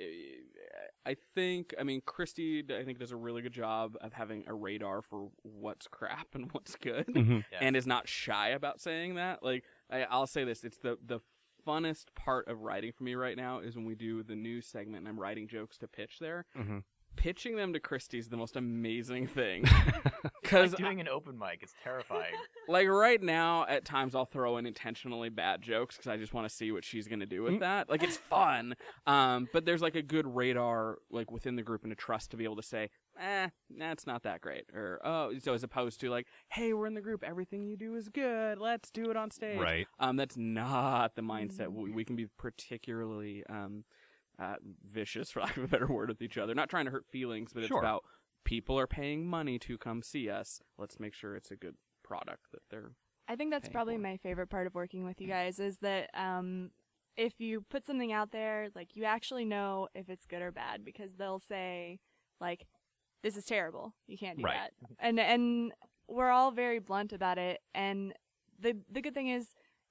I 1.07 1.17
think. 1.35 1.75
I 1.79 1.83
mean, 1.85 2.03
Christy. 2.05 2.65
I 2.71 2.85
think 2.85 2.99
does 2.99 3.13
a 3.13 3.17
really 3.17 3.43
good 3.43 3.53
job 3.53 3.97
of 4.01 4.13
having 4.13 4.45
a 4.47 4.55
radar 4.55 5.03
for 5.03 5.29
what's 5.43 5.87
crap 5.87 6.29
and 6.35 6.49
what's 6.53 6.77
good, 6.77 7.07
Mhm. 7.07 7.45
Yeah. 7.53 7.59
and 7.61 7.77
is 7.77 7.87
not 7.87 8.09
shy 8.09 8.49
about 8.51 8.81
saying 8.81 9.15
that. 9.17 9.43
Like, 9.43 9.65
I, 9.91 10.03
I'll 10.05 10.27
say 10.27 10.45
this: 10.45 10.65
it's 10.65 10.79
the 10.79 10.99
the 11.05 11.21
funnest 11.67 12.07
part 12.15 12.49
of 12.49 12.61
writing 12.63 12.93
for 12.93 13.05
me 13.05 13.15
right 13.15 13.37
now 13.37 13.59
is 13.59 13.77
when 13.77 13.85
we 13.85 13.95
do 13.95 14.23
the 14.23 14.37
news 14.37 14.67
segment 14.67 14.99
and 14.99 15.09
I'm 15.09 15.21
writing 15.21 15.49
jokes 15.49 15.77
to 15.79 15.89
pitch 15.89 16.19
there. 16.19 16.47
Mhm. 16.57 16.83
Pitching 17.19 17.57
them 17.57 17.73
to 17.75 17.81
Christy's 17.81 18.29
the 18.29 18.37
most 18.37 18.57
amazing 18.57 19.27
thing. 19.27 19.65
Like 20.25 20.33
because 20.43 20.73
doing 20.75 20.99
an 20.99 21.09
open 21.09 21.39
mic, 21.39 21.63
is 21.63 21.75
terrifying. 21.85 22.33
like 22.69 22.89
right 22.89 23.23
now 23.23 23.67
at 23.69 23.85
times 23.85 24.15
i'll 24.15 24.25
throw 24.25 24.57
in 24.57 24.65
intentionally 24.65 25.29
bad 25.29 25.61
jokes 25.61 25.97
because 25.99 26.09
i 26.11 26.17
just 26.17 26.33
want 26.33 26.49
to 26.49 26.55
see 26.55 26.73
what 26.73 26.85
she's 26.85 27.07
going 27.07 27.21
to 27.21 27.27
do 27.27 27.43
with 27.43 27.55
Mm. 27.55 27.61
that. 27.61 27.91
Like 27.91 28.03
it's 28.03 28.17
fun. 28.17 28.75
Um, 29.07 29.47
but 29.53 29.67
there's 29.67 29.83
like 29.83 29.95
a 29.95 30.01
good 30.03 30.27
radar 30.35 30.97
like 31.11 31.31
within 31.31 31.55
the 31.57 31.63
group 31.63 31.85
and 31.85 31.93
a 31.93 31.97
trust 31.97 32.31
to 32.31 32.37
be 32.39 32.45
able 32.45 32.57
to 32.57 32.63
say 32.63 32.89
eh 33.21 33.49
that's 33.79 34.07
not 34.07 34.23
that 34.23 34.41
great. 34.41 34.65
Or 34.75 35.01
oh 35.05 35.33
so 35.39 35.53
as 35.53 35.63
opposed 35.63 36.01
to 36.01 36.11
like 36.11 36.27
hey 36.49 36.73
we're 36.73 36.87
in 36.87 36.95
the 36.95 37.03
group. 37.03 37.23
Everything 37.23 37.65
you 37.65 37.77
do 37.77 37.95
is 37.95 38.09
good. 38.09 38.59
Let's 38.59 38.91
do 38.91 39.11
it 39.11 39.17
on 39.17 39.31
stage. 39.31 39.59
Right. 39.61 39.87
um, 40.01 40.17
that's 40.17 40.37
not 40.39 41.15
the 41.15 41.23
mindset 41.23 41.71
we, 41.73 41.91
we 41.91 42.05
can 42.05 42.17
be 42.17 42.27
particularly 42.39 43.45
um, 43.51 43.85
uh, 44.39 44.55
vicious 44.91 45.31
for 45.33 45.41
lack 45.41 45.57
of 45.57 45.65
a 45.65 45.69
better 45.69 45.87
word 45.87 46.09
with 46.09 46.23
each 46.23 46.39
other 46.39 46.55
not 46.55 46.69
trying 46.69 46.85
to 46.85 46.91
hurt 46.91 47.07
feelings 47.11 47.53
but 47.53 47.61
it's 47.63 47.69
Sure. 47.69 47.79
about 47.81 48.05
people 48.45 48.79
are 48.79 48.87
paying 48.87 49.27
money 49.27 49.59
to 49.59 49.77
come 49.79 50.03
see 50.03 50.31
us 50.31 50.61
let's 50.79 50.99
make 51.01 51.15
sure 51.15 51.35
it's 51.37 51.51
a 51.51 51.57
good 51.57 51.75
product 52.05 52.51
that 52.53 52.63
they're 52.71 52.93
I 53.31 53.37
think 53.37 53.51
that's 53.51 53.69
probably 53.69 53.97
for. 53.97 54.01
my 54.03 54.17
favorite 54.17 54.47
part 54.49 54.67
of 54.67 54.75
working 54.75 55.05
with 55.05 55.21
you 55.21 55.27
guys 55.29 55.59
is 55.59 55.77
that 55.81 56.09
um, 56.15 56.71
if 57.15 57.39
you 57.41 57.61
put 57.69 57.85
something 57.85 58.11
out 58.11 58.31
there, 58.33 58.69
like 58.75 58.97
you 58.97 59.05
actually 59.05 59.45
know 59.45 59.89
if 59.95 60.09
it's 60.09 60.25
good 60.25 60.41
or 60.41 60.51
bad 60.51 60.83
because 60.83 61.13
they'll 61.17 61.39
say 61.41 61.99
like, 62.41 62.67
"This 63.23 63.37
is 63.37 63.45
terrible. 63.45 63.93
You 64.07 64.17
can't 64.17 64.39
do 64.39 64.45
Right. 64.45 64.55
that," 64.55 64.73
and 64.99 65.21
and 65.21 65.73
we're 66.09 66.31
all 66.31 66.53
very 66.53 66.79
blunt 66.79 67.13
about 67.13 67.37
it. 67.37 67.61
And 67.75 68.15
the 68.59 68.79
the 68.91 69.03
good 69.03 69.13
thing 69.13 69.29
is 69.29 69.49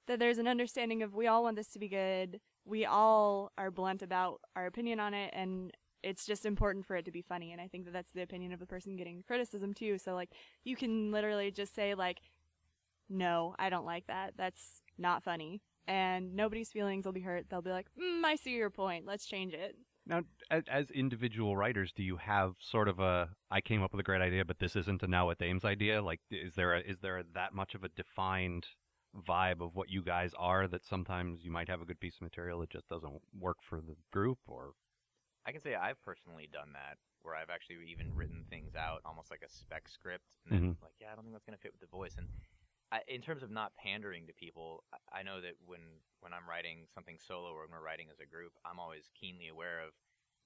that 0.08 0.18
there's 0.18 0.38
an 0.38 0.48
understanding 0.48 1.04
of 1.04 1.14
we 1.14 1.28
all 1.28 1.44
want 1.44 1.54
this 1.54 1.68
to 1.74 1.78
be 1.78 1.88
good. 1.88 2.40
We 2.68 2.84
all 2.84 3.52
are 3.56 3.70
blunt 3.70 4.02
about 4.02 4.40
our 4.54 4.66
opinion 4.66 5.00
on 5.00 5.14
it, 5.14 5.32
and 5.34 5.72
it's 6.02 6.26
just 6.26 6.46
important 6.46 6.86
for 6.86 6.96
it 6.96 7.04
to 7.06 7.10
be 7.10 7.22
funny. 7.22 7.52
And 7.52 7.60
I 7.60 7.68
think 7.68 7.84
that 7.86 7.92
that's 7.92 8.12
the 8.12 8.22
opinion 8.22 8.52
of 8.52 8.60
the 8.60 8.66
person 8.66 8.96
getting 8.96 9.24
criticism 9.26 9.74
too. 9.74 9.98
So 9.98 10.14
like, 10.14 10.30
you 10.64 10.76
can 10.76 11.10
literally 11.10 11.50
just 11.50 11.74
say 11.74 11.94
like 11.94 12.18
no, 13.08 13.54
I 13.58 13.70
don't 13.70 13.86
like 13.86 14.06
that. 14.08 14.34
That's 14.36 14.82
not 14.98 15.22
funny. 15.22 15.62
And 15.86 16.34
nobody's 16.34 16.70
feelings 16.70 17.06
will 17.06 17.12
be 17.12 17.22
hurt. 17.22 17.46
They'll 17.48 17.62
be 17.62 17.70
like, 17.70 17.86
mm, 17.98 18.22
I 18.24 18.36
see 18.36 18.54
your 18.54 18.70
point. 18.70 19.06
Let's 19.06 19.26
change 19.26 19.54
it. 19.54 19.76
Now, 20.06 20.22
as, 20.50 20.90
individual 20.90 21.56
writers, 21.56 21.92
do 21.92 22.02
you 22.02 22.16
have 22.16 22.54
sort 22.60 22.88
of 22.88 22.98
a 22.98 23.28
I 23.50 23.60
came 23.60 23.82
up 23.82 23.92
with 23.92 24.00
a 24.00 24.04
great 24.04 24.22
idea, 24.22 24.44
but 24.44 24.58
this 24.58 24.74
isn't 24.74 25.02
a 25.02 25.06
now 25.06 25.30
at 25.30 25.38
Dame's 25.38 25.64
idea? 25.64 26.02
Like, 26.02 26.20
is 26.30 26.54
there 26.54 26.74
a, 26.74 26.80
is 26.80 27.00
there 27.00 27.22
that 27.34 27.54
much 27.54 27.74
of 27.74 27.84
a 27.84 27.90
defined 27.90 28.66
vibe 29.16 29.60
of 29.60 29.74
what 29.74 29.90
you 29.90 30.02
guys 30.02 30.32
are 30.38 30.68
that 30.68 30.84
sometimes 30.84 31.44
you 31.44 31.50
might 31.50 31.68
have 31.68 31.80
a 31.80 31.84
good 31.84 32.00
piece 32.00 32.16
of 32.16 32.22
material 32.22 32.60
that 32.60 32.70
just 32.70 32.88
doesn't 32.88 33.20
work 33.38 33.58
for 33.62 33.80
the 33.80 33.96
group? 34.12 34.38
Or 34.46 34.72
I 35.46 35.52
can 35.52 35.60
say 35.60 35.74
I've 35.74 36.02
personally 36.04 36.48
done 36.52 36.72
that, 36.74 36.98
where 37.22 37.34
I've 37.34 37.50
actually 37.50 37.78
even 37.90 38.14
written 38.14 38.44
things 38.50 38.74
out 38.74 39.00
almost 39.04 39.30
like 39.30 39.42
a 39.44 39.50
spec 39.50 39.88
script, 39.88 40.36
and 40.44 40.52
then 40.52 40.70
mm-hmm. 40.70 40.84
like, 40.84 40.94
yeah, 41.00 41.08
I 41.12 41.14
don't 41.14 41.24
think 41.24 41.34
that's 41.34 41.46
gonna 41.46 41.58
fit 41.58 41.72
with 41.72 41.80
the 41.80 41.96
voice. 41.96 42.14
And 42.18 42.28
I, 42.90 43.00
in 43.06 43.20
terms 43.20 43.42
of 43.42 43.50
not 43.50 43.72
pandering 43.76 44.26
to 44.26 44.32
people, 44.32 44.84
I, 44.92 45.20
I 45.20 45.22
know 45.22 45.40
that 45.40 45.54
when 45.66 45.80
when 46.20 46.32
I'm 46.32 46.48
writing 46.48 46.86
something 46.94 47.18
solo 47.18 47.50
or 47.50 47.62
when 47.62 47.72
we're 47.72 47.84
writing 47.84 48.08
as 48.12 48.20
a 48.20 48.26
group, 48.26 48.52
I'm 48.64 48.78
always 48.78 49.10
keenly 49.18 49.48
aware 49.48 49.80
of 49.80 49.92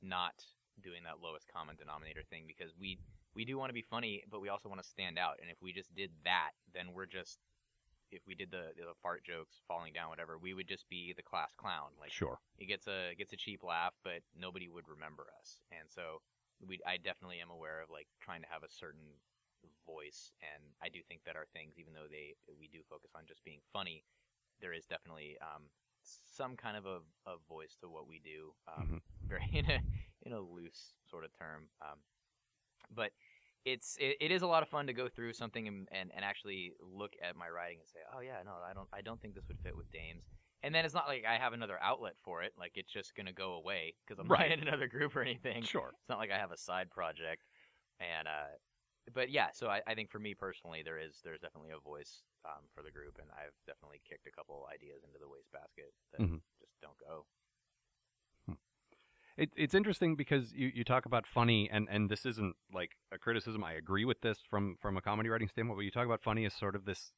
not 0.02 0.44
doing 0.82 1.04
that 1.04 1.22
lowest 1.22 1.46
common 1.52 1.76
denominator 1.76 2.22
thing 2.28 2.44
because 2.46 2.72
we 2.78 2.98
we 3.34 3.44
do 3.44 3.56
want 3.56 3.70
to 3.70 3.74
be 3.74 3.82
funny, 3.82 4.22
but 4.30 4.40
we 4.40 4.48
also 4.48 4.68
want 4.68 4.82
to 4.82 4.88
stand 4.88 5.18
out. 5.18 5.38
And 5.40 5.50
if 5.50 5.56
we 5.62 5.72
just 5.72 5.94
did 5.94 6.10
that, 6.24 6.50
then 6.74 6.92
we're 6.92 7.06
just 7.06 7.38
if 8.12 8.22
we 8.26 8.34
did 8.34 8.50
the, 8.50 8.76
the 8.76 8.94
fart 9.02 9.24
jokes 9.24 9.60
falling 9.66 9.92
down, 9.92 10.10
whatever, 10.10 10.38
we 10.38 10.54
would 10.54 10.68
just 10.68 10.88
be 10.88 11.12
the 11.16 11.22
class 11.22 11.52
clown. 11.56 11.90
Like 11.98 12.12
sure, 12.12 12.38
it 12.58 12.66
gets 12.66 12.86
a 12.86 13.14
gets 13.16 13.32
a 13.32 13.36
cheap 13.36 13.62
laugh, 13.64 13.94
but 14.04 14.20
nobody 14.38 14.68
would 14.68 14.88
remember 14.88 15.26
us. 15.40 15.60
And 15.72 15.88
so 15.88 16.20
we 16.66 16.78
I 16.86 16.96
definitely 16.96 17.40
am 17.40 17.50
aware 17.50 17.80
of 17.80 17.90
like 17.90 18.06
trying 18.20 18.42
to 18.42 18.48
have 18.52 18.62
a 18.62 18.70
certain 18.70 19.18
voice 19.86 20.32
and 20.42 20.62
I 20.82 20.88
do 20.88 20.98
think 21.06 21.22
that 21.24 21.36
our 21.36 21.46
things 21.52 21.78
even 21.78 21.94
though 21.94 22.10
they 22.10 22.34
we 22.58 22.66
do 22.66 22.82
focus 22.90 23.10
on 23.16 23.22
just 23.26 23.44
being 23.44 23.60
funny, 23.72 24.04
there 24.60 24.72
is 24.72 24.86
definitely 24.86 25.36
um 25.40 25.70
some 26.02 26.56
kind 26.56 26.76
of 26.76 26.84
a, 26.86 26.98
a 27.26 27.36
voice 27.48 27.76
to 27.80 27.88
what 27.88 28.06
we 28.08 28.20
do. 28.22 28.54
Um 28.68 29.00
very 29.26 29.48
in 29.52 29.66
a 29.66 29.80
in 30.22 30.32
a 30.32 30.40
loose 30.40 30.94
sort 31.08 31.24
of 31.24 31.30
term. 31.38 31.68
Um 31.80 31.98
but 32.94 33.12
it's 33.64 33.96
it, 34.00 34.16
it 34.20 34.30
is 34.30 34.42
a 34.42 34.46
lot 34.46 34.62
of 34.62 34.68
fun 34.68 34.86
to 34.88 34.92
go 34.92 35.08
through 35.08 35.32
something 35.34 35.68
and, 35.68 35.88
and, 35.92 36.10
and 36.14 36.24
actually 36.24 36.72
look 36.80 37.12
at 37.22 37.36
my 37.36 37.48
writing 37.48 37.78
and 37.80 37.88
say, 37.88 38.00
oh 38.14 38.20
yeah, 38.20 38.42
no, 38.44 38.52
I 38.68 38.72
don't 38.74 38.88
I 38.92 39.00
don't 39.02 39.20
think 39.20 39.34
this 39.34 39.44
would 39.48 39.58
fit 39.62 39.76
with 39.76 39.90
Dames. 39.90 40.24
And 40.64 40.74
then 40.74 40.84
it's 40.84 40.94
not 40.94 41.06
like 41.08 41.24
I 41.28 41.38
have 41.38 41.52
another 41.52 41.78
outlet 41.82 42.14
for 42.24 42.42
it. 42.42 42.52
Like 42.58 42.72
it's 42.74 42.92
just 42.92 43.14
gonna 43.14 43.32
go 43.32 43.54
away 43.54 43.94
because 44.06 44.18
I'm 44.18 44.28
Right. 44.28 44.50
not 44.50 44.58
in 44.58 44.66
another 44.68 44.86
group 44.88 45.14
or 45.16 45.22
anything. 45.22 45.62
sure. 45.62 45.90
It's 46.00 46.08
not 46.08 46.18
like 46.18 46.30
I 46.30 46.38
have 46.38 46.52
a 46.52 46.56
side 46.58 46.90
project. 46.90 47.42
And 48.00 48.26
uh, 48.28 48.54
but 49.14 49.30
yeah, 49.30 49.48
so 49.52 49.66
I, 49.68 49.82
I 49.86 49.94
think 49.94 50.10
for 50.10 50.18
me 50.18 50.34
personally, 50.34 50.82
there 50.84 50.98
is 50.98 51.18
there's 51.24 51.40
definitely 51.40 51.70
a 51.70 51.78
voice 51.82 52.22
um, 52.46 52.66
for 52.74 52.82
the 52.82 52.90
group, 52.90 53.18
and 53.18 53.26
I've 53.34 53.54
definitely 53.66 54.00
kicked 54.08 54.26
a 54.26 54.30
couple 54.30 54.66
ideas 54.72 55.02
into 55.06 55.18
the 55.18 55.26
wastebasket 55.28 55.90
that 56.12 56.22
Mhm. 56.22 56.40
just 56.60 56.74
don't 56.82 56.98
go. 56.98 57.26
It, 59.36 59.50
it's 59.56 59.74
interesting 59.74 60.14
because 60.14 60.52
you, 60.52 60.70
you 60.74 60.84
talk 60.84 61.06
about 61.06 61.26
funny, 61.26 61.68
and, 61.72 61.88
and 61.90 62.10
this 62.10 62.26
isn't 62.26 62.54
like 62.72 62.92
a 63.12 63.18
criticism. 63.18 63.64
I 63.64 63.72
agree 63.72 64.04
with 64.04 64.20
this 64.20 64.38
from, 64.48 64.76
from 64.80 64.96
a 64.96 65.02
comedy 65.02 65.28
writing 65.28 65.48
standpoint, 65.48 65.78
but 65.78 65.84
you 65.84 65.90
talk 65.90 66.06
about 66.06 66.22
funny 66.22 66.44
as 66.44 66.54
sort 66.54 66.76
of 66.76 66.84
this 66.84 67.12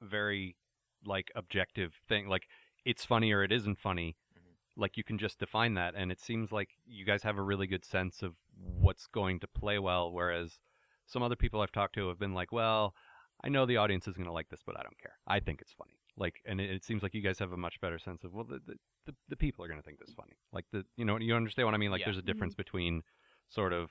very 0.00 0.56
like 1.04 1.30
objective 1.34 1.94
thing. 2.08 2.28
Like 2.28 2.44
it's 2.84 3.04
funny 3.04 3.32
or 3.32 3.42
it 3.42 3.52
isn't 3.52 3.78
funny. 3.78 4.16
Mhm. 4.36 4.54
Like 4.76 4.96
you 4.96 5.04
can 5.04 5.18
just 5.18 5.38
define 5.38 5.74
that, 5.74 5.94
and 5.94 6.10
it 6.10 6.20
seems 6.20 6.50
like 6.52 6.70
you 6.86 7.04
guys 7.04 7.22
have 7.22 7.38
a 7.38 7.42
really 7.42 7.66
good 7.66 7.84
sense 7.84 8.22
of 8.22 8.34
what's 8.56 9.06
going 9.06 9.40
to 9.40 9.46
play 9.46 9.78
well. 9.78 10.10
Whereas 10.12 10.58
some 11.06 11.22
other 11.22 11.36
people 11.36 11.60
I've 11.60 11.72
talked 11.72 11.94
to 11.96 12.08
have 12.08 12.18
been 12.18 12.34
like, 12.34 12.52
well, 12.52 12.94
I 13.42 13.48
know 13.50 13.66
the 13.66 13.76
audience 13.76 14.08
isn't 14.08 14.16
going 14.18 14.26
to 14.28 14.32
like 14.32 14.48
this, 14.48 14.62
but 14.64 14.78
I 14.78 14.82
don't 14.82 14.98
care. 14.98 15.18
I 15.26 15.40
think 15.40 15.60
it's 15.60 15.72
funny. 15.72 15.93
Like, 16.16 16.40
and 16.46 16.60
it, 16.60 16.70
it 16.70 16.84
seems 16.84 17.02
like 17.02 17.14
you 17.14 17.22
guys 17.22 17.38
have 17.40 17.52
a 17.52 17.56
much 17.56 17.80
better 17.80 17.98
sense 17.98 18.22
of 18.24 18.32
well, 18.32 18.44
the 18.44 18.60
the, 19.06 19.14
the, 19.28 19.36
people 19.36 19.64
are 19.64 19.68
going 19.68 19.80
to 19.80 19.84
think 19.84 19.98
this 19.98 20.14
funny. 20.14 20.32
Like 20.52 20.64
the 20.72 20.84
you 20.96 21.04
know 21.04 21.18
you 21.18 21.34
understand 21.34 21.66
what 21.66 21.74
I 21.74 21.78
mean? 21.78 21.90
Like 21.90 22.00
Yeah. 22.00 22.06
there's 22.06 22.18
a 22.18 22.22
difference 22.22 22.54
between 22.54 23.02
sort 23.48 23.72
of 23.72 23.90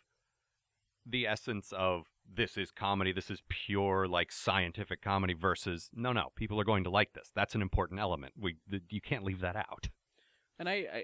the 1.05 1.27
essence 1.27 1.73
of 1.77 2.05
this 2.31 2.55
is 2.57 2.71
comedy, 2.71 3.11
this 3.11 3.29
is 3.29 3.43
pure 3.49 4.07
like 4.07 4.31
scientific 4.31 5.01
comedy 5.01 5.33
versus 5.33 5.89
no 5.93 6.13
no 6.13 6.29
people 6.35 6.59
are 6.59 6.63
going 6.63 6.85
to 6.85 6.89
like 6.89 7.13
this. 7.13 7.29
That's 7.35 7.55
an 7.55 7.61
important 7.61 7.99
element. 7.99 8.33
We 8.39 8.57
the, 8.67 8.81
you 8.89 9.01
can't 9.01 9.23
leave 9.23 9.41
that 9.41 9.55
out. 9.57 9.89
And 10.59 10.69
I, 10.69 10.73
I, 10.73 11.03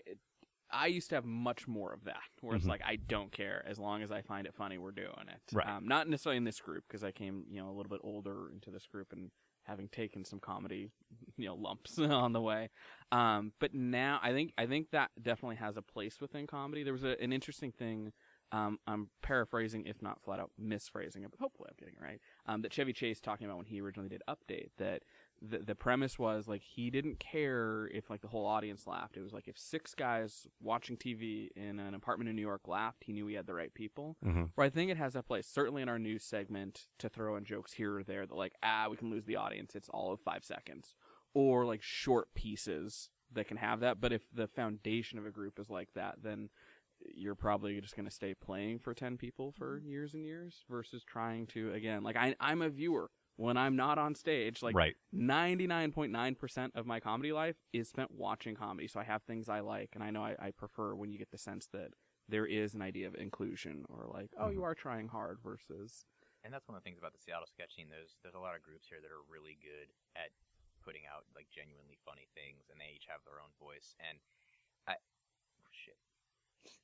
I 0.71 0.85
used 0.87 1.09
to 1.09 1.15
have 1.15 1.25
much 1.25 1.67
more 1.67 1.91
of 1.91 2.05
that, 2.05 2.21
where 2.41 2.55
it's 2.55 2.65
Mhm. 2.65 2.69
like 2.69 2.81
I 2.85 2.95
don't 2.95 3.31
care 3.31 3.65
as 3.67 3.77
long 3.77 4.03
as 4.03 4.11
I 4.11 4.21
find 4.21 4.47
it 4.47 4.53
funny, 4.55 4.77
we're 4.77 4.91
doing 4.91 5.27
it. 5.27 5.41
Right. 5.53 5.67
Um, 5.67 5.87
not 5.87 6.07
necessarily 6.07 6.37
in 6.37 6.43
this 6.45 6.61
group 6.61 6.85
because 6.87 7.03
I 7.03 7.11
came, 7.11 7.43
you 7.49 7.59
know, 7.59 7.67
a 7.67 7.75
little 7.75 7.89
bit 7.89 7.99
older 8.03 8.49
into 8.53 8.69
this 8.71 8.85
group 8.87 9.11
and 9.11 9.31
having 9.69 9.87
taken 9.87 10.25
some 10.25 10.39
comedy, 10.39 10.89
you 11.37 11.45
know, 11.45 11.55
lumps 11.55 11.97
on 11.99 12.33
the 12.33 12.41
way. 12.41 12.69
Um, 13.11 13.53
but 13.59 13.73
now 13.73 14.19
I 14.21 14.33
think 14.33 14.53
I 14.57 14.65
think 14.65 14.91
that 14.91 15.11
definitely 15.21 15.57
has 15.57 15.77
a 15.77 15.81
place 15.81 16.19
within 16.19 16.47
comedy. 16.47 16.83
There 16.83 16.93
was 16.93 17.03
a, 17.03 17.21
an 17.21 17.31
interesting 17.31 17.71
thing. 17.71 18.11
Um, 18.51 18.79
I'm 18.87 19.09
paraphrasing, 19.21 19.85
if 19.85 20.01
not 20.01 20.23
flat 20.23 20.39
out 20.39 20.49
misphrasing 20.59 21.23
it, 21.23 21.29
but 21.29 21.39
hopefully 21.39 21.69
I'm 21.69 21.75
getting 21.77 21.93
it 21.95 22.03
right. 22.03 22.19
Um, 22.47 22.63
that 22.63 22.73
Chevy 22.73 22.93
Chase 22.93 23.19
talking 23.19 23.45
about 23.45 23.57
when 23.57 23.67
he 23.67 23.79
originally 23.79 24.09
did 24.09 24.23
Update 24.27 24.69
that 24.79 25.03
the 25.41 25.59
the 25.59 25.75
premise 25.75 26.19
was 26.19 26.47
like 26.47 26.61
he 26.61 26.89
didn't 26.89 27.19
care 27.19 27.89
if 27.93 28.09
like 28.09 28.21
the 28.21 28.27
whole 28.27 28.45
audience 28.45 28.87
laughed. 28.87 29.17
It 29.17 29.21
was 29.21 29.33
like 29.33 29.47
if 29.47 29.57
six 29.57 29.93
guys 29.95 30.47
watching 30.61 30.97
TV 30.97 31.49
in 31.55 31.79
an 31.79 31.93
apartment 31.93 32.29
in 32.29 32.35
New 32.35 32.41
York 32.41 32.67
laughed, 32.67 33.03
he 33.05 33.13
knew 33.13 33.27
he 33.27 33.35
had 33.35 33.47
the 33.47 33.53
right 33.53 33.73
people. 33.73 34.17
Mm-hmm. 34.25 34.45
Where 34.55 34.67
I 34.67 34.69
think 34.69 34.91
it 34.91 34.97
has 34.97 35.13
that 35.13 35.27
place, 35.27 35.47
certainly 35.47 35.81
in 35.81 35.89
our 35.89 35.99
news 35.99 36.23
segment, 36.23 36.87
to 36.99 37.09
throw 37.09 37.35
in 37.35 37.45
jokes 37.45 37.73
here 37.73 37.97
or 37.97 38.03
there 38.03 38.25
that 38.25 38.35
like 38.35 38.53
ah 38.63 38.87
we 38.89 38.97
can 38.97 39.09
lose 39.09 39.25
the 39.25 39.35
audience. 39.35 39.75
It's 39.75 39.89
all 39.89 40.11
of 40.11 40.19
five 40.19 40.43
seconds, 40.43 40.95
or 41.33 41.65
like 41.65 41.81
short 41.81 42.33
pieces 42.33 43.09
that 43.31 43.47
can 43.47 43.57
have 43.57 43.79
that. 43.81 44.01
But 44.01 44.13
if 44.13 44.23
the 44.33 44.47
foundation 44.47 45.19
of 45.19 45.25
a 45.25 45.31
group 45.31 45.59
is 45.59 45.69
like 45.69 45.93
that, 45.95 46.15
then 46.23 46.49
you're 47.15 47.35
probably 47.35 47.79
just 47.81 47.95
going 47.95 48.07
to 48.07 48.11
stay 48.11 48.33
playing 48.33 48.79
for 48.79 48.93
10 48.93 49.17
people 49.17 49.53
for 49.57 49.79
years 49.79 50.13
and 50.13 50.25
years 50.25 50.63
versus 50.69 51.03
trying 51.03 51.47
to 51.47 51.71
again 51.73 52.03
like 52.03 52.17
I, 52.17 52.35
i'm 52.39 52.61
a 52.61 52.69
viewer 52.69 53.09
when 53.39 53.55
i'm 53.55 53.75
not 53.75 53.97
on 53.97 54.13
stage 54.13 54.61
like 54.61 54.75
right. 54.75 54.95
99.9% 55.15 56.75
of 56.75 56.85
my 56.85 56.99
comedy 56.99 57.31
life 57.31 57.55
is 57.73 57.89
spent 57.89 58.11
watching 58.11 58.53
comedy. 58.53 58.87
So 58.87 58.99
I 58.99 59.03
have 59.03 59.23
things 59.23 59.49
I 59.49 59.61
like, 59.61 59.91
and 59.95 60.03
I 60.03 60.11
know 60.11 60.21
I, 60.21 60.35
I 60.39 60.51
prefer 60.51 60.93
when 60.93 61.11
you 61.11 61.17
get 61.17 61.31
the 61.31 61.37
sense 61.37 61.67
that 61.73 61.95
there 62.27 62.45
is 62.45 62.75
an 62.75 62.81
idea 62.81 63.07
of 63.07 63.15
inclusion 63.15 63.85
or 63.89 64.05
like, 64.05 64.29
oh, 64.37 64.49
you 64.49 64.61
mm-hmm. 64.61 64.69
are 64.69 64.75
trying 64.75 65.07
hard 65.07 65.39
versus. 65.41 66.05
And 66.43 66.53
that's 66.53 66.67
one 66.67 66.77
of 66.77 66.83
the 66.83 66.87
things 66.87 66.99
about 66.99 67.17
the 67.17 67.19
Seattle 67.19 67.49
sketch 67.49 67.75
scene. 67.75 67.89
There's 67.89 68.15
there's 68.21 68.37
a 68.37 68.43
lot 68.43 68.55
of 68.55 68.61
groups 68.61 68.87
here 68.87 69.01
that 69.01 69.11
are 69.11 69.25
really 69.27 69.57
good 69.59 69.91
at 70.15 70.31
putting 70.85 71.03
out 71.09 71.27
like 71.35 71.51
genuinely 71.51 71.99
funny 72.05 72.29
things, 72.31 72.71
and 72.71 72.79
they 72.79 72.95
each 72.95 73.11
have 73.11 73.25
their 73.27 73.43
own 73.43 73.51
voice. 73.59 73.97
And 73.99 74.21
I, 74.87 74.95
oh, 74.95 75.73
shit, 75.73 75.99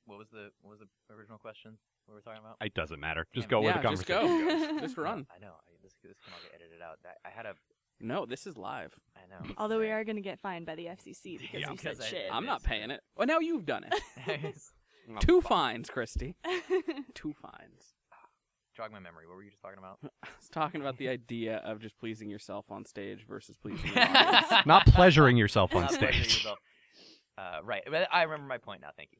what 0.04 0.20
was 0.20 0.28
the 0.28 0.52
what 0.60 0.76
was 0.76 0.84
the 0.84 0.92
original 1.14 1.40
question 1.40 1.80
we 2.08 2.14
were 2.16 2.22
talking 2.22 2.42
about? 2.42 2.58
It 2.66 2.74
doesn't 2.74 3.00
matter. 3.00 3.26
Just 3.34 3.46
Yeah, 3.48 3.50
go 3.52 3.62
where 3.62 3.76
yeah, 3.76 3.82
the 3.82 3.90
just 3.90 4.06
conversation 4.08 4.76
go. 4.76 4.80
just 4.82 4.98
run. 4.98 5.26
I 5.36 5.40
know. 5.40 5.54
I, 5.54 5.72
this 5.84 5.94
this 6.04 6.18
can 6.24 6.34
all 6.34 6.40
get 6.44 6.52
edited 6.56 6.82
out. 6.82 7.00
That, 7.04 7.18
I 7.26 7.30
had 7.30 7.46
a. 7.46 7.54
No, 8.02 8.26
this 8.26 8.46
is 8.46 8.58
live. 8.58 8.94
I 9.16 9.22
know. 9.30 9.54
Although 9.58 9.80
we 9.80 9.90
are 9.90 10.04
going 10.04 10.18
to 10.18 10.22
get 10.22 10.40
fined 10.40 10.66
by 10.66 10.76
the 10.76 10.86
FCC 10.88 11.40
because 11.40 11.62
Yeah, 11.62 11.72
you 11.72 11.78
said 11.78 11.92
because 11.98 12.00
I- 12.02 12.06
shit. 12.08 12.30
I'm 12.32 12.46
not 12.46 12.64
paying 12.64 12.92
it. 12.92 13.02
Well, 13.16 13.28
now 13.28 13.40
you've 13.40 13.66
done 13.66 13.86
it. 13.90 14.56
Two 15.20 15.40
fines, 15.42 15.90
Christy. 15.90 16.36
Two 17.14 17.34
fines. 17.34 17.94
Jog 18.76 18.92
my 18.92 19.00
memory. 19.00 19.26
What 19.28 19.38
were 19.38 19.44
you 19.44 19.52
just 19.52 19.62
talking 19.62 19.78
about? 19.78 20.00
I 20.24 20.28
was 20.38 20.50
talking 20.50 20.82
about 20.82 20.98
the 20.98 21.08
idea 21.08 21.58
of 21.58 21.80
just 21.80 21.98
pleasing 21.98 22.30
yourself 22.30 22.66
on 22.70 22.84
stage 22.86 23.26
versus 23.26 23.56
pleasing 23.58 23.90
the 23.94 24.02
audience. 24.02 24.66
Not 24.66 24.86
pleasuring 24.88 25.38
yourself 25.38 25.74
on 25.74 25.84
Not 25.84 25.92
pleasuring 25.92 26.14
stage. 26.24 26.36
yourself. 26.40 26.60
Uh, 27.38 27.60
right. 27.64 27.84
But 27.90 28.10
I 28.12 28.24
remember 28.24 28.48
my 28.48 28.58
point 28.58 28.82
now. 28.82 28.90
Thank 28.98 29.10
you. 29.14 29.20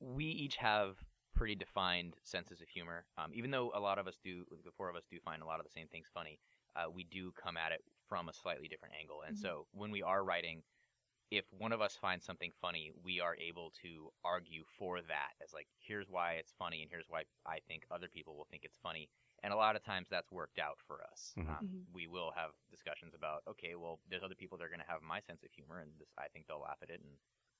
We 0.00 0.26
each 0.26 0.56
have 0.56 0.96
pretty 1.38 1.54
defined 1.54 2.16
senses 2.24 2.60
of 2.60 2.68
humor. 2.68 3.06
Um, 3.16 3.30
even 3.32 3.50
though 3.50 3.70
a 3.74 3.80
lot 3.80 3.98
of 3.98 4.06
us 4.08 4.18
do, 4.22 4.44
the 4.64 4.72
four 4.76 4.90
of 4.90 4.96
us 4.96 5.06
do 5.10 5.18
find 5.24 5.42
a 5.42 5.46
lot 5.46 5.60
of 5.60 5.66
the 5.66 5.70
same 5.72 5.88
things 5.88 6.08
funny, 6.12 6.40
uh, 6.76 6.90
we 6.90 7.04
do 7.04 7.32
come 7.32 7.56
at 7.56 7.72
it 7.72 7.80
from 8.08 8.28
a 8.28 8.32
slightly 8.32 8.68
different 8.68 8.94
angle. 9.00 9.22
And 9.26 9.34
Mhm. 9.34 9.38
so 9.38 9.66
when 9.72 9.90
we 9.90 10.02
are 10.02 10.24
writing, 10.24 10.62
if 11.30 11.44
one 11.52 11.72
of 11.72 11.80
us 11.82 11.96
finds 11.96 12.24
something 12.24 12.52
funny, 12.60 12.90
we 13.04 13.20
are 13.20 13.36
able 13.36 13.70
to 13.82 14.10
argue 14.24 14.64
for 14.78 15.02
that 15.02 15.32
as 15.42 15.52
like, 15.52 15.68
here's 15.78 16.08
why 16.08 16.34
it's 16.34 16.54
funny, 16.58 16.82
and 16.82 16.90
here's 16.90 17.08
why 17.08 17.24
I 17.46 17.60
think 17.68 17.84
other 17.90 18.08
people 18.08 18.36
will 18.36 18.46
think 18.50 18.64
it's 18.64 18.78
funny. 18.82 19.10
And 19.42 19.52
a 19.52 19.56
lot 19.56 19.76
of 19.76 19.84
times 19.84 20.08
that's 20.10 20.32
worked 20.32 20.58
out 20.58 20.78
for 20.86 21.04
us. 21.04 21.36
Mhm. 21.36 21.46
Um, 21.46 21.64
Mhm. 21.64 21.86
We 21.92 22.06
will 22.06 22.32
have 22.32 22.52
discussions 22.70 23.14
about, 23.14 23.42
okay, 23.48 23.74
well, 23.76 24.00
there's 24.08 24.22
other 24.24 24.34
people 24.34 24.58
that 24.58 24.64
are 24.64 24.68
going 24.70 24.80
to 24.80 24.90
have 24.92 25.02
my 25.02 25.20
sense 25.20 25.42
of 25.44 25.50
humor, 25.52 25.80
and 25.80 25.92
this, 25.98 26.08
I 26.18 26.28
think 26.28 26.46
they'll 26.46 26.60
laugh 26.60 26.78
at 26.82 26.90
it, 26.90 27.00
and 27.02 27.18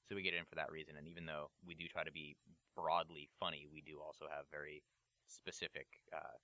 so 0.08 0.14
we 0.16 0.22
get 0.22 0.34
in 0.34 0.44
for 0.48 0.56
that 0.56 0.72
reason. 0.72 0.96
And 0.96 1.06
even 1.06 1.26
though 1.26 1.50
we 1.66 1.74
do 1.74 1.84
try 1.88 2.02
to 2.04 2.12
be 2.12 2.36
broadly 2.74 3.28
funny, 3.38 3.66
we 3.72 3.82
do 3.82 4.00
also 4.00 4.24
have 4.34 4.46
very 4.50 4.82
specific 5.26 5.86
uh, 6.14 6.36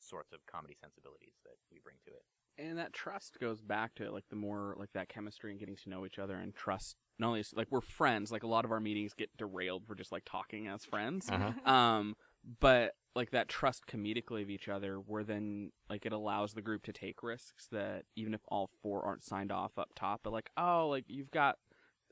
sorts 0.00 0.32
of 0.32 0.40
comedy 0.50 0.76
sensibilities 0.80 1.34
that 1.44 1.56
we 1.72 1.78
bring 1.82 1.96
to 2.04 2.10
it. 2.10 2.22
and 2.62 2.78
that 2.78 2.92
trust 2.92 3.38
goes 3.40 3.60
back 3.62 3.94
to 3.94 4.10
like 4.12 4.24
the 4.28 4.36
more 4.36 4.76
like 4.78 4.92
that 4.92 5.08
chemistry 5.08 5.50
and 5.50 5.58
getting 5.58 5.76
to 5.76 5.88
know 5.88 6.04
each 6.04 6.18
other 6.18 6.34
and 6.36 6.54
trust 6.54 6.96
not 7.18 7.28
only 7.28 7.42
like 7.54 7.68
we're 7.70 7.80
friends 7.80 8.30
like 8.30 8.42
a 8.42 8.46
lot 8.46 8.64
of 8.66 8.70
our 8.70 8.80
meetings 8.80 9.14
get 9.14 9.34
derailed 9.38 9.86
for 9.86 9.94
just 9.94 10.12
like 10.12 10.24
talking 10.26 10.68
as 10.68 10.84
friends 10.84 11.30
Uh-huh. 11.30 11.52
um 11.72 12.14
but 12.60 12.92
like 13.16 13.30
that 13.30 13.48
trust 13.48 13.86
comedically 13.86 14.42
of 14.42 14.50
each 14.50 14.68
other 14.68 14.96
where 14.96 15.24
then 15.24 15.70
like 15.88 16.04
it 16.04 16.12
allows 16.12 16.52
the 16.52 16.60
group 16.62 16.82
to 16.84 16.92
take 16.92 17.22
risks 17.22 17.66
that 17.72 18.02
even 18.14 18.34
if 18.34 18.40
all 18.48 18.68
four 18.82 19.02
aren't 19.04 19.24
signed 19.24 19.50
off 19.50 19.78
up 19.78 19.88
top 19.96 20.20
but 20.22 20.32
like 20.34 20.50
oh 20.58 20.88
like 20.90 21.04
you've 21.08 21.30
got 21.30 21.56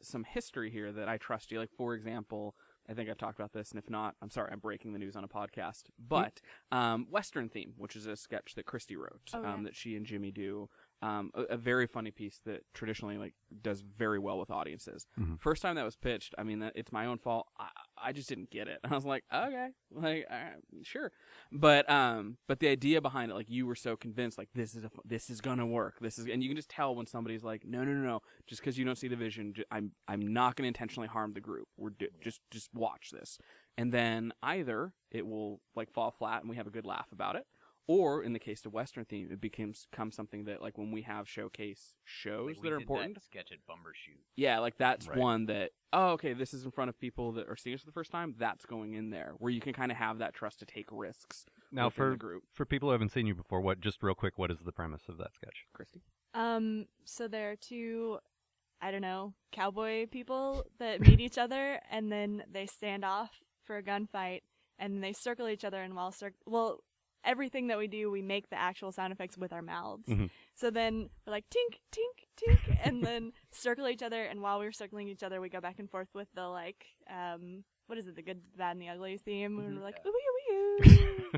some 0.03 0.25
history 0.25 0.71
here 0.71 0.93
that 0.93 1.09
i 1.09 1.17
trust 1.17 1.51
you 1.53 1.59
like 1.59 1.71
for 1.77 1.95
example 1.95 2.55
i 2.89 2.93
think 2.95 3.09
i've 3.09 3.19
talked 3.19 3.39
about 3.39 3.53
this 3.53 3.71
and 3.71 3.79
if 3.79 3.89
not 3.89 4.15
i'm 4.23 4.31
sorry 4.31 4.51
i'm 4.53 4.59
breaking 4.59 4.93
the 4.93 4.99
news 4.99 5.17
on 5.17 5.25
a 5.25 5.29
podcast 5.29 5.85
but 5.99 6.41
um 6.71 7.07
western 7.11 7.49
theme 7.49 7.73
which 7.77 7.97
is 7.97 8.07
a 8.07 8.17
sketch 8.17 8.55
that 8.55 8.67
christy 8.67 8.97
wrote 8.97 9.31
Oh, 9.35 9.45
um 9.45 9.63
that 9.65 9.75
she 9.77 9.97
and 9.97 10.05
jimmy 10.07 10.31
do 10.31 10.69
um, 11.05 11.33
a, 11.35 11.43
a 11.55 11.57
very 11.57 11.89
funny 11.89 12.13
piece 12.13 12.41
that 12.47 12.63
traditionally 12.75 13.19
like 13.19 13.35
does 13.61 13.81
very 13.81 14.21
well 14.21 14.39
with 14.39 14.53
audiences. 14.53 15.09
Mhm. 15.19 15.41
First 15.41 15.61
time 15.61 15.75
that 15.75 15.85
was 15.85 15.97
pitched, 15.97 16.33
I 16.39 16.45
mean, 16.45 16.61
that, 16.61 16.75
it's 16.77 16.93
my 16.93 17.07
own 17.07 17.19
fault. 17.19 17.49
I, 17.59 17.71
I 17.97 18.13
just 18.13 18.29
didn't 18.29 18.51
get 18.51 18.69
it. 18.69 18.81
I 18.85 18.95
was 18.95 19.05
like, 19.05 19.25
okay, 19.33 19.69
like 19.91 20.27
right, 20.31 20.55
sure, 20.83 21.13
but 21.51 21.89
um, 21.91 22.37
but 22.49 22.61
the 22.61 22.69
idea 22.69 23.01
behind 23.01 23.31
it, 23.31 23.35
like 23.35 23.51
you 23.51 23.67
were 23.67 23.75
so 23.75 23.97
convinced, 23.97 24.39
like 24.39 24.49
this 24.55 24.75
is 24.75 24.85
a, 24.85 24.91
this 25.05 25.31
is 25.31 25.41
gonna 25.41 25.67
work. 25.67 25.99
This 26.01 26.19
is, 26.19 26.27
and 26.27 26.43
you 26.43 26.49
can 26.49 26.57
just 26.57 26.69
tell 26.71 26.95
when 26.95 27.07
somebody's 27.07 27.45
like, 27.45 27.65
no, 27.67 27.85
no, 27.85 27.93
no, 27.93 28.03
no, 28.07 28.21
just 28.47 28.61
because 28.61 28.79
you 28.79 28.85
don't 28.85 28.99
see 28.99 29.09
the 29.09 29.17
vision, 29.17 29.55
I'm 29.71 29.93
I'm 30.09 30.33
not 30.33 30.57
gonna 30.57 30.69
intentionally 30.69 31.09
harm 31.09 31.33
the 31.33 31.41
group. 31.41 31.69
We're 31.77 31.91
do- 31.91 32.09
just 32.21 32.41
just 32.51 32.71
watch 32.75 33.11
this, 33.13 33.39
and 33.77 33.93
then 33.93 34.33
either 34.43 34.93
it 35.11 35.27
will 35.27 35.61
like 35.75 35.93
fall 35.93 36.11
flat 36.11 36.41
and 36.43 36.51
we 36.51 36.57
have 36.57 36.67
a 36.67 36.71
good 36.71 36.87
laugh 36.87 37.09
about 37.13 37.37
it. 37.37 37.47
Or 37.89 38.23
in 38.23 38.33
the 38.33 38.39
case 38.39 38.65
of 38.65 38.73
Western 38.73 39.05
theme, 39.05 39.29
it 39.33 39.41
becomes 39.41 39.87
becomes 39.91 40.15
something 40.15 40.45
that 40.45 40.63
like 40.63 40.79
when 40.79 40.93
we 40.93 41.03
have 41.03 41.29
showcase 41.29 41.97
shows 42.05 42.49
Like, 42.57 42.63
we 42.63 42.69
that 42.69 42.75
are 42.75 42.79
did 42.79 42.83
important. 42.83 43.15
That 43.15 43.25
sketch 43.25 43.51
at 43.53 43.59
Bumbershoot. 43.69 44.21
Yeah, 44.37 44.61
like 44.61 44.77
that's 44.79 45.09
Right. 45.09 45.19
one 45.19 45.47
that 45.47 45.73
oh 45.93 46.11
okay, 46.13 46.33
this 46.33 46.55
is 46.55 46.65
in 46.65 46.71
front 46.71 46.89
of 46.91 46.99
people 46.99 47.33
that 47.33 47.49
are 47.49 47.57
seeing 47.57 47.75
us 47.75 47.81
for 47.81 47.87
the 47.87 47.93
first 47.93 48.13
time. 48.13 48.35
That's 48.39 48.65
going 48.67 48.95
in 48.95 49.11
there 49.11 49.35
where 49.39 49.51
you 49.51 49.61
can 49.61 49.73
kind 49.73 49.91
of 49.91 49.99
have 49.99 50.19
that 50.19 50.33
trust 50.33 50.61
to 50.61 50.65
take 50.67 50.87
risks. 50.93 51.45
Now, 51.73 51.91
for 51.91 52.11
the 52.11 52.17
group, 52.17 52.45
for 52.53 52.65
people 52.65 52.89
who 52.89 52.93
haven't 52.93 53.11
seen 53.13 53.27
you 53.27 53.35
before, 53.35 53.61
what 53.61 53.81
just 53.81 54.03
real 54.03 54.15
quick, 54.15 54.39
what 54.39 54.51
is 54.51 54.61
the 54.61 54.73
premise 54.73 55.03
of 55.09 55.19
that 55.19 55.35
sketch? 55.35 55.65
Christy. 55.75 56.03
Um, 56.35 56.87
so 57.05 57.29
there 57.29 57.51
are 57.51 57.57
two, 57.57 58.19
I 58.81 58.91
don't 58.91 59.01
know, 59.03 59.35
cowboy 59.51 60.07
people 60.07 60.67
that 60.79 61.01
meet 61.19 61.21
each 61.21 61.37
other, 61.39 61.81
and 61.91 62.13
then 62.13 62.45
they 62.51 62.67
stand 62.67 63.05
off 63.05 63.31
for 63.65 63.77
a 63.77 63.83
gunfight, 63.83 64.43
and 64.79 65.03
they 65.03 65.13
circle 65.15 65.49
each 65.49 65.65
other, 65.65 65.83
and 65.83 65.95
while 65.97 66.13
cir- 66.13 66.35
well, 66.47 66.81
everything 67.25 67.69
that 67.69 67.79
we 67.79 67.87
do, 67.89 68.11
we 68.11 68.23
make 68.23 68.51
the 68.51 68.59
actual 68.59 68.93
sound 68.93 69.13
effects 69.13 69.37
with 69.39 69.53
our 69.53 69.63
mouths. 69.63 70.09
Mhm. 70.09 70.31
So 70.55 70.71
then 70.71 71.11
we're 71.27 71.33
like 71.33 71.45
tink, 71.51 71.79
tink, 71.91 72.27
tink, 72.37 72.77
and 72.83 73.03
then 73.05 73.33
circle 73.53 73.89
each 73.89 74.03
other, 74.03 74.23
and 74.25 74.41
while 74.43 74.59
we're 74.59 74.73
circling 74.73 75.09
each 75.09 75.23
other, 75.23 75.41
we 75.41 75.49
go 75.49 75.61
back 75.61 75.79
and 75.79 75.91
forth 75.91 76.09
with 76.15 76.29
the 76.35 76.47
like, 76.49 76.87
um, 77.11 77.65
what 77.87 77.99
is 77.99 78.07
it, 78.07 78.17
the 78.17 78.23
good, 78.23 78.41
the 78.53 78.59
bad, 78.59 78.73
and 78.73 78.83
the 78.83 78.89
ugly 78.89 79.19
theme, 79.19 79.59
and 79.59 79.73
Mhm. 79.73 79.77
we're 79.79 79.85
like, 79.85 79.99
Yeah. 80.05 80.11
ooh, 80.11 80.55
ooh, 80.55 80.87
ooh, 80.87 80.91
ooh. 80.91 81.31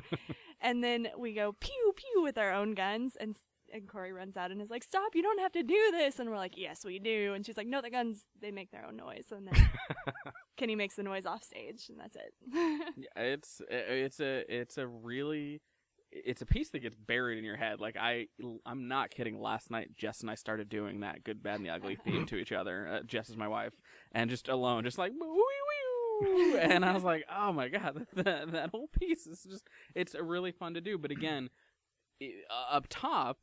and 0.60 0.82
then 0.84 1.08
we 1.18 1.34
go 1.34 1.52
pew 1.52 1.92
pew 1.96 2.22
with 2.22 2.38
our 2.38 2.52
own 2.52 2.72
guns 2.74 3.16
and 3.16 3.34
and 3.72 3.88
Corey 3.88 4.12
runs 4.12 4.36
out 4.36 4.52
and 4.52 4.62
is 4.62 4.70
like, 4.70 4.84
"Stop! 4.84 5.16
You 5.16 5.22
don't 5.22 5.40
have 5.40 5.50
to 5.52 5.62
do 5.64 5.90
this." 5.90 6.20
And 6.20 6.30
we're 6.30 6.36
like, 6.36 6.56
"Yes, 6.56 6.84
we 6.84 7.00
do." 7.00 7.32
And 7.34 7.44
she's 7.44 7.56
like, 7.56 7.66
"No, 7.66 7.80
the 7.80 7.90
guns 7.90 8.22
they 8.40 8.52
make 8.52 8.70
their 8.70 8.84
own 8.86 8.94
noise." 8.94 9.32
And 9.32 9.48
then 9.48 9.54
Kenny 10.56 10.76
makes 10.76 10.94
the 10.94 11.02
noise 11.02 11.26
off 11.26 11.42
stage, 11.42 11.88
and 11.88 11.98
that's 11.98 12.14
it. 12.14 12.34
Yeah, 12.96 13.22
it's 13.22 13.60
it's 13.68 14.20
a 14.20 14.44
it's 14.48 14.78
a 14.78 14.86
really 14.86 15.60
it's 16.14 16.42
a 16.42 16.46
piece 16.46 16.70
that 16.70 16.78
gets 16.78 16.94
buried 16.94 17.38
in 17.38 17.44
your 17.44 17.56
head. 17.56 17.80
Like 17.80 17.96
I 17.96 18.28
I'm 18.64 18.88
not 18.88 19.10
kidding. 19.10 19.40
Last 19.40 19.70
night, 19.70 19.96
Jess 19.96 20.20
and 20.20 20.30
I 20.30 20.36
started 20.36 20.68
doing 20.68 21.00
that 21.00 21.24
good, 21.24 21.42
bad, 21.42 21.56
and 21.56 21.66
the 21.66 21.70
ugly 21.70 21.96
theme 21.96 22.26
to 22.28 22.36
each 22.36 22.52
other. 22.52 22.88
Uh, 22.88 23.02
Jess 23.02 23.28
is 23.28 23.36
my 23.36 23.48
wife, 23.48 23.74
and 24.12 24.30
just 24.30 24.48
alone, 24.48 24.84
just 24.84 24.98
like 24.98 25.12
and 26.60 26.84
I 26.84 26.92
was 26.92 27.02
like, 27.02 27.24
oh 27.34 27.52
my 27.52 27.68
god, 27.68 28.06
that 28.14 28.52
that 28.52 28.70
whole 28.70 28.88
piece 28.98 29.26
is 29.26 29.42
just 29.42 29.68
it's 29.94 30.14
really 30.14 30.52
fun 30.52 30.74
to 30.74 30.80
do. 30.80 30.98
But 30.98 31.10
again, 31.10 31.50
i 32.22 32.30
up 32.70 32.86
top, 32.88 33.38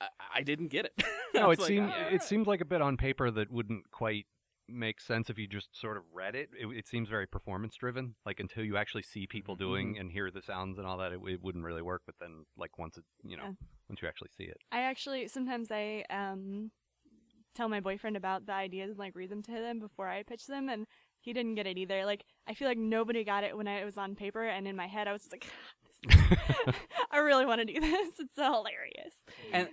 I, 0.00 0.06
I 0.36 0.42
didn't 0.42 0.68
get 0.68 0.86
it. 0.86 0.92
No, 1.34 1.50
it 1.50 1.58
like, 1.58 1.68
seemed 1.68 1.90
"All 1.90 2.00
it 2.00 2.12
right." 2.12 2.22
seemed 2.22 2.46
like 2.46 2.60
a 2.60 2.64
bit 2.64 2.80
on 2.80 2.96
paper 2.96 3.30
that 3.30 3.50
wouldn't 3.50 3.90
quite 3.90 4.26
make 4.68 5.00
sense 5.00 5.30
if 5.30 5.38
you 5.38 5.46
just 5.46 5.68
sort 5.78 5.96
of 5.96 6.02
read 6.12 6.34
it. 6.34 6.50
It, 6.58 6.66
it 6.66 6.86
seems 6.88 7.08
very 7.08 7.26
performance 7.26 7.74
driven. 7.76 8.14
Like 8.26 8.38
until 8.40 8.64
you 8.64 8.76
actually 8.76 9.02
see 9.02 9.26
people 9.26 9.56
doing 9.56 9.96
and 9.98 10.10
hear 10.10 10.30
the 10.30 10.42
sounds 10.42 10.78
and 10.78 10.86
all 10.86 10.98
that, 10.98 11.12
it, 11.12 11.20
it 11.26 11.42
wouldn't 11.42 11.64
really 11.64 11.82
work. 11.82 12.02
But 12.06 12.16
then, 12.20 12.44
like 12.56 12.78
once 12.78 12.96
it, 12.98 13.04
you 13.24 13.36
know, 13.36 13.44
Yeah. 13.44 13.52
once 13.88 14.02
you 14.02 14.08
actually 14.08 14.30
see 14.36 14.44
it, 14.44 14.58
I 14.72 14.80
actually 14.82 15.28
sometimes 15.28 15.70
I 15.70 16.04
um 16.10 16.70
tell 17.54 17.68
my 17.68 17.80
boyfriend 17.80 18.16
about 18.16 18.46
the 18.46 18.52
ideas 18.52 18.90
and 18.90 18.98
like 18.98 19.16
read 19.16 19.30
them 19.30 19.42
to 19.42 19.52
him 19.52 19.78
before 19.80 20.08
I 20.08 20.22
pitch 20.22 20.46
them, 20.46 20.68
and 20.68 20.86
he 21.20 21.32
didn't 21.32 21.54
get 21.56 21.66
it 21.66 21.78
either. 21.78 22.04
Like 22.04 22.24
I 22.46 22.54
feel 22.54 22.68
like 22.68 22.78
nobody 22.78 23.24
got 23.24 23.44
it 23.44 23.56
when 23.56 23.66
I 23.68 23.84
was 23.84 23.96
on 23.98 24.14
paper, 24.14 24.44
and 24.44 24.68
in 24.68 24.76
my 24.76 24.86
head 24.86 25.08
I 25.08 25.12
was 25.12 25.22
just 25.22 25.32
like, 25.32 25.46
I 27.10 27.18
really 27.18 27.46
want 27.46 27.60
to 27.60 27.64
do 27.64 27.80
this. 27.80 28.12
It's 28.18 28.34
so 28.36 28.44
hilarious. 28.52 29.14
And- 29.52 29.68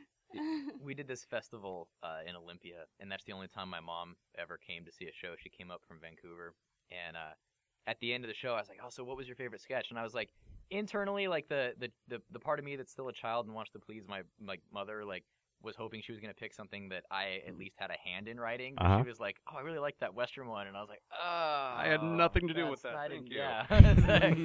we 0.82 0.94
did 0.94 1.08
this 1.08 1.24
festival 1.24 1.88
uh, 2.04 2.20
in 2.28 2.36
Olympia, 2.36 2.86
and 3.00 3.12
that's 3.12 3.24
the 3.24 3.34
only 3.34 3.48
time 3.48 3.70
my 3.70 3.80
mom 3.80 4.16
ever 4.38 4.58
came 4.58 4.86
to 4.86 4.92
see 4.92 5.06
a 5.06 5.14
show. 5.14 5.36
She 5.42 5.50
came 5.50 5.72
up 5.72 5.82
from 5.88 6.00
Vancouver, 6.00 6.54
and 6.92 7.16
uh, 7.16 7.34
at 7.88 8.00
the 8.00 8.14
end 8.14 8.24
of 8.24 8.28
the 8.28 8.36
show, 8.36 8.54
I 8.54 8.60
was 8.60 8.70
like, 8.70 8.80
"Oh, 8.84 8.90
so 8.90 9.04
what 9.04 9.18
was 9.18 9.28
your 9.28 9.36
favorite 9.36 9.62
sketch?" 9.62 9.88
And 9.90 10.00
I 10.00 10.04
was 10.04 10.14
like, 10.14 10.30
internally, 10.70 11.28
like 11.28 11.48
the 11.48 11.74
the 11.80 11.92
the, 12.08 12.22
the 12.32 12.40
part 12.40 12.60
of 12.60 12.66
me 12.66 12.76
that's 12.76 12.92
still 12.92 13.08
a 13.08 13.14
child 13.14 13.46
and 13.46 13.56
wants 13.56 13.72
to 13.72 13.80
please 13.80 14.04
my 14.08 14.22
like 14.46 14.62
mother, 14.74 15.06
like 15.06 15.24
was 15.66 15.76
hoping 15.76 16.01
she 16.01 16.11
was 16.11 16.22
gonna 16.22 16.34
pick 16.34 16.53
something 16.53 16.89
that 16.89 17.03
I 17.11 17.41
at 17.47 17.57
least 17.57 17.76
had 17.78 17.89
a 17.89 17.97
hand 18.09 18.28
in 18.28 18.39
writing. 18.39 18.76
Uh-huh. 18.78 19.01
She 19.01 19.07
was 19.09 19.20
like, 19.20 19.38
"Oh, 19.51 19.57
I 19.57 19.61
really 19.61 19.80
like 19.80 19.97
that 19.99 20.13
Western 20.13 20.47
one," 20.47 20.68
and 20.68 20.78
I 20.78 20.80
was 20.82 20.89
like, 20.89 21.01
"Oh, 21.11 21.18
I 21.78 21.88
had 21.89 22.03
nothing 22.03 22.47
to 22.47 22.53
do 22.53 22.68
with 22.68 22.82
that. 22.84 22.95
Thank 23.09 23.30
didn't- 23.30 23.32
you. 23.32 23.38
Yeah, 23.39 23.66
like, 24.07 24.36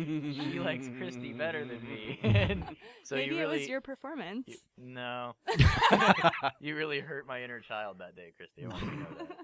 she 0.53 0.59
likes 0.59 0.89
Christy 0.99 1.33
better 1.33 1.65
than 1.65 1.83
me." 1.85 2.19
And 2.51 2.65
so 3.05 3.17
Maybe 3.17 3.35
you 3.35 3.41
really 3.41 3.57
it 3.57 3.61
was 3.61 3.69
your 3.69 3.81
performance. 3.81 4.49
you- 4.49 4.57
no. 4.79 5.35
you 6.61 6.75
really 6.75 7.01
hurt 7.01 7.27
my 7.27 7.43
inner 7.43 7.61
child 7.61 7.99
that 7.99 8.17
day, 8.17 8.33
Christy. 8.37 8.65
I 8.65 8.69
want 8.69 8.81
to 8.85 8.97
know 8.97 9.07
that. 9.19 9.37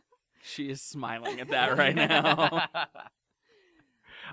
She 0.42 0.70
is 0.70 0.80
smiling 0.80 1.40
at 1.40 1.48
that 1.50 1.76
right 1.76 1.94
now. 1.94 2.66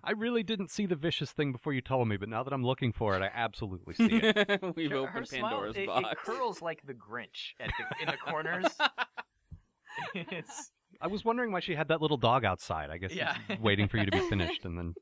I 0.04 0.12
really 0.12 0.44
didn't 0.44 0.70
see 0.70 0.86
the 0.86 0.96
vicious 0.96 1.32
thing 1.32 1.52
before 1.52 1.74
you 1.74 1.82
told 1.82 2.08
me, 2.08 2.18
but 2.18 2.30
now 2.30 2.44
that 2.44 2.54
I'm 2.54 2.64
looking 2.66 2.94
for 2.94 3.16
it, 3.18 3.22
I 3.22 3.30
absolutely 3.34 3.94
see 3.96 4.10
it. 4.12 4.62
We've 4.76 4.92
Her- 4.92 4.98
opened 4.98 5.28
her 5.30 5.38
Pandora's 5.38 5.76
it, 5.76 5.88
box. 5.88 6.08
it 6.12 6.18
curls 6.26 6.62
like 6.62 6.82
the 6.86 6.94
Grinch 6.94 7.54
at 7.60 7.70
the, 7.78 8.02
in 8.02 8.08
the 8.08 8.18
corners. 8.32 8.66
it's 10.16 10.72
I 11.02 11.08
was 11.08 11.26
wondering 11.26 11.52
why 11.52 11.60
she 11.60 11.76
had 11.76 11.90
that 11.90 12.02
little 12.02 12.18
dog 12.18 12.46
outside. 12.46 12.90
I 12.90 12.98
guess 12.98 13.14
Yeah. 13.14 13.36
it's 13.50 13.62
waiting 13.62 13.88
for 13.88 13.98
you 13.98 14.06
to 14.06 14.12
be 14.12 14.20
finished, 14.30 14.64
and 14.64 14.78
then 14.78 14.94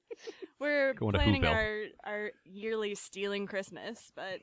We're 0.60 0.94
Going 0.94 1.14
planning 1.14 1.44
Whoville. 1.44 1.52
our 1.54 1.84
our 2.14 2.32
yearly 2.46 2.96
stealing 2.96 3.46
Christmas, 3.46 4.12
but 4.16 4.40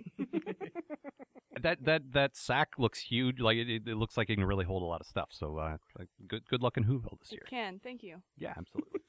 that 1.60 1.84
that 1.84 2.12
that 2.12 2.36
sack 2.36 2.70
looks 2.78 3.00
huge. 3.00 3.40
Like 3.40 3.56
it, 3.56 3.82
it 3.88 3.96
looks 3.96 4.16
like 4.16 4.30
it 4.30 4.36
can 4.36 4.44
really 4.44 4.64
hold 4.64 4.82
a 4.82 4.86
lot 4.86 5.00
of 5.00 5.06
stuff. 5.06 5.28
So 5.32 5.58
uh, 5.58 5.76
good 6.28 6.42
good 6.48 6.62
luck 6.62 6.76
in 6.76 6.84
Whoville 6.84 7.18
this 7.20 7.32
it 7.32 7.34
year. 7.36 7.46
can. 7.48 7.80
Thank 7.82 8.02
you. 8.02 8.16
Yeah, 8.38 8.54
absolutely. 8.56 9.00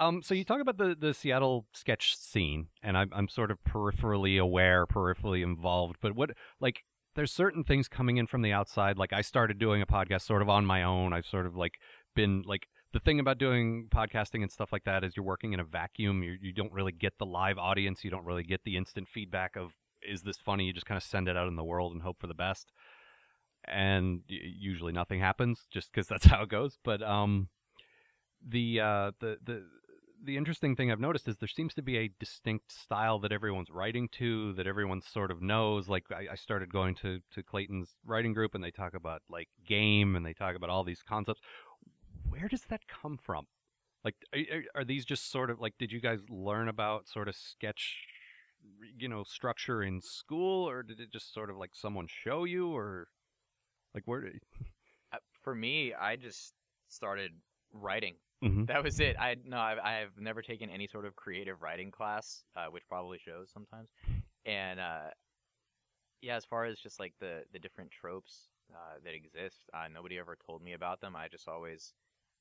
Um, 0.00 0.22
so 0.22 0.34
you 0.34 0.44
talk 0.44 0.60
about 0.60 0.78
the 0.78 0.96
the 0.98 1.12
Seattle 1.12 1.66
sketch 1.74 2.16
scene, 2.16 2.68
and 2.82 2.96
I'm 2.96 3.10
I'm 3.12 3.28
sort 3.28 3.50
of 3.50 3.58
peripherally 3.62 4.40
aware, 4.40 4.86
peripherally 4.86 5.42
involved. 5.44 5.96
But 6.00 6.16
what 6.16 6.30
like 6.58 6.82
there's 7.14 7.32
certain 7.32 7.64
things 7.64 7.86
coming 7.86 8.16
in 8.16 8.26
from 8.26 8.42
the 8.42 8.52
outside. 8.52 8.96
Like 8.96 9.12
I 9.12 9.20
started 9.20 9.58
doing 9.58 9.82
a 9.82 9.86
podcast 9.86 10.22
sort 10.22 10.42
of 10.42 10.48
on 10.48 10.64
my 10.64 10.82
own. 10.82 11.12
I've 11.12 11.26
sort 11.26 11.46
of 11.46 11.54
like 11.54 11.74
been 12.16 12.42
like 12.46 12.66
the 12.92 13.00
thing 13.00 13.20
about 13.20 13.38
doing 13.38 13.88
podcasting 13.94 14.42
and 14.42 14.50
stuff 14.50 14.72
like 14.72 14.84
that 14.84 15.04
is 15.04 15.16
you're 15.16 15.24
working 15.24 15.52
in 15.52 15.60
a 15.60 15.64
vacuum. 15.64 16.22
You 16.22 16.36
you 16.40 16.52
don't 16.52 16.72
really 16.72 16.92
get 16.92 17.18
the 17.18 17.26
live 17.26 17.58
audience. 17.58 18.02
You 18.02 18.10
don't 18.10 18.24
really 18.24 18.42
get 18.42 18.62
the 18.64 18.76
instant 18.78 19.06
feedback 19.08 19.54
of 19.54 19.72
is 20.02 20.22
this 20.22 20.38
funny. 20.38 20.64
You 20.64 20.72
just 20.72 20.86
kind 20.86 20.96
of 20.96 21.02
send 21.02 21.28
it 21.28 21.36
out 21.36 21.46
in 21.48 21.56
the 21.56 21.64
world 21.64 21.92
and 21.92 22.02
hope 22.02 22.20
for 22.20 22.26
the 22.26 22.34
best. 22.34 22.72
And 23.66 24.22
usually 24.26 24.92
nothing 24.92 25.20
happens, 25.20 25.66
just 25.70 25.92
because 25.92 26.06
that's 26.06 26.24
how 26.26 26.42
it 26.44 26.48
goes. 26.48 26.78
But 26.82 27.02
um, 27.02 27.48
the 28.46 28.80
uh, 28.80 29.10
the 29.20 29.36
the 29.44 29.64
the 30.22 30.36
interesting 30.36 30.76
thing 30.76 30.90
I've 30.90 31.00
noticed 31.00 31.28
is 31.28 31.38
there 31.38 31.48
seems 31.48 31.74
to 31.74 31.82
be 31.82 31.96
a 31.98 32.10
distinct 32.18 32.72
style 32.72 33.18
that 33.20 33.32
everyone's 33.32 33.70
writing 33.70 34.08
to, 34.12 34.52
that 34.54 34.66
everyone 34.66 35.00
sort 35.00 35.30
of 35.30 35.40
knows. 35.42 35.88
Like 35.88 36.04
I, 36.10 36.32
I 36.32 36.34
started 36.34 36.72
going 36.72 36.94
to 36.96 37.20
to 37.32 37.42
Clayton's 37.42 37.96
writing 38.04 38.32
group, 38.32 38.54
and 38.54 38.62
they 38.62 38.70
talk 38.70 38.94
about 38.94 39.22
like 39.30 39.48
game, 39.66 40.16
and 40.16 40.24
they 40.24 40.34
talk 40.34 40.56
about 40.56 40.70
all 40.70 40.84
these 40.84 41.02
concepts. 41.02 41.40
Where 42.28 42.48
does 42.48 42.62
that 42.70 42.82
come 42.86 43.18
from? 43.22 43.46
Like, 44.04 44.14
are, 44.34 44.62
are- 44.80 44.84
these 44.84 45.04
just 45.04 45.30
sort 45.30 45.50
of 45.50 45.60
like? 45.60 45.74
Did 45.78 45.92
you 45.92 46.00
guys 46.00 46.20
learn 46.28 46.68
about 46.68 47.08
sort 47.08 47.28
of 47.28 47.34
sketch, 47.34 47.98
you 48.98 49.08
know, 49.08 49.24
structure 49.24 49.82
in 49.82 50.00
school, 50.00 50.68
or 50.68 50.82
did 50.82 51.00
it 51.00 51.12
just 51.12 51.34
sort 51.34 51.50
of 51.50 51.56
like 51.56 51.74
someone 51.74 52.06
show 52.08 52.44
you, 52.44 52.74
or 52.74 53.08
like 53.94 54.04
where? 54.06 54.22
Did... 54.22 54.40
uh, 55.12 55.18
for 55.42 55.54
me. 55.54 55.92
I 55.94 56.16
just 56.16 56.54
started 56.88 57.32
writing. 57.72 58.14
Mhm. 58.42 58.66
That 58.66 58.82
was 58.82 59.00
it. 59.00 59.16
I 59.18 59.36
no, 59.44 59.58
I've, 59.58 59.78
I 59.78 59.92
have 59.94 60.18
never 60.18 60.40
taken 60.42 60.70
any 60.70 60.86
sort 60.86 61.04
of 61.04 61.14
creative 61.16 61.60
writing 61.60 61.90
class, 61.90 62.44
uh, 62.56 62.66
which 62.66 62.86
probably 62.88 63.18
shows 63.18 63.50
sometimes. 63.52 63.90
And 64.46 64.80
uh, 64.80 65.10
yeah, 66.22 66.36
as 66.36 66.44
far 66.44 66.64
as 66.64 66.78
just 66.78 67.00
like 67.00 67.14
the 67.18 67.44
the 67.52 67.58
different 67.58 67.90
tropes 67.90 68.48
uh, 68.72 68.98
that 69.04 69.14
exist, 69.14 69.68
uh, 69.74 69.88
nobody 69.88 70.18
ever 70.18 70.36
told 70.44 70.62
me 70.62 70.74
about 70.74 71.00
them. 71.00 71.16
I 71.16 71.28
just 71.28 71.48
always 71.48 71.94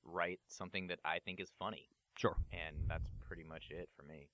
write 0.03 0.39
something 0.47 0.87
that 0.87 0.99
I 1.05 1.19
think 1.19 1.39
is 1.39 1.51
funny, 1.57 1.89
Sure. 2.17 2.35
and 2.51 2.75
that's 2.87 3.09
pretty 3.21 3.43
much 3.43 3.69
it 3.71 3.89
for 3.95 4.03
me. 4.03 4.29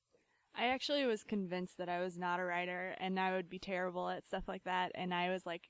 I 0.54 0.68
actually 0.68 1.06
was 1.06 1.24
convinced 1.24 1.78
that 1.78 1.90
I 1.90 2.00
was 2.00 2.18
not 2.18 2.40
a 2.40 2.46
writer 2.46 2.96
and 3.00 3.20
I 3.20 3.34
would 3.34 3.50
be 3.50 3.60
terrible 3.60 4.10
at 4.10 4.26
stuff 4.26 4.48
like 4.48 4.64
that. 4.64 4.92
And 4.96 5.14
I 5.14 5.30
was 5.30 5.46
like 5.46 5.70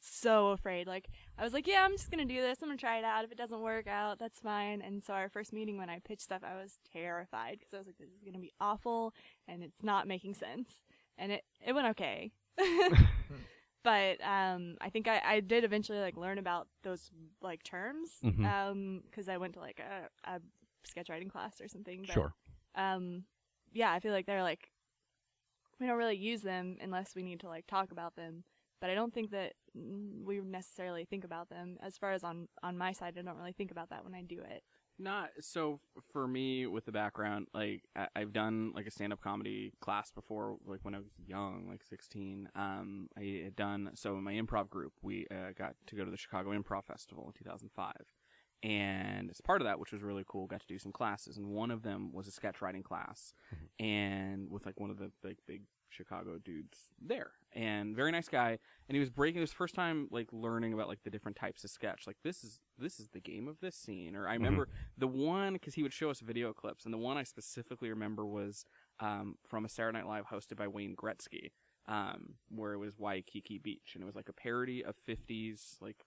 so 0.00 0.48
afraid. 0.48 0.86
Like, 0.86 1.08
I 1.38 1.44
was 1.44 1.52
like, 1.52 1.66
yeah, 1.66 1.82
I'm 1.84 1.92
just 1.92 2.10
going 2.10 2.26
to 2.26 2.34
do 2.34 2.40
this. 2.40 2.58
I'm 2.62 2.68
going 2.68 2.78
to 2.78 2.80
try 2.84 2.98
it 2.98 3.04
out. 3.04 3.24
If 3.24 3.32
it 3.32 3.38
doesn't 3.38 3.60
work 3.60 3.86
out, 3.86 4.18
that's 4.18 4.38
fine. 4.40 4.80
And 4.82 5.02
so, 5.02 5.14
our 5.14 5.28
first 5.28 5.52
meeting 5.52 5.78
when 5.78 5.88
I 5.90 5.98
pitched 6.00 6.22
stuff, 6.22 6.42
I 6.44 6.54
was 6.54 6.78
terrified 6.92 7.58
because 7.58 7.74
I 7.74 7.78
was 7.78 7.86
like, 7.86 7.98
this 7.98 8.10
is 8.10 8.22
going 8.22 8.34
to 8.34 8.38
be 8.40 8.52
awful 8.60 9.14
and 9.48 9.62
it's 9.62 9.82
not 9.82 10.06
making 10.06 10.34
sense. 10.34 10.70
And 11.18 11.32
it, 11.32 11.44
it 11.66 11.72
went 11.72 11.86
okay. 11.88 12.30
but 13.82 14.20
um, 14.24 14.76
I 14.80 14.90
think 14.90 15.08
I, 15.08 15.20
I 15.24 15.40
did 15.40 15.64
eventually 15.64 16.00
like 16.00 16.16
learn 16.16 16.38
about 16.38 16.68
those 16.82 17.10
like 17.40 17.62
terms 17.62 18.10
Mhm. 18.24 18.44
um, 18.44 19.02
because 19.08 19.28
I 19.28 19.36
went 19.36 19.54
to 19.54 19.60
like 19.60 19.80
a, 19.80 20.30
a 20.30 20.40
sketch 20.84 21.08
writing 21.08 21.28
class 21.28 21.60
or 21.60 21.68
something. 21.68 22.02
But, 22.06 22.12
Sure. 22.14 22.34
um 22.74 23.24
yeah 23.72 23.92
i 23.92 24.00
feel 24.00 24.12
like 24.12 24.26
they're 24.26 24.42
like 24.42 24.70
we 25.80 25.86
don't 25.86 25.98
really 25.98 26.16
use 26.16 26.40
them 26.42 26.76
unless 26.80 27.14
we 27.14 27.22
need 27.22 27.40
to 27.40 27.48
like 27.48 27.66
talk 27.66 27.90
about 27.90 28.14
them 28.16 28.44
but 28.80 28.90
i 28.90 28.94
don't 28.94 29.12
think 29.14 29.30
that 29.30 29.52
we 29.74 30.40
necessarily 30.40 31.04
think 31.04 31.24
about 31.24 31.48
them 31.48 31.76
as 31.82 31.96
far 31.98 32.12
as 32.12 32.24
on 32.24 32.48
on 32.62 32.76
my 32.78 32.92
side 32.92 33.14
i 33.18 33.22
don't 33.22 33.36
really 33.36 33.52
think 33.52 33.70
about 33.70 33.90
that 33.90 34.04
when 34.04 34.14
i 34.14 34.22
do 34.22 34.40
it 34.40 34.62
Not 34.98 35.28
so 35.40 35.78
for 36.12 36.26
me 36.26 36.66
with 36.66 36.86
the 36.86 36.92
background. 36.92 37.48
Like 37.52 37.82
I- 37.94 38.08
I've 38.16 38.32
done 38.32 38.72
like 38.74 38.86
a 38.86 38.90
stand-up 38.90 39.20
comedy 39.20 39.72
class 39.84 40.10
before, 40.10 40.56
like 40.64 40.82
when 40.86 40.94
I 40.94 41.00
was 41.00 41.10
young, 41.26 41.68
like 41.68 41.84
sixteen. 41.84 42.48
Um, 42.54 43.08
I 43.22 43.42
had 43.44 43.56
done 43.56 43.90
so 43.94 44.16
in 44.16 44.24
my 44.24 44.32
improv 44.40 44.70
group. 44.70 44.94
We 45.02 45.26
uh, 45.30 45.52
got 45.62 45.74
to 45.88 45.96
go 45.96 46.04
to 46.06 46.10
the 46.10 46.16
Chicago 46.16 46.48
Improv 46.58 46.84
Festival 46.86 47.24
in 47.26 47.32
two 47.34 47.44
thousand 47.50 47.70
five, 47.76 48.04
and 48.62 49.28
as 49.30 49.40
part 49.42 49.60
of 49.60 49.66
that, 49.66 49.78
which 49.78 49.92
was 49.92 50.02
really 50.02 50.24
cool, 50.26 50.46
got 50.46 50.60
to 50.66 50.66
do 50.74 50.78
some 50.78 50.92
classes, 50.92 51.36
and 51.36 51.46
one 51.48 51.70
of 51.70 51.82
them 51.82 52.10
was 52.14 52.26
a 52.26 52.32
sketch 52.32 52.62
writing 52.62 52.82
class, 52.82 53.34
and 53.78 54.50
with 54.50 54.64
like 54.64 54.80
one 54.80 54.90
of 54.90 54.96
the 54.98 55.10
big 55.22 55.36
big 55.46 55.62
Chicago 55.90 56.38
dudes 56.42 56.78
there, 57.00 57.32
and 57.56 57.96
very 57.96 58.12
nice 58.12 58.28
guy, 58.28 58.58
and 58.88 58.94
he 58.94 59.00
was 59.00 59.08
breaking 59.10 59.40
his 59.40 59.52
first 59.52 59.74
time 59.74 60.08
like 60.10 60.28
learning 60.30 60.74
about 60.74 60.88
like 60.88 61.02
the 61.04 61.10
different 61.10 61.36
types 61.36 61.64
of 61.64 61.70
sketch. 61.70 62.06
Like 62.06 62.18
this 62.22 62.44
is 62.44 62.60
this 62.78 63.00
is 63.00 63.08
the 63.08 63.20
game 63.20 63.48
of 63.48 63.58
this 63.60 63.74
scene, 63.74 64.14
or 64.14 64.28
I 64.28 64.34
remember 64.34 64.68
the 64.98 65.08
one 65.08 65.54
because 65.54 65.74
he 65.74 65.82
would 65.82 65.92
show 65.92 66.10
us 66.10 66.20
video 66.20 66.52
clips, 66.52 66.84
and 66.84 66.92
the 66.92 66.98
one 66.98 67.16
I 67.16 67.22
specifically 67.22 67.88
remember 67.88 68.26
was 68.26 68.66
um, 69.00 69.36
from 69.44 69.64
a 69.64 69.68
Saturday 69.68 69.98
Night 69.98 70.06
Live 70.06 70.26
hosted 70.26 70.56
by 70.56 70.68
Wayne 70.68 70.94
Gretzky, 70.94 71.52
um, 71.88 72.34
where 72.50 72.74
it 72.74 72.78
was 72.78 72.98
Waikiki 72.98 73.58
Beach, 73.58 73.92
and 73.94 74.02
it 74.02 74.06
was 74.06 74.16
like 74.16 74.28
a 74.28 74.34
parody 74.34 74.84
of 74.84 74.94
'50s 75.08 75.80
like 75.80 76.04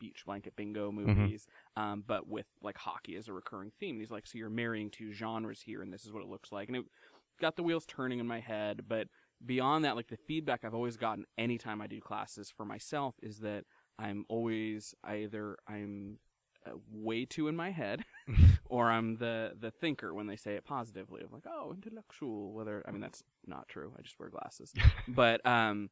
beach 0.00 0.22
blanket 0.26 0.56
bingo 0.56 0.90
movies, 0.92 1.46
um, 1.76 2.04
but 2.06 2.28
with 2.28 2.46
like 2.62 2.78
hockey 2.78 3.16
as 3.16 3.28
a 3.28 3.32
recurring 3.32 3.72
theme. 3.78 3.96
And 3.96 4.00
he's 4.00 4.10
like, 4.10 4.26
so 4.26 4.38
you're 4.38 4.50
marrying 4.50 4.90
two 4.90 5.12
genres 5.12 5.60
here, 5.60 5.82
and 5.82 5.92
this 5.92 6.04
is 6.04 6.12
what 6.12 6.22
it 6.22 6.28
looks 6.28 6.52
like, 6.52 6.68
and 6.68 6.76
it 6.76 6.84
got 7.40 7.56
the 7.56 7.62
wheels 7.62 7.86
turning 7.86 8.18
in 8.18 8.26
my 8.26 8.40
head. 8.40 8.82
But 8.88 9.08
beyond 9.44 9.84
that, 9.84 9.96
like 9.96 10.08
the 10.08 10.16
feedback 10.16 10.64
I've 10.64 10.74
always 10.74 10.96
gotten 10.96 11.24
anytime 11.36 11.80
I 11.80 11.86
do 11.86 12.00
classes 12.00 12.50
for 12.50 12.64
myself 12.64 13.14
is 13.22 13.38
that 13.40 13.64
I'm 13.98 14.24
always 14.28 14.94
either 15.04 15.56
I'm 15.68 16.18
uh, 16.66 16.72
way 16.92 17.24
too 17.24 17.48
in 17.48 17.56
my 17.56 17.70
head, 17.70 18.04
or 18.66 18.90
I'm 18.90 19.16
the 19.18 19.52
the 19.58 19.70
thinker 19.70 20.12
when 20.12 20.26
they 20.26 20.36
say 20.36 20.54
it 20.54 20.64
positively 20.64 21.22
of 21.22 21.32
like, 21.32 21.44
oh, 21.46 21.72
intellectual. 21.74 22.52
Whether 22.52 22.82
I 22.86 22.90
mean 22.90 23.00
that's 23.00 23.22
not 23.46 23.68
true. 23.68 23.92
I 23.98 24.02
just 24.02 24.18
wear 24.18 24.28
glasses, 24.30 24.72
but 25.08 25.44
um. 25.46 25.90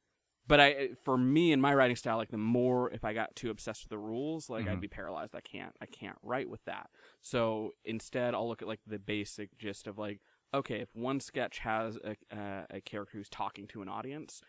But 0.48 0.60
I, 0.60 0.90
for 1.04 1.18
me 1.18 1.50
and 1.52 1.60
my 1.60 1.74
writing 1.74 1.96
style, 1.96 2.18
like 2.18 2.30
the 2.30 2.36
more 2.38 2.88
if 2.92 3.04
I 3.04 3.14
got 3.14 3.34
too 3.34 3.50
obsessed 3.50 3.82
with 3.82 3.90
the 3.90 3.98
rules, 3.98 4.48
like 4.48 4.66
Mhm. 4.66 4.74
I'd 4.74 4.80
be 4.80 4.86
paralyzed. 4.86 5.34
I 5.34 5.40
can't, 5.40 5.74
I 5.80 5.86
can't 5.86 6.16
write 6.22 6.48
with 6.48 6.64
that. 6.66 6.88
So 7.20 7.72
instead, 7.84 8.32
I'll 8.32 8.46
look 8.46 8.62
at 8.62 8.68
like 8.68 8.78
the 8.86 9.00
basic 9.00 9.58
gist 9.58 9.88
of 9.88 9.98
like, 9.98 10.20
okay, 10.56 10.80
if 10.80 10.88
one 10.94 11.20
sketch 11.20 11.58
has 11.60 11.98
a, 12.04 12.16
uh, 12.36 12.64
a 12.70 12.80
character 12.80 13.16
who's 13.18 13.28
talking 13.28 13.66
to 13.68 13.82
an 13.82 13.88
audience, 13.88 14.40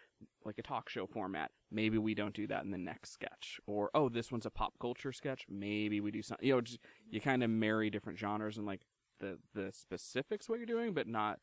like 0.44 0.58
a 0.58 0.64
talk 0.64 0.90
show 0.90 1.06
format, 1.06 1.52
maybe 1.72 1.98
we 1.98 2.14
don't 2.16 2.34
do 2.34 2.48
that 2.48 2.64
in 2.64 2.72
the 2.72 2.78
next 2.78 3.12
sketch. 3.14 3.60
Or 3.68 3.90
oh, 3.94 4.10
this 4.10 4.32
one's 4.32 4.46
a 4.46 4.50
pop 4.50 4.74
culture 4.80 5.12
sketch, 5.12 5.46
maybe 5.50 6.00
we 6.02 6.12
do 6.12 6.22
something. 6.22 6.48
You 6.48 6.56
know, 6.56 6.62
just, 6.62 6.80
you 7.10 7.22
kind 7.22 7.44
of 7.44 7.50
marry 7.50 7.90
different 7.90 8.18
genres 8.20 8.58
and 8.58 8.66
like 8.66 8.82
the 9.20 9.38
the 9.54 9.72
specifics 9.74 10.48
what 10.50 10.60
you're 10.60 10.66
doing, 10.66 10.94
but 10.94 11.08
not 11.08 11.40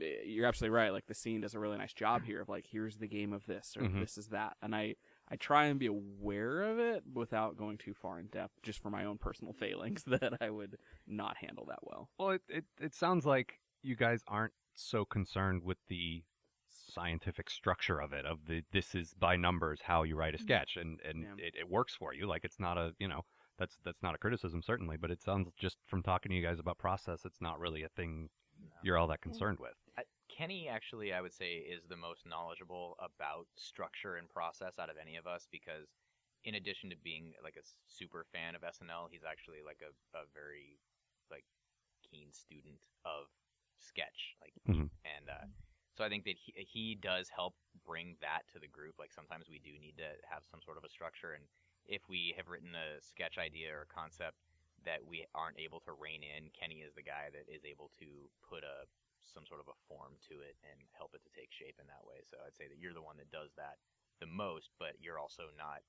eh, 0.00 0.22
you're 0.24 0.46
absolutely 0.46 0.76
right. 0.76 0.92
Like 0.92 1.06
the 1.06 1.14
scene 1.14 1.40
does 1.40 1.54
a 1.54 1.58
really 1.58 1.78
nice 1.78 1.92
job 1.92 2.24
here 2.24 2.40
of 2.40 2.48
like, 2.48 2.66
here's 2.70 2.96
the 2.98 3.08
game 3.08 3.32
of 3.32 3.46
this 3.46 3.76
or 3.76 3.82
Mhm. 3.82 4.00
this 4.00 4.16
is 4.18 4.28
that, 4.28 4.56
and 4.62 4.74
I 4.74 4.94
I 5.28 5.34
try 5.36 5.64
and 5.66 5.78
be 5.78 5.86
aware 5.86 6.62
of 6.62 6.78
it 6.78 7.02
without 7.12 7.56
going 7.56 7.78
too 7.78 7.94
far 7.94 8.20
in 8.20 8.28
depth, 8.28 8.62
just 8.62 8.80
for 8.80 8.90
my 8.90 9.04
own 9.04 9.18
personal 9.18 9.52
failings 9.52 10.04
that 10.06 10.34
I 10.40 10.50
would 10.50 10.76
not 11.06 11.36
handle 11.38 11.66
that 11.66 11.80
well. 11.82 12.08
Well, 12.18 12.30
it, 12.30 12.42
it 12.48 12.64
it 12.80 12.94
sounds 12.94 13.26
like 13.26 13.58
you 13.82 13.96
guys 13.96 14.22
aren't 14.26 14.52
so 14.74 15.04
concerned 15.04 15.62
with 15.62 15.78
the 15.88 16.22
scientific 16.68 17.48
structure 17.50 18.00
of 18.00 18.12
it 18.12 18.24
of 18.26 18.46
the 18.46 18.62
this 18.72 18.94
is 18.94 19.14
by 19.14 19.36
numbers 19.36 19.80
how 19.84 20.02
you 20.02 20.16
write 20.16 20.34
a 20.34 20.38
sketch 20.38 20.76
and 20.76 21.00
and 21.02 21.24
Yeah. 21.24 21.44
it, 21.46 21.54
it 21.60 21.68
works 21.70 21.94
for 21.94 22.12
you. 22.12 22.26
Like 22.26 22.44
it's 22.44 22.60
not 22.60 22.76
a 22.78 22.92
you 22.98 23.08
know 23.08 23.22
that's 23.58 23.78
that's 23.84 24.02
not 24.02 24.14
a 24.14 24.18
criticism 24.18 24.62
certainly 24.62 24.96
but 24.96 25.10
it 25.10 25.22
sounds 25.22 25.48
just 25.58 25.78
from 25.86 26.02
talking 26.02 26.30
to 26.30 26.36
you 26.36 26.42
guys 26.42 26.58
about 26.58 26.76
process 26.78 27.24
it's 27.24 27.40
not 27.40 27.58
really 27.58 27.82
a 27.82 27.88
thing 27.88 28.28
you're 28.82 28.98
all 28.98 29.06
that 29.08 29.20
concerned 29.20 29.58
with. 29.58 29.74
Uh, 29.98 30.02
Kenny 30.28 30.68
actually, 30.68 31.12
I 31.12 31.20
would 31.20 31.32
say, 31.32 31.56
is 31.56 31.84
the 31.88 31.96
most 31.96 32.26
knowledgeable 32.26 32.96
about 33.00 33.46
structure 33.56 34.16
and 34.16 34.28
process 34.28 34.78
out 34.78 34.90
of 34.90 34.96
any 35.00 35.16
of 35.16 35.26
us 35.26 35.46
because, 35.50 35.88
in 36.44 36.54
addition 36.54 36.90
to 36.90 36.96
being 37.02 37.32
like 37.42 37.56
a 37.56 37.64
s- 37.64 37.76
super 37.88 38.26
fan 38.32 38.54
of 38.54 38.62
SNL, 38.62 39.08
he's 39.10 39.24
actually 39.28 39.58
like 39.64 39.80
a, 39.82 39.90
a 40.16 40.22
very 40.34 40.78
like 41.30 41.44
keen 42.10 42.32
student 42.32 42.78
of 43.04 43.26
sketch. 43.78 44.36
Like, 44.40 44.54
Mhm. 44.66 44.90
and 45.04 45.28
uh, 45.30 45.46
so 45.94 46.04
I 46.04 46.08
think 46.08 46.24
that 46.24 46.36
he, 46.36 46.52
he 46.64 46.94
does 46.94 47.28
help 47.28 47.54
bring 47.84 48.16
that 48.20 48.48
to 48.52 48.58
the 48.58 48.68
group. 48.68 48.98
Like 48.98 49.12
sometimes 49.12 49.48
we 49.48 49.58
do 49.58 49.78
need 49.78 49.96
to 49.98 50.10
have 50.28 50.44
some 50.44 50.60
sort 50.62 50.76
of 50.76 50.84
a 50.84 50.88
structure, 50.88 51.32
and 51.32 51.44
if 51.86 52.08
we 52.08 52.34
have 52.36 52.48
written 52.48 52.74
a 52.74 53.00
sketch 53.00 53.38
idea 53.38 53.72
or 53.72 53.86
concept 53.86 54.36
that 54.84 55.04
we 55.04 55.24
aren't 55.34 55.58
able 55.58 55.80
to 55.80 55.92
rein 55.92 56.22
in, 56.22 56.50
Kenny 56.50 56.82
is 56.82 56.94
the 56.94 57.02
guy 57.02 57.30
that 57.32 57.48
is 57.48 57.64
able 57.64 57.90
to 57.98 58.30
put 58.42 58.62
a 58.64 58.86
some 59.22 59.46
sort 59.46 59.60
of 59.60 59.66
a 59.66 59.74
form 59.88 60.14
to 60.28 60.38
it 60.40 60.54
and 60.62 60.78
help 60.94 61.10
it 61.14 61.22
to 61.24 61.30
take 61.34 61.50
shape 61.50 61.74
in 61.80 61.86
that 61.88 62.06
way. 62.06 62.22
So 62.22 62.36
I'd 62.46 62.54
say 62.54 62.68
that 62.68 62.78
you're 62.78 62.94
the 62.94 63.02
one 63.02 63.16
that 63.18 63.30
does 63.30 63.50
that 63.56 63.78
the 64.20 64.26
most, 64.26 64.70
but 64.78 64.94
you're 65.00 65.18
also 65.18 65.50
not, 65.58 65.82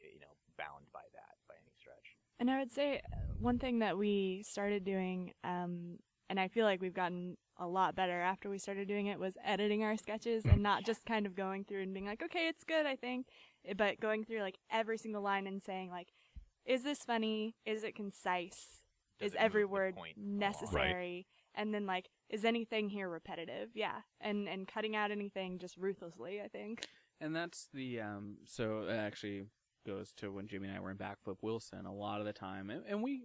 you 0.00 0.20
know, 0.20 0.34
bound 0.56 0.86
by 0.92 1.04
that 1.12 1.36
by 1.48 1.54
any 1.60 1.74
stretch. 1.76 2.16
And 2.40 2.50
I 2.50 2.58
would 2.58 2.72
say 2.72 3.00
uh, 3.12 3.16
one 3.38 3.58
thing 3.58 3.80
that 3.80 3.98
we 3.98 4.42
started 4.46 4.84
doing, 4.84 5.32
um, 5.44 5.98
and 6.28 6.38
I 6.38 6.48
feel 6.48 6.64
like 6.64 6.80
we've 6.80 6.94
gotten 6.94 7.36
a 7.58 7.66
lot 7.66 7.96
better 7.96 8.20
after 8.20 8.48
we 8.48 8.58
started 8.58 8.86
doing 8.86 9.06
it, 9.06 9.18
was 9.18 9.36
editing 9.44 9.82
our 9.82 9.96
sketches 9.96 10.44
and 10.44 10.62
not 10.62 10.84
just 10.84 11.04
kind 11.06 11.26
of 11.26 11.34
going 11.34 11.64
through 11.64 11.82
and 11.82 11.92
being 11.92 12.06
like, 12.06 12.22
okay, 12.22 12.48
it's 12.48 12.64
good, 12.64 12.86
I 12.86 12.96
think, 12.96 13.26
eh, 13.66 13.74
but 13.76 14.00
going 14.00 14.24
through 14.24 14.40
like 14.40 14.58
every 14.70 14.98
single 14.98 15.22
line 15.22 15.46
and 15.46 15.62
saying 15.62 15.90
like, 15.90 16.08
is 16.64 16.82
this 16.82 16.98
funny? 16.98 17.56
Is 17.64 17.82
it 17.82 17.96
concise? 17.96 18.82
Does 19.18 19.28
is 19.28 19.34
it 19.34 19.40
every 19.40 19.64
word 19.64 19.96
point 19.96 20.16
along? 20.16 20.38
necessary? 20.38 21.26
And 21.54 21.74
then 21.74 21.86
like, 21.86 22.10
is 22.28 22.44
anything 22.44 22.90
here 22.90 23.08
repetitive? 23.08 23.70
Yeah, 23.74 24.00
and 24.20 24.48
and 24.48 24.68
cutting 24.68 24.94
out 24.94 25.10
anything 25.10 25.58
just 25.58 25.76
ruthlessly. 25.76 26.40
I 26.44 26.48
think. 26.48 26.86
And 27.20 27.34
that's 27.34 27.68
the 27.72 28.00
um. 28.00 28.36
So 28.44 28.84
it 28.88 28.94
actually 28.94 29.46
goes 29.86 30.12
to 30.18 30.30
when 30.30 30.46
Jimmy 30.46 30.68
and 30.68 30.76
I 30.76 30.80
were 30.80 30.90
in 30.90 30.98
Backflip 30.98 31.38
Wilson. 31.40 31.86
A 31.86 31.92
lot 31.92 32.20
of 32.20 32.26
the 32.26 32.32
time, 32.34 32.68
and, 32.70 32.84
and 32.86 33.02
we 33.02 33.22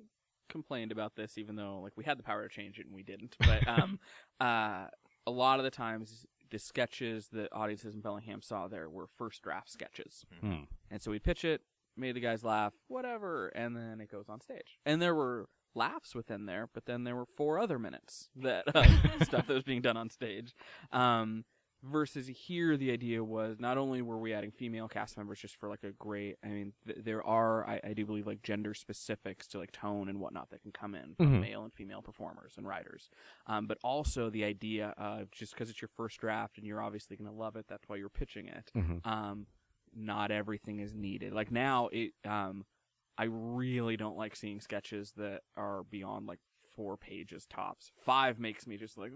complained 0.53 0.93
about 0.93 1.15
this, 1.17 1.37
even 1.37 1.57
though 1.57 1.81
like 1.83 1.91
we 1.97 2.05
had 2.05 2.17
the 2.17 2.23
power 2.23 2.47
to 2.47 2.53
change 2.53 2.79
it 2.79 2.85
and 2.85 2.95
we 2.95 3.03
didn't. 3.03 3.35
But 3.39 3.67
um, 3.75 3.99
uh, 4.39 4.85
a 5.27 5.31
lot 5.31 5.59
of 5.59 5.65
the 5.65 5.71
times 5.71 6.25
the 6.49 6.59
sketches 6.59 7.27
that 7.33 7.49
audiences 7.51 7.93
in 7.95 7.99
Bellingham 8.01 8.41
saw 8.41 8.67
there 8.69 8.89
were 8.89 9.07
first 9.17 9.41
draft 9.41 9.69
sketches, 9.69 10.23
Hmm. 10.39 10.61
and 10.89 11.01
so 11.01 11.11
we'd 11.11 11.23
pitch 11.23 11.43
it, 11.43 11.61
made 11.97 12.15
the 12.15 12.19
guys 12.21 12.43
laugh, 12.43 12.73
whatever, 12.87 13.47
and 13.49 13.75
then 13.75 13.99
it 13.99 14.09
goes 14.09 14.29
on 14.29 14.39
stage. 14.39 14.77
And 14.85 15.01
there 15.01 15.15
were 15.15 15.47
laughs 15.75 16.13
within 16.13 16.45
there, 16.45 16.69
but 16.73 16.85
then 16.85 17.03
there 17.03 17.15
were 17.15 17.25
four 17.25 17.57
other 17.59 17.79
minutes 17.79 18.29
that 18.35 18.65
uh, 18.75 18.83
stuff 19.23 19.47
that 19.47 19.53
was 19.53 19.63
being 19.63 19.81
done 19.81 19.97
on 19.97 20.09
stage. 20.11 20.53
Um, 20.91 21.45
versus 21.83 22.27
here, 22.27 22.77
the 22.77 22.91
idea 22.91 23.23
was 23.23 23.59
not 23.59 23.77
only 23.77 24.01
were 24.01 24.17
we 24.17 24.33
adding 24.33 24.51
female 24.51 24.87
cast 24.87 25.17
members 25.17 25.39
just 25.39 25.57
for 25.57 25.67
like 25.69 25.83
a 25.83 25.91
great, 25.91 26.37
I 26.43 26.47
mean, 26.47 26.73
th- 26.87 26.99
there 27.03 27.21
are, 27.25 27.67
I, 27.67 27.81
I 27.83 27.93
do 27.93 28.05
believe, 28.05 28.25
like 28.25 28.41
gender 28.41 28.73
specifics 28.73 29.47
to 29.47 29.59
like 29.59 29.71
tone 29.71 30.07
and 30.09 30.19
whatnot 30.19 30.49
that 30.51 30.61
can 30.61 30.71
come 30.71 30.95
in 30.95 31.15
from 31.15 31.33
Mhm. 31.33 31.41
male 31.41 31.63
and 31.63 31.73
female 31.73 32.01
performers 32.01 32.53
and 32.57 32.67
writers. 32.67 33.09
Um, 33.47 33.67
but 33.67 33.77
also 33.83 34.29
the 34.29 34.43
idea 34.45 34.93
of 34.97 35.29
just 35.31 35.53
because 35.53 35.69
it's 35.69 35.81
your 35.81 35.89
first 35.95 36.19
draft 36.19 36.57
and 36.57 36.65
you're 36.65 36.81
obviously 36.81 37.17
going 37.17 37.29
to 37.29 37.35
love 37.35 37.55
it, 37.57 37.65
that's 37.67 37.87
why 37.89 37.97
you're 37.97 38.09
pitching 38.09 38.47
it 38.47 38.71
Mhm. 38.75 39.05
um, 39.05 39.47
not 39.95 40.31
everything 40.31 40.79
is 40.79 40.93
needed. 40.95 41.33
Like 41.33 41.51
now, 41.51 41.89
it 41.91 42.13
um, 42.25 42.65
I 43.17 43.25
really 43.25 43.95
don't 43.97 44.17
like 44.17 44.35
seeing 44.35 44.59
sketches 44.59 45.11
that 45.17 45.41
are 45.55 45.83
beyond 45.83 46.25
like 46.25 46.39
four 46.75 46.97
pages 46.97 47.45
tops. 47.45 47.91
Five 48.03 48.39
makes 48.39 48.65
me 48.65 48.77
just 48.77 48.97
like, 48.97 49.11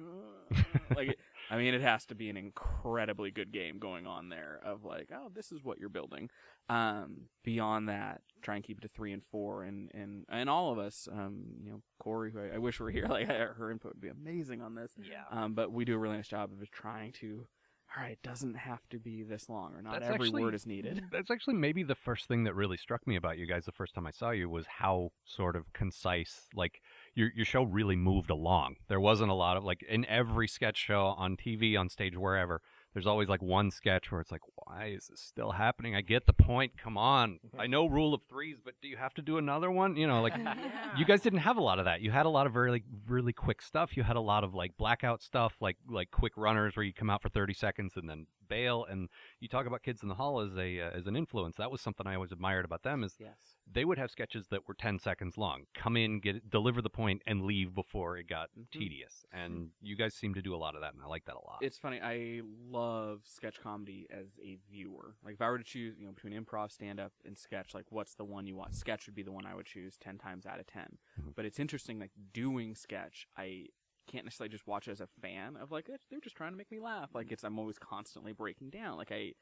like 0.96 1.18
I 1.50 1.58
mean, 1.58 1.74
it 1.74 1.82
has 1.82 2.06
to 2.08 2.16
be 2.16 2.30
an 2.30 2.38
incredibly 2.38 3.32
good 3.32 3.52
game 3.52 3.80
going 3.80 4.06
on 4.06 4.30
there 4.30 4.60
of 4.66 4.84
like, 4.84 5.10
oh, 5.14 5.30
this 5.34 5.52
is 5.52 5.64
what 5.64 5.80
you're 5.80 5.90
building. 5.90 6.30
Um, 6.70 7.28
beyond 7.44 7.88
that, 7.88 8.22
try 8.42 8.56
and 8.56 8.64
keep 8.64 8.80
it 8.80 8.82
to 8.82 8.90
three 8.90 9.14
and 9.14 9.24
four, 9.24 9.64
and 9.64 9.90
and 9.94 10.26
and 10.30 10.50
all 10.50 10.72
of 10.74 10.80
us, 10.80 11.08
um, 11.12 11.44
you 11.64 11.72
know, 11.72 11.82
Corey, 12.00 12.32
who 12.32 12.40
I, 12.42 12.56
I 12.56 12.58
wish 12.58 12.80
we 12.80 12.84
were 12.86 12.92
here, 12.92 13.06
like 13.10 13.28
her 13.28 13.72
input 13.72 13.94
would 13.94 14.02
be 14.02 14.10
amazing 14.10 14.62
on 14.62 14.76
this. 14.76 14.92
Yeah. 14.98 15.24
Um, 15.32 15.54
but 15.54 15.72
we 15.72 15.86
do 15.86 15.96
a 15.96 15.98
really 15.98 16.18
nice 16.18 16.28
job 16.28 16.52
of 16.52 16.72
trying 16.72 17.14
to. 17.14 17.48
All 17.96 18.04
right, 18.04 18.12
it 18.12 18.22
doesn't 18.22 18.56
have 18.56 18.82
to 18.90 19.00
be 19.00 19.24
this 19.24 19.48
long, 19.48 19.74
or 19.74 19.82
not 19.82 19.94
That's 19.94 20.08
every 20.14 20.28
actually- 20.28 20.44
word 20.44 20.54
is 20.56 20.66
needed. 20.66 21.04
That's 21.12 21.32
actually 21.32 21.54
maybe 21.54 21.84
the 21.84 21.96
first 21.96 22.28
thing 22.28 22.44
that 22.44 22.54
really 22.54 22.76
struck 22.76 23.08
me 23.08 23.16
about 23.16 23.38
you 23.38 23.46
guys 23.48 23.64
the 23.64 23.72
first 23.72 23.96
time 23.96 24.06
I 24.06 24.12
saw 24.12 24.32
you 24.32 24.50
was 24.50 24.66
how 24.68 25.12
sort 25.24 25.56
of 25.56 25.72
concise, 25.72 26.48
like 26.54 26.82
your 27.18 27.32
your 27.36 27.46
show 27.46 27.64
really 27.64 27.96
moved 27.96 28.30
along. 28.30 28.76
There 28.88 29.00
wasn't 29.00 29.32
a 29.32 29.34
lot 29.34 29.58
of 29.58 29.64
like 29.64 29.82
in 29.82 30.06
every 30.06 30.48
sketch 30.48 30.78
show 30.78 31.16
on 31.18 31.36
TV, 31.36 31.78
on 31.78 31.90
stage, 31.90 32.16
wherever. 32.16 32.62
There's 32.94 33.08
always 33.08 33.28
like 33.28 33.42
one 33.42 33.72
sketch 33.72 34.12
where 34.12 34.22
it's 34.22 34.32
like, 34.32 34.42
why 34.56 34.92
is 34.96 35.08
this 35.08 35.20
still 35.20 35.52
happening? 35.52 35.96
I 35.96 36.02
get 36.02 36.28
the 36.28 36.34
point. 36.34 36.74
Come 36.78 36.96
on, 36.96 37.40
I 37.58 37.66
know 37.66 37.88
rule 37.88 38.14
of 38.14 38.22
threes, 38.30 38.58
but 38.64 38.76
do 38.82 38.88
you 38.88 38.98
have 38.98 39.16
to 39.16 39.24
do 39.24 39.40
another 39.40 39.72
one? 39.72 39.96
You 39.98 40.06
know, 40.06 40.22
like 40.22 40.36
you 40.98 41.06
guys 41.06 41.22
didn't 41.22 41.40
have 41.40 41.58
a 41.58 41.62
lot 41.62 41.80
of 41.80 41.86
that. 41.86 42.02
You 42.02 42.12
had 42.12 42.28
a 42.28 42.30
lot 42.30 42.46
of 42.46 42.54
very 42.54 42.70
like, 42.70 42.84
really 43.08 43.34
quick 43.34 43.64
stuff. 43.64 43.98
You 43.98 44.04
had 44.04 44.16
a 44.16 44.22
lot 44.22 44.44
of 44.44 44.54
like 44.54 44.78
blackout 44.78 45.24
stuff, 45.24 45.56
like 45.60 45.78
like 45.90 46.12
quick 46.12 46.34
runners 46.38 46.76
where 46.76 46.86
you 46.86 46.94
come 46.94 47.10
out 47.10 47.24
for 47.24 47.30
30 47.30 47.54
seconds 47.56 47.94
and 47.96 48.08
then 48.08 48.28
bail. 48.48 48.86
And 48.88 49.10
you 49.40 49.48
talk 49.48 49.66
about 49.66 49.82
Kids 49.82 50.04
in 50.04 50.10
the 50.10 50.16
Hall 50.16 50.40
as 50.40 50.56
a 50.56 50.82
uh, 50.82 50.92
as 50.92 51.08
an 51.08 51.16
influence. 51.16 51.56
That 51.58 51.72
was 51.72 51.82
something 51.82 52.06
I 52.06 52.14
always 52.14 52.32
admired 52.32 52.66
about 52.66 52.84
them 52.84 53.04
is 53.04 53.16
Yes. 53.20 53.57
They 53.72 53.86
would 53.86 53.98
have 53.98 54.10
sketches 54.12 54.48
that 54.48 54.68
were 54.68 54.74
10 54.74 55.00
seconds 55.00 55.38
long. 55.38 55.66
Come 55.74 55.98
in, 55.98 56.20
get 56.20 56.50
deliver 56.50 56.82
the 56.82 56.90
point, 56.90 57.22
and 57.28 57.44
leave 57.44 57.74
before 57.76 58.18
it 58.18 58.28
got 58.28 58.50
Mhm. 58.58 58.72
tedious. 58.72 59.26
And 59.32 59.72
you 59.82 59.96
guys 59.96 60.14
seem 60.16 60.34
to 60.36 60.42
do 60.42 60.56
a 60.56 60.58
lot 60.58 60.76
of 60.76 60.82
that, 60.82 60.94
and 60.94 61.02
I 61.04 61.06
like 61.08 61.26
that 61.26 61.36
a 61.36 61.44
lot. 61.46 61.60
It's 61.62 61.78
funny. 61.78 62.00
I 62.02 62.42
love 62.44 63.22
sketch 63.26 63.60
comedy 63.60 64.08
as 64.10 64.40
a 64.42 64.56
viewer. 64.70 65.16
Like 65.24 65.34
if 65.36 65.42
I 65.42 65.50
were 65.50 65.58
to 65.58 65.64
choose, 65.64 65.98
you 66.00 66.06
know, 66.06 66.14
between 66.14 66.34
improv, 66.34 66.72
stand 66.72 67.00
up, 67.00 67.14
and 67.26 67.38
sketch, 67.38 67.74
like 67.74 67.92
what's 67.92 68.16
the 68.16 68.26
one 68.26 68.48
you 68.48 68.56
want? 68.56 68.74
Sketch 68.76 69.06
would 69.06 69.16
be 69.16 69.24
the 69.24 69.32
one 69.32 69.46
I 69.46 69.56
would 69.56 69.66
choose 69.66 69.98
ten 69.98 70.18
times 70.18 70.46
out 70.46 70.60
of 70.60 70.68
10 70.68 70.98
Mhm. 71.20 71.36
But 71.36 71.46
it's 71.46 71.60
interesting, 71.60 72.00
like 72.00 72.12
doing 72.34 72.76
sketch, 72.76 73.28
I 73.36 73.68
can't 74.08 74.24
necessarily 74.24 74.50
just 74.50 74.66
watch 74.68 74.88
it 74.88 74.92
as 74.92 75.02
a 75.02 75.08
fan 75.08 75.58
of 75.58 75.70
like 75.70 75.90
"Eh, 75.90 75.98
they're 76.10 76.22
just 76.22 76.38
trying 76.38 76.54
to 76.54 76.58
make 76.58 76.72
me 76.72 76.80
laugh. 76.80 77.14
Like 77.14 77.30
it's 77.32 77.44
I'm 77.44 77.60
always 77.60 77.78
constantly 77.78 78.32
breaking 78.32 78.70
down. 78.70 78.96
Like 78.98 79.12
I 79.12 79.34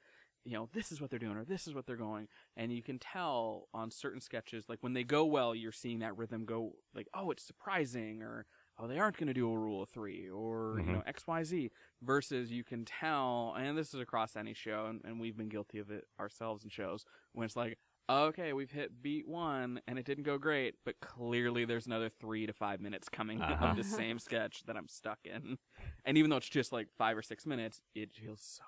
you 0.46 0.54
know, 0.54 0.70
this 0.74 0.91
is 0.91 1.02
what 1.02 1.10
they're 1.10 1.20
doing 1.20 1.38
or 1.38 1.43
this 1.46 1.68
is 1.68 1.74
what 1.74 1.86
they're 1.88 1.96
going. 1.96 2.28
And 2.56 2.72
you 2.72 2.84
can 2.84 3.00
tell 3.00 3.68
on 3.74 3.91
certain 3.91 4.22
sketches, 4.22 4.70
like 4.70 4.80
when 4.82 4.93
they 4.93 5.04
go 5.04 5.26
well, 5.26 5.56
you're 5.56 5.72
seeing 5.72 6.00
that 6.00 6.16
rhythm 6.18 6.46
go 6.46 6.74
like, 6.93 7.08
oh, 7.14 7.32
it's 7.32 7.43
surprising 7.43 8.22
or 8.22 8.46
oh, 8.78 8.88
they 8.88 9.00
aren't 9.00 9.18
going 9.18 9.28
to 9.28 9.34
do 9.34 9.50
a 9.52 9.58
rule 9.58 9.82
of 9.84 9.89
three 9.89 10.30
or, 10.30 10.82
you 10.86 10.91
Mhm. 10.91 10.93
know, 10.93 11.04
X, 11.06 11.26
Y, 11.28 11.43
Z 11.43 11.72
versus 12.02 12.52
you 12.52 12.64
can 12.64 12.86
tell, 12.86 13.56
and 13.58 13.78
this 13.78 13.93
is 13.93 14.00
across 14.02 14.36
any 14.36 14.54
show 14.54 14.88
and, 14.88 15.02
and 15.06 15.20
we've 15.20 15.38
been 15.38 15.50
guilty 15.50 15.80
of 15.80 15.89
it 15.91 16.06
ourselves 16.20 16.64
in 16.64 16.70
shows 16.70 17.06
when 17.34 17.46
it's 17.46 17.56
like, 17.56 17.78
okay, 18.10 18.54
we've 18.54 18.72
hit 18.72 19.02
beat 19.02 19.28
one 19.28 19.82
and 19.88 19.98
it 19.98 20.06
didn't 20.06 20.26
go 20.26 20.38
great, 20.38 20.76
but 20.86 21.00
clearly 21.00 21.66
there's 21.66 21.88
another 21.88 22.10
three 22.10 22.46
to 22.46 22.54
five 22.54 22.80
minutes 22.82 23.10
coming 23.10 23.39
Uh-huh. 23.50 23.66
of 23.72 23.76
the 23.76 23.84
same 23.84 24.20
sketch 24.20 24.64
that 24.68 24.78
I'm 24.78 24.88
stuck 24.89 25.20
in. 25.26 25.58
And 26.06 26.18
even 26.18 26.30
though 26.30 26.38
it's 26.38 26.50
just 26.50 26.72
like 26.72 26.89
five 26.98 27.18
or 27.18 27.24
six 27.24 27.46
minutes, 27.46 27.82
it 27.96 28.14
feels 28.14 28.41
so. 28.41 28.64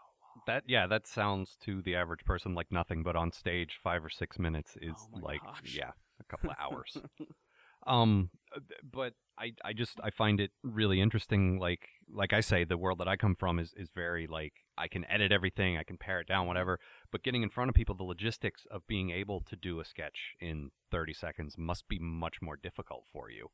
That 0.46 0.64
yeah, 0.68 0.88
that 0.88 1.08
sounds 1.08 1.58
to 1.62 1.82
the 1.82 1.96
average 1.96 2.24
person 2.26 2.54
like 2.54 2.72
nothing, 2.72 3.04
but 3.04 3.16
on 3.16 3.32
stage, 3.32 3.80
five 3.84 4.04
or 4.04 4.10
six 4.10 4.38
minutes 4.40 4.78
is 4.82 4.94
Oh 5.14 5.20
like 5.22 5.42
gosh. 5.44 5.76
yeah, 5.76 5.92
a 6.20 6.24
couple 6.26 6.50
of 6.50 6.56
hours. 6.60 6.98
um, 7.88 8.30
uh, 8.56 8.60
but 8.84 9.14
I 9.38 9.54
I 9.64 9.74
just 9.74 10.00
I 10.04 10.10
find 10.10 10.40
it 10.40 10.52
really 10.64 11.02
interesting. 11.02 11.60
Like 11.60 11.88
like 12.14 12.34
I 12.34 12.42
say, 12.42 12.64
the 12.64 12.78
world 12.78 13.00
that 13.00 13.08
I 13.08 13.16
come 13.16 13.36
from 13.36 13.60
is 13.60 13.74
is 13.76 13.90
very 13.94 14.28
like 14.28 14.54
I 14.78 14.88
can 14.88 15.06
edit 15.06 15.32
everything, 15.32 15.78
I 15.78 15.84
can 15.84 15.98
pare 15.98 16.20
it 16.20 16.28
down, 16.28 16.48
whatever. 16.48 16.80
But 17.12 17.24
getting 17.24 17.44
in 17.44 17.50
front 17.50 17.70
of 17.70 17.76
people, 17.76 17.96
the 17.96 18.04
logistics 18.04 18.66
of 18.72 18.88
being 18.88 19.10
able 19.12 19.42
to 19.42 19.56
do 19.56 19.80
a 19.80 19.86
sketch 19.86 20.36
in 20.40 20.72
thirty 20.92 21.14
seconds 21.14 21.56
must 21.58 21.88
be 21.88 22.00
much 22.00 22.42
more 22.42 22.58
difficult 22.58 23.06
for 23.12 23.30
you. 23.30 23.50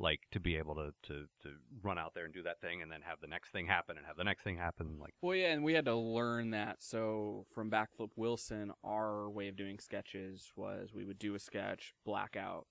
Like 0.00 0.20
to 0.30 0.38
be 0.40 0.56
able 0.56 0.76
to, 0.76 0.92
to, 1.08 1.24
to 1.42 1.48
run 1.82 1.98
out 1.98 2.14
there 2.14 2.24
and 2.24 2.32
do 2.32 2.42
that 2.44 2.60
thing 2.60 2.82
and 2.82 2.90
then 2.92 3.00
have 3.02 3.20
the 3.20 3.26
next 3.26 3.50
thing 3.50 3.66
happen 3.66 3.96
and 3.96 4.06
have 4.06 4.16
the 4.16 4.22
next 4.22 4.44
thing 4.44 4.56
happen 4.56 4.96
like 5.00 5.12
Well, 5.22 5.34
yeah, 5.34 5.52
and 5.52 5.64
we 5.64 5.74
had 5.74 5.86
to 5.86 5.96
learn 5.96 6.50
that. 6.50 6.76
So 6.80 7.46
from 7.52 7.68
Backflip 7.68 8.10
Wilson, 8.14 8.72
our 8.84 9.28
way 9.28 9.48
of 9.48 9.56
doing 9.56 9.80
sketches 9.80 10.52
was 10.54 10.90
we 10.94 11.04
would 11.04 11.18
do 11.18 11.34
a 11.34 11.40
sketch, 11.40 11.94
blackout, 12.04 12.66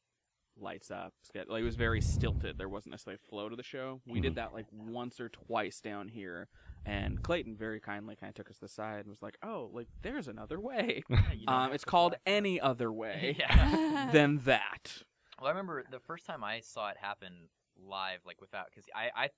lights 0.60 0.90
up. 0.90 1.14
ske- 1.22 1.48
Like 1.50 1.62
it 1.62 1.66
was 1.66 1.76
very 1.76 2.00
stilted. 2.02 2.58
There 2.58 2.70
wasn't 2.70 2.92
necessarily 2.94 3.20
a 3.24 3.28
flow 3.30 3.50
to 3.50 3.56
the 3.58 3.62
show. 3.64 4.02
We 4.08 4.20
Mhm. 4.20 4.24
did 4.24 4.36
that 4.36 4.54
like 4.54 4.66
once 4.72 5.20
or 5.20 5.28
twice 5.30 5.82
down 5.82 6.08
here, 6.08 6.48
and 6.86 7.22
Clayton 7.22 7.58
very 7.58 7.80
kindly 7.82 8.16
kind 8.16 8.30
of 8.30 8.36
took 8.36 8.50
us 8.50 8.56
to 8.60 8.62
the 8.62 8.70
side 8.70 9.02
and 9.02 9.10
was 9.10 9.22
like, 9.22 9.38
"Oh, 9.44 9.70
like 9.74 9.88
there's 10.02 10.28
another 10.30 10.60
way. 10.60 11.04
Yeah, 11.36 11.66
Um, 11.66 11.74
it's 11.74 11.84
called 11.86 12.16
any 12.26 12.60
other 12.60 12.92
way 12.92 13.36
yeah. 13.40 14.10
than 14.14 14.38
that." 14.46 15.04
Well, 15.40 15.48
I 15.48 15.52
remember 15.52 15.84
the 15.90 16.00
first 16.00 16.26
time 16.26 16.44
I 16.44 16.62
saw 16.62 16.90
it 16.90 16.98
happen 16.98 17.50
live, 17.78 18.20
like 18.26 18.42
without, 18.42 18.68
because 18.70 18.86
I, 18.96 19.10
I 19.16 19.30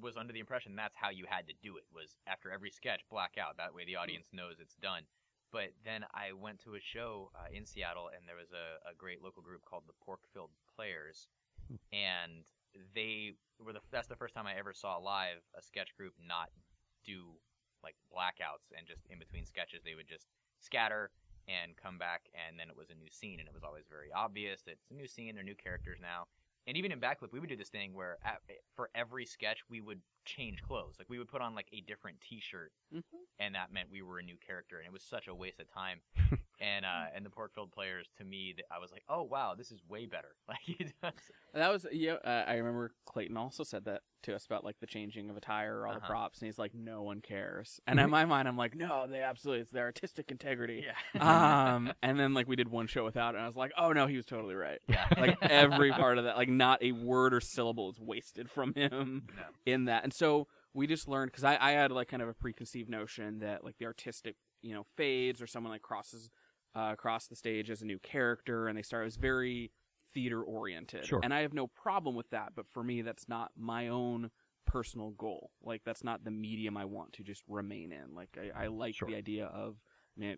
was 0.00 0.16
under 0.16 0.32
the 0.32 0.40
impression 0.40 0.74
that's 0.76 0.96
how 0.96 1.10
you 1.10 1.24
had 1.28 1.46
to 1.46 1.54
do 1.62 1.76
it 1.76 1.84
was 1.94 2.16
after 2.26 2.50
every 2.50 2.70
sketch 2.70 3.00
black 3.10 3.34
out. 3.40 3.56
That 3.56 3.74
way 3.74 3.84
the 3.84 3.96
audience 3.96 4.28
knows 4.32 4.56
it's 4.60 4.74
done. 4.74 5.02
But 5.52 5.70
then 5.84 6.04
I 6.12 6.32
went 6.32 6.58
to 6.64 6.74
a 6.74 6.80
show 6.80 7.30
uh, 7.34 7.46
in 7.52 7.64
Seattle, 7.64 8.10
and 8.14 8.26
there 8.28 8.36
was 8.36 8.50
a, 8.50 8.90
a 8.90 8.94
great 8.94 9.22
local 9.22 9.42
group 9.42 9.64
called 9.64 9.84
the 9.86 9.94
Pork 10.04 10.20
Filled 10.34 10.50
Players, 10.74 11.28
and 11.92 12.44
they 12.94 13.32
were 13.58 13.72
the 13.72 13.80
that's 13.90 14.08
the 14.08 14.16
first 14.16 14.34
time 14.34 14.46
I 14.46 14.58
ever 14.58 14.74
saw 14.74 14.98
live 14.98 15.38
a 15.56 15.62
sketch 15.62 15.96
group 15.96 16.12
not 16.20 16.50
do 17.04 17.24
like 17.82 17.94
blackouts 18.12 18.74
and 18.76 18.86
just 18.86 19.06
in 19.08 19.18
between 19.18 19.46
sketches 19.46 19.80
they 19.84 19.94
would 19.94 20.08
just 20.08 20.26
scatter 20.60 21.10
and 21.48 21.76
come 21.76 21.98
back 21.98 22.28
and 22.34 22.58
then 22.58 22.68
it 22.68 22.76
was 22.76 22.90
a 22.90 22.94
new 22.94 23.10
scene 23.10 23.38
and 23.40 23.48
it 23.48 23.54
was 23.54 23.62
always 23.64 23.84
very 23.88 24.12
obvious 24.14 24.62
that 24.62 24.72
it's 24.72 24.90
a 24.90 24.94
new 24.94 25.06
scene 25.06 25.34
they're 25.34 25.44
new 25.44 25.54
characters 25.54 25.98
now. 26.00 26.24
And 26.66 26.76
even 26.76 26.90
in 26.92 27.00
backflip 27.00 27.32
we 27.32 27.40
would 27.40 27.48
do 27.48 27.56
this 27.56 27.68
thing 27.68 27.94
where 27.94 28.18
at, 28.24 28.40
for 28.74 28.90
every 28.94 29.26
sketch 29.26 29.60
we 29.68 29.80
would 29.80 30.00
change 30.24 30.62
clothes. 30.62 30.96
Like 30.98 31.08
we 31.08 31.18
would 31.18 31.28
put 31.28 31.42
on 31.42 31.54
like 31.54 31.68
a 31.72 31.80
different 31.82 32.20
t-shirt 32.20 32.72
Mhm. 32.94 33.02
and 33.38 33.54
that 33.54 33.72
meant 33.72 33.90
we 33.90 34.02
were 34.02 34.18
a 34.18 34.22
new 34.22 34.36
character 34.44 34.78
and 34.78 34.86
it 34.86 34.92
was 34.92 35.02
such 35.02 35.28
a 35.28 35.34
waste 35.34 35.60
of 35.60 35.72
time 35.72 36.00
and 36.60 36.84
uh 36.84 37.04
and 37.14 37.24
the 37.24 37.30
Pork 37.30 37.52
Filled 37.54 37.70
Players 37.72 38.06
to 38.18 38.24
me 38.24 38.54
that 38.56 38.64
i 38.74 38.78
was 38.78 38.90
like 38.90 39.02
oh 39.08 39.22
wow 39.22 39.54
this 39.56 39.70
is 39.70 39.80
way 39.88 40.06
better 40.06 40.34
like 40.48 40.58
it 40.80 40.92
does 41.02 41.12
That 41.54 41.72
was 41.72 41.86
yeah. 41.92 42.14
Uh, 42.24 42.44
I 42.46 42.54
remember 42.56 42.92
Clayton 43.06 43.36
also 43.36 43.64
said 43.64 43.84
that 43.86 44.02
to 44.24 44.34
us 44.34 44.44
about 44.44 44.62
like 44.64 44.76
the 44.80 44.86
changing 44.86 45.30
of 45.30 45.36
attire 45.36 45.78
or 45.78 45.86
all 45.86 45.94
the 45.94 45.98
Uh-huh. 46.00 46.06
props, 46.08 46.40
and 46.40 46.46
he's 46.46 46.58
like, 46.58 46.74
"No 46.74 47.02
one 47.02 47.20
cares." 47.22 47.80
And 47.86 47.98
in 47.98 48.10
my 48.18 48.24
mind, 48.26 48.46
I'm 48.48 48.56
like, 48.58 48.74
"No, 48.76 49.06
they 49.08 49.22
absolutely. 49.22 49.62
It's 49.62 49.70
their 49.70 49.84
artistic 49.84 50.30
integrity." 50.30 50.84
yeah 50.84 51.20
um, 51.74 51.92
and 52.02 52.18
then 52.20 52.34
like 52.34 52.46
we 52.48 52.56
did 52.56 52.68
one 52.68 52.86
show 52.86 53.04
without 53.04 53.34
it, 53.34 53.38
and 53.38 53.44
I 53.44 53.46
was 53.46 53.56
like, 53.56 53.72
"Oh 53.78 53.92
no, 53.92 54.06
he 54.06 54.16
was 54.16 54.26
totally 54.26 54.54
right." 54.54 54.80
yeah 54.88 55.06
Like 55.18 55.38
every 55.42 55.92
part 55.92 56.18
of 56.18 56.24
that, 56.24 56.36
like 56.36 56.48
not 56.50 56.82
a 56.82 56.92
word 56.92 57.32
or 57.32 57.40
syllable 57.40 57.88
is 57.90 57.98
wasted 58.00 58.50
from 58.50 58.74
him 58.74 59.22
No. 59.34 59.42
in 59.64 59.86
that. 59.86 60.04
And 60.04 60.12
so 60.12 60.48
we 60.74 60.86
just 60.86 61.08
learned 61.08 61.30
because 61.30 61.44
I, 61.44 61.56
I 61.58 61.70
had 61.72 61.90
like 61.90 62.08
kind 62.08 62.22
of 62.22 62.28
a 62.28 62.34
preconceived 62.34 62.90
notion 62.90 63.38
that 63.38 63.64
like 63.64 63.78
the 63.78 63.86
artistic, 63.86 64.36
you 64.60 64.74
know, 64.74 64.84
fades 64.96 65.40
or 65.40 65.46
someone 65.46 65.72
like 65.72 65.82
crosses 65.82 66.28
uh, 66.76 66.90
across 66.92 67.26
the 67.26 67.36
stage 67.36 67.70
as 67.70 67.80
a 67.82 67.86
new 67.86 67.98
character, 67.98 68.68
and 68.68 68.76
they 68.76 68.82
start. 68.82 69.02
It 69.02 69.06
was 69.06 69.16
very 69.16 69.70
theater 70.12 70.42
oriented, 70.42 71.06
Sure. 71.06 71.20
and 71.22 71.32
I 71.32 71.40
have 71.40 71.52
no 71.54 71.66
problem 71.66 72.14
with 72.14 72.30
that. 72.30 72.52
But 72.54 72.66
for 72.68 72.82
me, 72.82 73.02
that's 73.02 73.28
not 73.28 73.52
my 73.56 73.88
own 73.88 74.30
personal 74.66 75.10
goal. 75.10 75.52
Like 75.62 75.82
that's 75.84 76.02
not 76.04 76.24
the 76.24 76.30
medium 76.30 76.76
I 76.76 76.84
want 76.84 77.12
to 77.14 77.22
just 77.22 77.42
remain 77.48 77.92
in. 77.92 78.14
Like 78.14 78.36
I, 78.36 78.64
I 78.64 78.66
like 78.68 78.94
Sure. 78.96 79.08
the 79.08 79.14
idea 79.14 79.46
of 79.46 79.76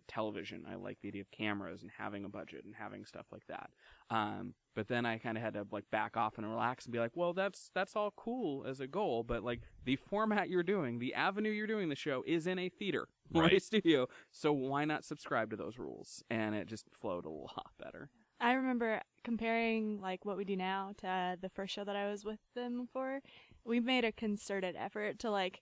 television. 0.09 0.65
I 0.71 0.75
like 0.77 0.99
the 1.01 1.09
idea 1.09 1.23
of 1.23 1.31
cameras 1.31 1.83
and 1.83 1.91
having 1.97 2.25
a 2.25 2.29
budget 2.29 2.65
and 2.65 2.75
having 2.75 3.05
stuff 3.05 3.27
like 3.33 3.47
that. 3.49 3.71
Um, 4.11 4.55
but 4.75 4.89
then 4.89 5.05
I 5.07 5.19
kind 5.19 5.37
of 5.37 5.43
had 5.43 5.55
to 5.55 5.67
like 5.71 5.91
back 5.91 6.17
off 6.17 6.39
and 6.39 6.49
relax 6.49 6.85
and 6.87 6.93
be 6.93 6.99
like, 6.99 7.13
well, 7.15 7.33
that's 7.33 7.71
that's 7.75 7.97
all 7.97 8.13
cool 8.17 8.65
as 8.67 8.81
a 8.81 8.87
goal, 8.87 9.23
but 9.25 9.43
like 9.45 9.61
the 9.85 9.97
format 9.97 10.49
you're 10.49 10.63
doing, 10.63 10.99
the 10.99 11.15
avenue 11.15 11.51
you're 11.51 11.67
doing 11.67 11.89
the 11.89 11.97
show 11.97 12.23
is 12.27 12.47
in 12.47 12.59
a 12.59 12.69
theater 12.69 13.09
or 13.35 13.43
a 13.43 13.49
Right. 13.51 13.63
studio, 13.63 14.07
so 14.31 14.53
why 14.53 14.85
not 14.85 15.05
subscribe 15.05 15.51
to 15.51 15.57
those 15.57 15.79
rules? 15.79 16.23
And 16.31 16.55
it 16.55 16.67
just 16.67 16.87
flowed 16.93 17.25
a 17.27 17.31
lot 17.31 17.73
better. 17.79 18.11
I 18.41 18.53
remember 18.53 19.01
comparing 19.25 20.01
like 20.01 20.25
what 20.25 20.37
we 20.37 20.45
do 20.45 20.57
now 20.57 20.93
to 20.99 21.09
uh, 21.09 21.37
the 21.41 21.49
first 21.49 21.75
show 21.75 21.85
that 21.85 21.97
I 21.97 22.09
was 22.09 22.25
with 22.25 22.39
them 22.55 22.89
for. 22.93 23.21
We 23.65 23.81
made 23.81 24.05
a 24.05 24.13
concerted 24.13 24.77
effort 24.79 25.19
to 25.21 25.31
like 25.31 25.61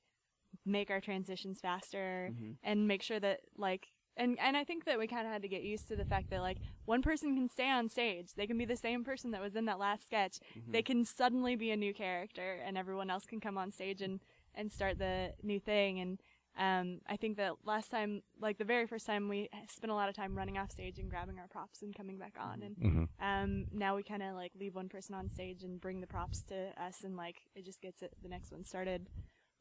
make 0.65 0.91
our 0.91 1.01
transitions 1.01 1.61
faster 1.61 2.31
Mhm. 2.33 2.57
and 2.63 2.87
make 2.87 3.03
sure 3.03 3.19
that 3.21 3.41
like 3.57 3.89
and 4.17 4.39
and 4.41 4.57
I 4.57 4.65
think 4.65 4.85
that 4.85 4.99
we 4.99 5.07
kind 5.07 5.27
of 5.27 5.33
had 5.33 5.43
to 5.43 5.49
get 5.49 5.63
used 5.63 5.89
to 5.89 5.97
the 5.97 6.05
fact 6.05 6.31
that 6.31 6.41
like 6.41 6.59
one 6.85 7.03
person 7.03 7.35
can 7.35 7.49
stay 7.49 7.69
on 7.71 7.89
stage. 7.89 8.35
They 8.35 8.47
can 8.47 8.59
be 8.59 8.65
the 8.65 8.77
same 8.77 9.05
person 9.05 9.31
that 9.33 9.41
was 9.43 9.57
in 9.57 9.65
that 9.67 9.79
last 9.79 10.05
sketch. 10.07 10.39
Mhm. 10.57 10.73
They 10.73 10.83
can 10.83 11.05
suddenly 11.05 11.57
be 11.57 11.71
a 11.71 11.77
new 11.77 11.93
character 11.95 12.61
and 12.65 12.77
everyone 12.79 13.11
else 13.11 13.27
can 13.27 13.41
come 13.41 13.59
on 13.59 13.71
stage 13.73 14.03
and 14.03 14.21
and 14.55 14.71
start 14.73 14.99
the 14.99 15.35
new 15.43 15.61
thing 15.61 16.01
and 16.01 16.21
um, 16.59 17.01
I 17.07 17.17
think 17.19 17.37
that 17.37 17.53
last 17.67 17.91
time, 17.91 18.23
like 18.41 18.57
the 18.57 18.65
very 18.65 18.87
first 18.87 19.05
time, 19.05 19.29
we 19.29 19.51
spent 19.69 19.91
a 19.91 19.95
lot 19.95 20.09
of 20.09 20.15
time 20.15 20.35
running 20.35 20.57
off 20.57 20.71
stage 20.71 20.99
and 20.99 21.11
grabbing 21.11 21.39
our 21.39 21.49
props 21.49 21.83
and 21.83 21.95
coming 21.95 22.17
back 22.17 22.37
on. 22.41 22.63
And 22.63 22.77
hmm 22.79 23.05
um, 23.21 23.67
now 23.73 23.95
we 23.95 24.03
kind 24.03 24.23
of 24.23 24.35
like 24.35 24.53
leave 24.59 24.75
one 24.75 24.89
person 24.89 25.15
on 25.15 25.29
stage 25.29 25.65
and 25.65 25.79
bring 25.79 26.01
the 26.01 26.07
props 26.07 26.41
to 26.45 26.73
us, 26.83 27.05
and 27.05 27.15
like 27.15 27.43
it 27.55 27.67
just 27.67 27.83
gets 27.83 28.01
it, 28.01 28.15
the 28.23 28.29
next 28.31 28.53
one 28.53 28.65
started 28.65 29.11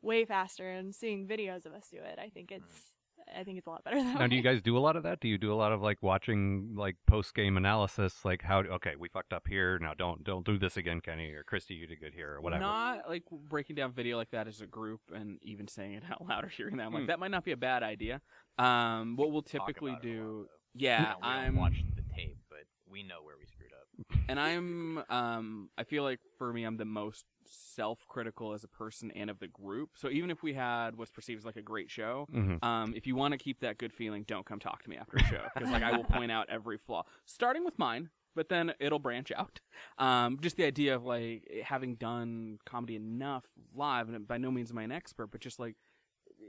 way 0.01 0.23
faster. 0.23 0.71
And 0.71 0.95
seeing 0.95 1.27
videos 1.27 1.65
of 1.65 1.73
us 1.73 1.89
do 1.89 1.97
it, 1.97 2.17
I 2.17 2.29
think 2.29 2.49
it's 2.49 2.94
I 3.33 3.43
think 3.43 3.57
it's 3.57 3.67
a 3.67 3.69
lot 3.71 3.83
better 3.83 3.97
that 4.03 4.19
Now, 4.19 4.27
do 4.27 4.35
you 4.35 4.41
guys 4.41 4.61
do 4.61 4.77
a 4.77 4.79
lot 4.79 4.95
of 4.95 5.03
that? 5.03 5.19
Do 5.19 5.27
you 5.27 5.37
do 5.37 5.51
a 5.51 5.55
lot 5.55 5.71
of 5.71 5.81
like 5.81 6.03
watching 6.03 6.73
like 6.75 6.95
post 7.07 7.33
game 7.33 7.57
analysis, 7.57 8.23
like 8.23 8.41
how? 8.41 8.59
Okay, 8.59 8.95
we 8.97 9.07
fucked 9.09 9.33
up 9.33 9.47
here. 9.47 9.79
Now 9.79 9.93
don't 9.93 10.23
don't 10.23 10.45
do 10.45 10.57
this 10.57 10.77
again, 10.77 11.01
Kenny 11.01 11.31
or 11.31 11.43
Christy. 11.43 11.73
You 11.73 11.87
did 11.87 11.99
good 11.99 12.13
here, 12.13 12.33
or 12.33 12.41
whatever. 12.41 12.61
Not 12.61 13.09
like 13.09 13.23
breaking 13.31 13.75
down 13.77 13.91
video 13.93 14.17
like 14.17 14.31
that 14.31 14.47
as 14.47 14.61
a 14.61 14.67
group 14.67 15.01
and 15.13 15.39
even 15.41 15.67
saying 15.67 15.93
it 15.93 16.03
out 16.11 16.25
loud 16.27 16.43
or 16.43 16.49
hearing 16.49 16.77
that. 16.77 16.85
I'm 16.87 16.93
like, 16.93 17.03
Hmm. 17.03 17.07
that 17.07 17.19
might 17.19 17.31
not 17.31 17.43
be 17.43 17.51
a 17.51 17.57
bad 17.57 17.83
idea. 17.83 18.21
Um, 18.57 19.15
what 19.15 19.31
we'll 19.31 19.41
typically 19.41 19.91
about 19.91 20.05
it 20.05 20.09
a 20.09 20.21
lot, 20.21 20.45
do, 20.45 20.47
yeah, 20.75 21.13
we 21.15 21.23
I'm 21.27 21.55
watch 21.55 21.83
the 21.95 22.03
tape, 22.15 22.37
but 22.49 22.65
we 22.89 23.03
know 23.03 23.23
where 23.23 23.35
we 23.39 23.45
screwed 23.47 23.71
up. 23.73 23.84
And 24.27 24.39
I'm 24.39 25.03
um 25.09 25.69
I 25.77 25.83
feel 25.83 26.03
like 26.03 26.19
for 26.37 26.51
me 26.53 26.63
I'm 26.63 26.77
the 26.77 26.85
most 26.85 27.25
self-critical 27.45 28.53
as 28.53 28.63
a 28.63 28.67
person 28.67 29.11
and 29.11 29.29
of 29.29 29.39
the 29.39 29.47
group. 29.47 29.91
So 29.95 30.09
even 30.09 30.31
if 30.31 30.41
we 30.43 30.53
had 30.53 30.95
what's 30.95 31.11
perceived 31.11 31.39
as 31.41 31.45
like 31.45 31.55
a 31.57 31.61
great 31.61 31.89
show, 31.91 32.27
Mhm. 32.33 32.63
um 32.63 32.93
if 32.95 33.05
you 33.07 33.15
want 33.15 33.33
to 33.33 33.37
keep 33.37 33.59
that 33.61 33.77
good 33.77 33.93
feeling, 33.93 34.23
don't 34.27 34.45
come 34.45 34.59
talk 34.59 34.83
to 34.83 34.89
me 34.89 34.97
after 34.97 35.17
a 35.17 35.23
show 35.23 35.43
because 35.53 35.71
like 35.71 35.83
I 35.83 35.91
will 35.95 36.03
point 36.05 36.31
out 36.31 36.47
every 36.49 36.77
flaw, 36.77 37.03
starting 37.25 37.63
with 37.65 37.77
mine, 37.77 38.09
but 38.35 38.49
then 38.49 38.73
it'll 38.79 38.99
branch 38.99 39.31
out. 39.35 39.59
Um 39.97 40.39
just 40.41 40.57
the 40.57 40.65
idea 40.65 40.95
of 40.95 41.03
like 41.03 41.47
having 41.63 41.95
done 41.95 42.57
comedy 42.65 42.95
enough 42.95 43.45
live 43.73 44.09
and 44.09 44.27
by 44.27 44.37
no 44.37 44.51
means 44.51 44.71
am 44.71 44.77
I 44.79 44.83
an 44.83 44.91
expert, 44.91 45.27
but 45.27 45.41
just 45.41 45.59
like 45.59 45.75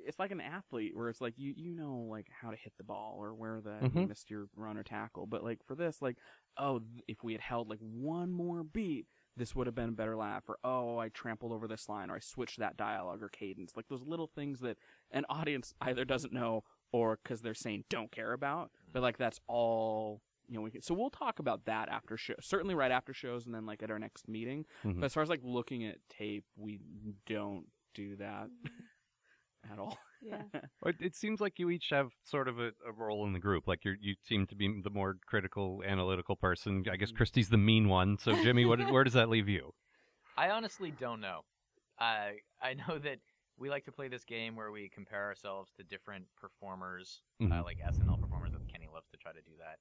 it's 0.06 0.18
like 0.18 0.30
an 0.30 0.40
athlete 0.40 0.96
where 0.96 1.08
it's 1.08 1.20
like 1.20 1.34
you 1.36 1.52
you 1.56 1.72
know 1.74 2.06
like 2.10 2.28
how 2.40 2.50
to 2.50 2.56
hit 2.56 2.72
the 2.78 2.84
ball 2.84 3.16
or 3.18 3.34
where 3.34 3.60
the 3.60 3.78
you 3.82 3.88
Mhm. 3.90 4.08
missed 4.08 4.30
your 4.30 4.46
run 4.56 4.76
or 4.76 4.82
tackle, 4.82 5.26
but 5.26 5.42
like 5.44 5.58
for 5.66 5.74
this 5.74 6.00
like 6.00 6.16
oh 6.58 6.80
if 7.08 7.22
we 7.22 7.32
had 7.32 7.40
held 7.40 7.68
like 7.68 7.78
one 7.80 8.32
more 8.32 8.62
beat 8.64 9.06
this 9.36 9.54
would 9.54 9.66
have 9.66 9.74
been 9.74 9.90
a 9.90 9.92
better 9.92 10.16
laugh 10.16 10.44
or 10.48 10.56
oh 10.64 10.98
I 10.98 11.08
trampled 11.10 11.52
over 11.52 11.68
this 11.68 11.88
line 11.88 12.08
or 12.10 12.16
I 12.16 12.20
switched 12.20 12.58
that 12.58 12.76
dialogue 12.78 13.22
or 13.22 13.28
cadence. 13.28 13.72
Like 13.76 13.88
those 13.88 14.00
little 14.02 14.26
things 14.26 14.60
that 14.60 14.78
an 15.10 15.26
audience 15.28 15.74
either 15.82 16.04
doesn't 16.06 16.32
know 16.32 16.64
or 16.90 17.18
because 17.22 17.42
they're 17.42 17.52
saying 17.54 17.84
don't 17.90 18.10
care 18.10 18.32
about 18.32 18.70
but 18.92 19.02
like 19.02 19.18
that's 19.18 19.38
all 19.46 20.22
you 20.48 20.54
know 20.54 20.62
we 20.62 20.70
can 20.70 20.80
so 20.80 20.94
we'll 20.94 21.10
talk 21.10 21.38
about 21.38 21.64
that 21.66 21.88
after 21.90 22.16
show 22.16 22.32
certainly 22.40 22.74
right 22.74 22.90
after 22.92 23.12
shows 23.12 23.44
and 23.44 23.54
then 23.54 23.66
like 23.66 23.82
at 23.82 23.90
our 23.90 23.98
next 23.98 24.26
meeting. 24.28 24.64
Mhm. 24.84 25.00
but 25.00 25.06
as 25.06 25.14
far 25.14 25.22
as 25.22 25.28
like 25.28 25.40
looking 25.42 25.84
at 25.84 25.96
tape 26.08 26.44
we 26.56 26.80
don't 27.26 27.66
do 27.92 28.16
that 28.16 28.48
at 29.72 29.78
all 29.78 29.98
yeah. 30.22 30.42
It, 30.84 30.96
it 31.00 31.16
seems 31.16 31.40
like 31.40 31.58
you 31.58 31.70
each 31.70 31.88
have 31.90 32.10
sort 32.22 32.48
of 32.48 32.58
a, 32.58 32.68
a 32.86 32.92
role 32.96 33.26
in 33.26 33.32
the 33.32 33.38
group. 33.38 33.66
Like 33.66 33.84
you 33.84 33.94
you 34.00 34.14
seem 34.22 34.46
to 34.46 34.54
be 34.54 34.80
the 34.82 34.90
more 34.90 35.16
critical, 35.26 35.82
analytical 35.86 36.36
person. 36.36 36.84
I 36.90 36.96
guess 36.96 37.10
Christy's 37.10 37.48
the 37.48 37.56
mean 37.56 37.88
one. 37.88 38.18
So 38.18 38.34
Jimmy, 38.42 38.64
what 38.64 38.78
where 38.92 39.02
does 39.04 39.14
that 39.14 39.28
leave 39.28 39.48
you? 39.48 39.72
I 40.36 40.50
honestly 40.50 40.92
don't 40.92 41.20
know. 41.20 41.40
I 41.98 42.36
I 42.62 42.74
know 42.74 42.98
that 42.98 43.18
we 43.58 43.68
like 43.70 43.84
to 43.86 43.92
play 43.92 44.08
this 44.08 44.24
game 44.24 44.54
where 44.54 44.70
we 44.70 44.88
compare 44.88 45.24
ourselves 45.24 45.72
to 45.78 45.82
different 45.82 46.26
performers, 46.36 47.22
uh, 47.40 47.44
Mhm. 47.44 47.64
like 47.64 47.78
SNL 47.78 48.20
performers. 48.20 48.52
That 48.52 48.66
Kenny 48.68 48.88
loves 48.92 49.08
to 49.10 49.16
try 49.16 49.32
to 49.32 49.40
do 49.40 49.52
that, 49.58 49.78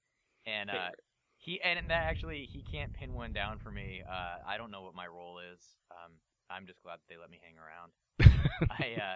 and 0.49 0.69
uh, 0.69 0.89
he 1.37 1.61
and 1.61 1.89
that 1.89 2.03
actually 2.03 2.45
he 2.45 2.63
can't 2.63 2.93
pin 2.93 3.13
one 3.13 3.33
down 3.33 3.59
for 3.59 3.71
me. 3.71 4.01
Uh, 4.09 4.37
I 4.45 4.57
don't 4.57 4.71
know 4.71 4.81
what 4.81 4.95
my 4.95 5.07
role 5.07 5.39
is. 5.39 5.61
Um, 5.91 6.13
I'm 6.49 6.65
just 6.65 6.81
glad 6.81 6.95
that 6.95 7.07
they 7.09 7.17
let 7.17 7.29
me 7.29 7.39
hang 7.43 7.55
around. 7.57 7.91
I 8.71 9.01
uh, 9.01 9.15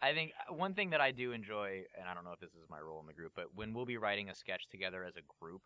I 0.00 0.12
think 0.14 0.32
one 0.48 0.74
thing 0.74 0.90
that 0.90 1.00
I 1.00 1.10
do 1.10 1.32
enjoy, 1.32 1.82
and 1.98 2.08
I 2.08 2.14
don't 2.14 2.24
know 2.24 2.32
if 2.32 2.40
this 2.40 2.54
is 2.54 2.70
my 2.70 2.80
role 2.80 3.00
in 3.00 3.06
the 3.06 3.12
group, 3.12 3.32
but 3.34 3.46
when 3.54 3.74
we'll 3.74 3.86
be 3.86 3.96
writing 3.96 4.30
a 4.30 4.34
sketch 4.34 4.68
together 4.68 5.04
as 5.04 5.16
a 5.16 5.26
group, 5.40 5.62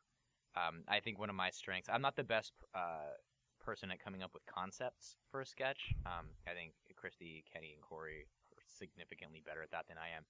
um, 0.57 0.85
I 0.89 1.01
think 1.01 1.19
one 1.19 1.29
of 1.29 1.37
my 1.37 1.51
strengths. 1.51 1.89
I'm 1.93 2.03
not 2.03 2.17
the 2.17 2.25
best 2.25 2.53
uh, 2.75 3.17
person 3.61 3.91
at 3.91 4.03
coming 4.03 4.23
up 4.23 4.33
with 4.33 4.45
concepts 4.47 5.17
for 5.31 5.41
a 5.41 5.47
sketch. 5.47 5.95
Um, 6.07 6.33
I 6.49 6.53
think 6.53 6.73
Christy, 6.97 7.45
Kenny, 7.53 7.73
and 7.75 7.83
Corey 7.83 8.27
are 8.57 8.63
significantly 8.67 9.43
better 9.45 9.63
at 9.63 9.71
that 9.71 9.87
than 9.89 9.99
I 9.99 10.17
am. 10.17 10.25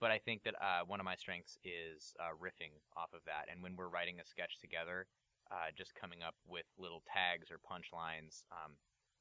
But 0.00 0.10
I 0.10 0.18
think 0.18 0.42
that 0.44 0.54
uh, 0.60 0.84
one 0.86 1.00
of 1.00 1.04
my 1.04 1.16
strengths 1.16 1.56
is 1.64 2.14
uh, 2.20 2.36
riffing 2.36 2.74
off 2.96 3.14
of 3.14 3.20
that. 3.26 3.46
And 3.50 3.62
when 3.62 3.76
we're 3.76 3.88
writing 3.88 4.20
a 4.20 4.26
sketch 4.26 4.58
together, 4.60 5.06
uh, 5.50 5.70
just 5.76 5.94
coming 5.94 6.22
up 6.22 6.34
with 6.46 6.66
little 6.78 7.02
tags 7.06 7.50
or 7.50 7.58
punchlines. 7.62 8.44
Um, 8.52 8.74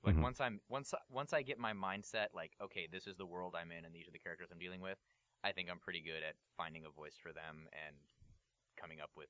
like 0.04 0.16
Mhm. 0.16 0.22
once 0.22 0.40
I'm 0.42 0.60
once 0.70 0.94
once 1.10 1.34
I 1.34 1.42
get 1.42 1.58
my 1.58 1.74
mindset 1.74 2.28
like 2.34 2.54
okay, 2.62 2.88
this 2.92 3.08
is 3.08 3.18
the 3.18 3.26
world 3.26 3.56
I'm 3.56 3.72
in 3.72 3.86
and 3.86 3.94
these 3.94 4.08
are 4.08 4.12
the 4.12 4.20
characters 4.20 4.50
I'm 4.52 4.60
dealing 4.60 4.82
with. 4.82 4.98
I 5.44 5.52
think 5.52 5.70
I'm 5.70 5.80
pretty 5.80 6.02
good 6.02 6.24
at 6.28 6.36
finding 6.58 6.86
a 6.86 6.90
voice 6.90 7.18
for 7.22 7.32
them 7.34 7.68
and 7.72 7.96
coming 8.78 9.00
up 9.02 9.12
with 9.16 9.30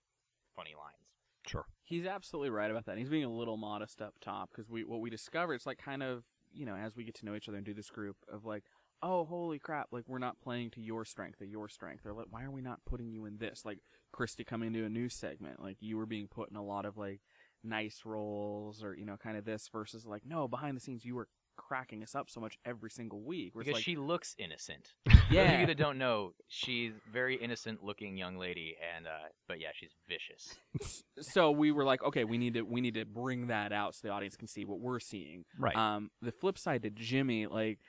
funny 0.56 0.74
lines. 0.76 1.12
Sure. 1.46 1.66
He's 1.84 2.06
absolutely 2.06 2.50
right 2.50 2.72
about 2.72 2.86
that. 2.86 2.98
He's 2.98 3.10
being 3.10 3.24
a 3.24 3.30
little 3.30 3.58
modest 3.58 4.02
up 4.02 4.16
top 4.20 4.50
because 4.52 4.70
we 4.70 4.84
what 4.84 5.00
we 5.02 5.10
discover 5.10 5.54
it's 5.54 5.66
like 5.66 5.78
kind 5.78 6.02
of 6.02 6.24
you 6.52 6.66
know 6.66 6.76
as 6.76 6.96
we 6.96 7.04
get 7.04 7.16
to 7.16 7.26
know 7.26 7.36
each 7.36 7.48
other 7.48 7.58
and 7.58 7.66
do 7.66 7.74
this 7.74 7.90
group 7.90 8.16
of 8.32 8.46
like 8.46 8.64
oh 9.04 9.26
holy 9.26 9.60
crap 9.60 9.88
like 9.92 10.06
we're 10.08 10.18
not 10.18 10.40
playing 10.42 10.72
to 10.72 10.82
your 10.82 11.06
strength 11.06 11.42
or 11.42 11.46
your 11.46 11.68
strength 11.68 12.06
or 12.06 12.14
like 12.14 12.28
why 12.30 12.44
are 12.44 12.50
we 12.52 12.62
not 12.62 12.80
putting 12.86 13.12
you 13.12 13.26
in 13.26 13.38
this 13.38 13.64
like 13.66 13.80
Christy 14.12 14.44
coming 14.44 14.68
into 14.68 14.86
a 14.86 14.90
new 14.90 15.10
segment 15.10 15.62
like 15.62 15.78
you 15.82 15.98
were 15.98 16.06
being 16.08 16.28
put 16.28 16.50
in 16.50 16.56
a 16.56 16.64
lot 16.64 16.86
of 16.86 16.98
like 16.98 17.20
nice 17.66 18.02
roles 18.06 18.84
or 18.84 18.96
you 18.96 19.06
know 19.06 19.18
kind 19.18 19.38
of 19.38 19.46
this 19.46 19.70
versus 19.72 20.06
like 20.06 20.24
no 20.26 20.48
behind 20.48 20.76
the 20.78 20.82
scenes 20.82 21.04
you 21.04 21.16
were 21.16 21.28
cracking 21.56 22.04
us 22.04 22.16
up 22.16 22.30
so 22.30 22.40
much 22.40 22.58
every 22.66 22.90
single 22.90 23.22
week. 23.22 23.54
Because 23.58 23.74
like, 23.74 23.84
she 23.84 23.96
looks 23.96 24.36
innocent. 24.38 24.94
For 25.06 25.16
those 25.16 25.24
of 25.24 25.32
yeah, 25.32 25.62
you 25.62 25.66
that 25.68 25.78
don't 25.78 25.98
know, 25.98 26.34
she's 26.48 26.94
very 27.12 27.36
innocent 27.36 27.84
looking 27.84 28.18
young 28.18 28.38
lady, 28.38 28.76
and 28.96 29.08
uh, 29.08 29.30
but 29.48 29.60
yeah, 29.60 29.70
she's 29.74 29.92
vicious. 30.08 30.56
so 31.22 31.52
we 31.52 31.72
were 31.72 31.84
like, 31.84 32.04
okay, 32.04 32.24
we 32.24 32.38
need 32.38 32.54
to 32.56 32.62
we 32.62 32.82
need 32.82 32.94
to 32.96 33.06
bring 33.06 33.48
that 33.48 33.72
out 33.72 33.96
so 33.96 34.08
the 34.08 34.14
audience 34.14 34.36
can 34.36 34.48
see 34.48 34.66
what 34.66 34.80
we're 34.80 35.00
seeing. 35.00 35.46
Right. 35.58 35.76
Um, 35.76 36.12
the 36.22 36.32
flip 36.32 36.58
side 36.58 36.84
to 36.84 36.90
Jimmy, 36.90 37.48
like, 37.48 37.80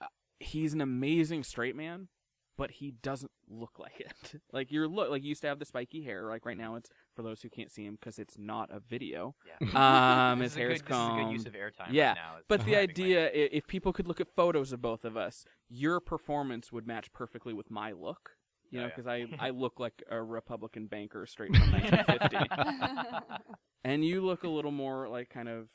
uh, 0.00 0.06
he's 0.38 0.74
an 0.74 0.80
amazing 0.80 1.44
straight 1.44 1.76
man, 1.76 2.08
but 2.62 2.70
he 2.70 2.92
doesn't 3.02 3.32
look 3.50 3.78
like 3.80 3.98
it. 3.98 4.40
like 4.52 4.70
you're 4.70 4.86
look 4.86 5.10
like 5.10 5.22
you 5.24 5.30
used 5.30 5.42
to 5.42 5.48
have 5.48 5.58
the 5.58 5.64
spiky 5.64 6.02
hair. 6.04 6.28
Like 6.28 6.46
right 6.46 6.56
now, 6.56 6.76
it's 6.76 6.88
for 7.16 7.22
those 7.22 7.42
who 7.42 7.48
can't 7.50 7.72
see 7.72 7.84
him 7.84 7.98
because 8.00 8.20
it's 8.20 8.38
not 8.38 8.70
a 8.72 8.78
video. 8.78 9.34
Yeah. 9.60 9.68
Um, 10.32 10.38
this 10.38 10.54
his 10.54 10.62
is 10.62 10.64
a 10.64 10.68
this 10.68 10.78
is 10.78 10.82
a 10.82 10.88
good 10.88 11.32
use 11.32 11.42
combed. 11.42 11.46
of 11.48 11.52
airtime 11.54 11.88
Yeah, 11.90 12.08
right 12.10 12.14
now. 12.14 12.32
But 12.48 12.60
the 12.64 12.72
having 12.74 12.74
my- 12.76 12.82
idea, 12.92 13.26
i- 13.26 13.48
if 13.58 13.66
people 13.66 13.92
could 13.92 14.06
look 14.06 14.20
at 14.20 14.28
photos 14.36 14.72
of 14.72 14.80
both 14.80 15.04
of 15.04 15.16
us, 15.16 15.44
your 15.68 15.98
performance 15.98 16.70
would 16.70 16.86
match 16.86 17.12
perfectly 17.12 17.52
with 17.52 17.68
my 17.70 17.90
look. 17.92 18.30
You 18.70 18.78
Oh, 18.78 18.82
know, 18.82 18.88
yeah. 18.88 18.94
because 18.96 19.06
I, 19.08 19.26
I 19.48 19.50
look 19.50 19.80
like 19.80 20.02
a 20.08 20.22
Republican 20.22 20.86
banker 20.86 21.26
straight 21.26 21.54
from 21.56 21.72
1950 21.72 22.36
and 23.84 24.04
you 24.04 24.24
look 24.24 24.44
a 24.44 24.48
little 24.48 24.70
more 24.70 25.08
like 25.08 25.28
kind 25.28 25.48
of 25.48 25.66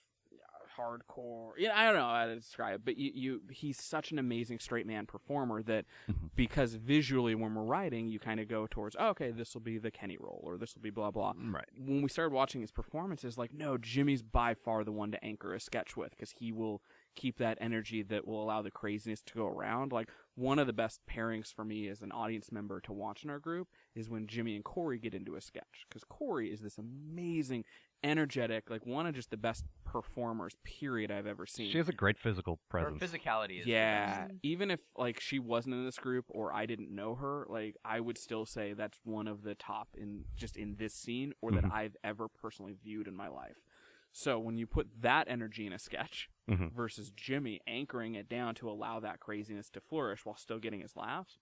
hardcore. 0.78 1.52
Yeah, 1.58 1.72
I 1.76 1.86
don't 1.86 1.96
know 1.96 2.08
how 2.08 2.26
to 2.26 2.36
describe, 2.36 2.76
it, 2.76 2.86
but 2.86 2.98
you, 2.98 3.12
you 3.14 3.42
he's 3.52 3.82
such 3.82 4.12
an 4.12 4.20
amazing 4.20 4.60
straight 4.60 4.86
man 4.88 5.06
performer 5.06 5.62
that 5.64 5.86
Mhm. 6.10 6.30
because 6.36 6.76
visually 6.76 7.36
when 7.36 7.54
we're 7.56 7.64
writing, 7.64 8.08
you 8.08 8.20
kind 8.20 8.40
of 8.40 8.48
go 8.48 8.68
towards 8.68 8.96
oh, 9.00 9.10
okay, 9.10 9.32
this 9.32 9.54
will 9.54 9.62
be 9.62 9.78
the 9.78 9.92
Kenny 9.92 10.18
role 10.20 10.42
or 10.44 10.58
this 10.58 10.76
will 10.76 10.82
be 10.82 10.90
blah 10.90 11.12
blah. 11.12 11.34
Right. 11.38 11.66
When 11.78 12.02
we 12.02 12.10
started 12.10 12.34
watching 12.34 12.62
his 12.62 12.72
performances, 12.72 13.38
like 13.38 13.54
no, 13.54 13.78
Jimmy's 13.78 14.22
by 14.22 14.54
far 14.54 14.84
the 14.84 14.92
one 14.92 15.12
to 15.12 15.24
anchor 15.24 15.54
a 15.54 15.60
sketch 15.60 15.98
with 15.98 16.12
because 16.12 16.32
he 16.32 16.52
will 16.52 16.82
keep 17.16 17.38
that 17.40 17.58
energy 17.60 18.04
that 18.04 18.28
will 18.28 18.44
allow 18.44 18.62
the 18.62 18.70
craziness 18.70 19.24
to 19.24 19.34
go 19.34 19.48
around. 19.48 19.92
Like 19.92 20.10
one 20.36 20.60
of 20.60 20.68
the 20.68 20.74
best 20.74 21.02
pairings 21.10 21.52
for 21.52 21.66
me 21.66 21.88
as 21.88 22.04
an 22.04 22.12
audience 22.12 22.52
member 22.52 22.80
to 22.82 22.94
watch 22.94 23.24
in 23.24 23.32
our 23.32 23.40
group 23.40 23.70
is 23.96 24.08
when 24.08 24.28
Jimmy 24.28 24.56
and 24.56 24.64
Corey 24.64 25.00
get 25.00 25.16
into 25.16 25.36
a 25.36 25.42
sketch 25.42 25.88
because 25.90 26.04
Corey 26.04 26.52
is 26.52 26.62
this 26.62 26.78
amazing, 26.78 27.66
energetic, 28.04 28.70
like 28.70 28.86
one 28.86 29.06
of 29.06 29.16
just 29.16 29.32
the 29.32 29.38
best 29.38 29.66
performers. 29.84 30.56
Period 30.64 31.12
I've 31.12 31.28
ever 31.28 31.46
seen. 31.46 31.72
She 31.72 31.78
has 31.78 31.90
a 31.90 31.94
great 31.94 32.18
physical 32.18 32.60
Her 32.72 32.92
presence. 32.92 33.04
physicality 33.04 33.60
is 33.62 33.68
yeah, 33.68 34.28
even 34.44 34.72
if 34.72 34.80
like 34.98 35.20
she 35.20 35.40
wasn't 35.40 35.76
in 35.76 35.86
this 35.86 35.98
group 35.98 36.26
or 36.30 36.54
I 36.54 36.66
didn't 36.66 36.94
know 36.94 37.16
her, 37.16 37.46
like 37.50 37.76
I 37.84 38.00
would 38.00 38.18
still 38.18 38.46
say 38.46 38.74
that's 38.74 39.00
one 39.04 39.28
of 39.28 39.44
the 39.44 39.56
top 39.56 39.90
in 39.98 40.26
just 40.36 40.58
in 40.58 40.76
this 40.78 40.94
scene 40.94 41.34
or 41.42 41.52
that 41.54 41.64
Mhm. 41.64 41.72
I've 41.72 41.96
ever 42.04 42.28
personally 42.28 42.74
viewed 42.74 43.08
in 43.08 43.16
my 43.16 43.28
life. 43.28 43.66
So 44.12 44.40
when 44.40 44.58
you 44.58 44.66
put 44.66 45.02
that 45.02 45.28
energy 45.30 45.68
in 45.68 45.74
a 45.74 45.80
sketch 45.80 46.30
Mhm. 46.50 46.72
versus 46.72 47.12
Jimmy 47.12 47.62
anchoring 47.68 48.16
it 48.16 48.28
down 48.30 48.56
to 48.56 48.70
allow 48.70 49.00
that 49.00 49.20
craziness 49.20 49.70
to 49.72 49.82
flourish 49.82 50.26
while 50.26 50.38
still 50.38 50.60
getting 50.60 50.80
his 50.82 50.96
laughs, 50.96 51.38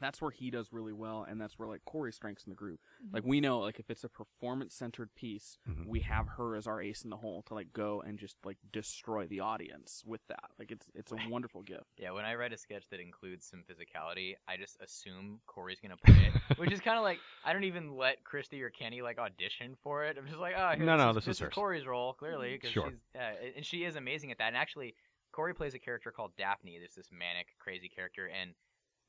that's 0.00 0.20
where 0.20 0.30
he 0.30 0.50
does 0.50 0.72
really 0.72 0.92
well, 0.92 1.26
and 1.28 1.40
that's 1.40 1.58
where 1.58 1.68
like 1.68 1.84
Corey's 1.84 2.16
strengths 2.16 2.44
in 2.44 2.50
the 2.50 2.56
group. 2.56 2.80
Like 3.12 3.24
we 3.24 3.40
know, 3.40 3.60
like 3.60 3.78
if 3.78 3.90
it's 3.90 4.04
a 4.04 4.08
performance 4.08 4.74
centered 4.74 5.14
piece, 5.14 5.58
Mhm. 5.68 5.86
we 5.86 6.00
have 6.00 6.26
her 6.36 6.56
as 6.56 6.66
our 6.66 6.80
ace 6.80 7.02
in 7.02 7.10
the 7.10 7.16
hole 7.18 7.42
to 7.48 7.54
like 7.54 7.72
go 7.72 8.00
and 8.00 8.18
just 8.18 8.36
like 8.44 8.58
destroy 8.72 9.26
the 9.26 9.40
audience 9.40 10.02
with 10.06 10.20
that. 10.28 10.50
Like 10.58 10.70
it's 10.70 10.86
it's 10.94 11.12
a 11.12 11.16
wonderful 11.30 11.62
gift. 11.62 11.84
Yeah, 11.98 12.10
when 12.12 12.24
I 12.24 12.34
write 12.34 12.52
a 12.52 12.58
sketch 12.58 12.84
that 12.90 13.00
includes 13.00 13.46
some 13.46 13.62
physicality, 13.70 14.34
I 14.48 14.56
just 14.56 14.80
assume 14.80 15.40
Corey's 15.46 15.80
gonna 15.80 15.96
play 15.96 16.32
it, 16.34 16.58
which 16.58 16.72
is 16.72 16.80
kind 16.80 16.96
of 16.98 17.04
like 17.04 17.18
I 17.44 17.52
don't 17.52 17.64
even 17.64 17.96
let 17.96 18.24
Christy 18.24 18.62
or 18.62 18.70
Kenny 18.70 19.02
like 19.02 19.18
audition 19.18 19.76
for 19.82 20.04
it. 20.04 20.16
I'm 20.18 20.26
just 20.26 20.38
like, 20.38 20.54
oh, 20.56 20.70
here, 20.76 20.84
No, 20.86 20.96
this 20.96 21.04
no, 21.04 21.10
is, 21.10 21.14
this 21.16 21.22
is 21.22 21.26
this 21.26 21.38
hers. 21.40 21.54
Corey's 21.54 21.86
role 21.86 22.12
clearly, 22.14 22.52
because 22.54 22.70
Sure. 22.70 22.88
she's 22.90 22.98
uh, 23.14 23.34
and 23.56 23.64
she 23.64 23.84
is 23.84 23.96
amazing 23.96 24.30
at 24.32 24.38
that. 24.38 24.48
And 24.48 24.56
actually, 24.56 24.94
Corey 25.32 25.54
plays 25.54 25.74
a 25.74 25.78
character 25.78 26.10
called 26.10 26.32
Daphne. 26.36 26.78
There's 26.78 26.94
this 26.94 27.08
manic, 27.12 27.46
crazy 27.58 27.88
character, 27.88 28.26
and 28.28 28.52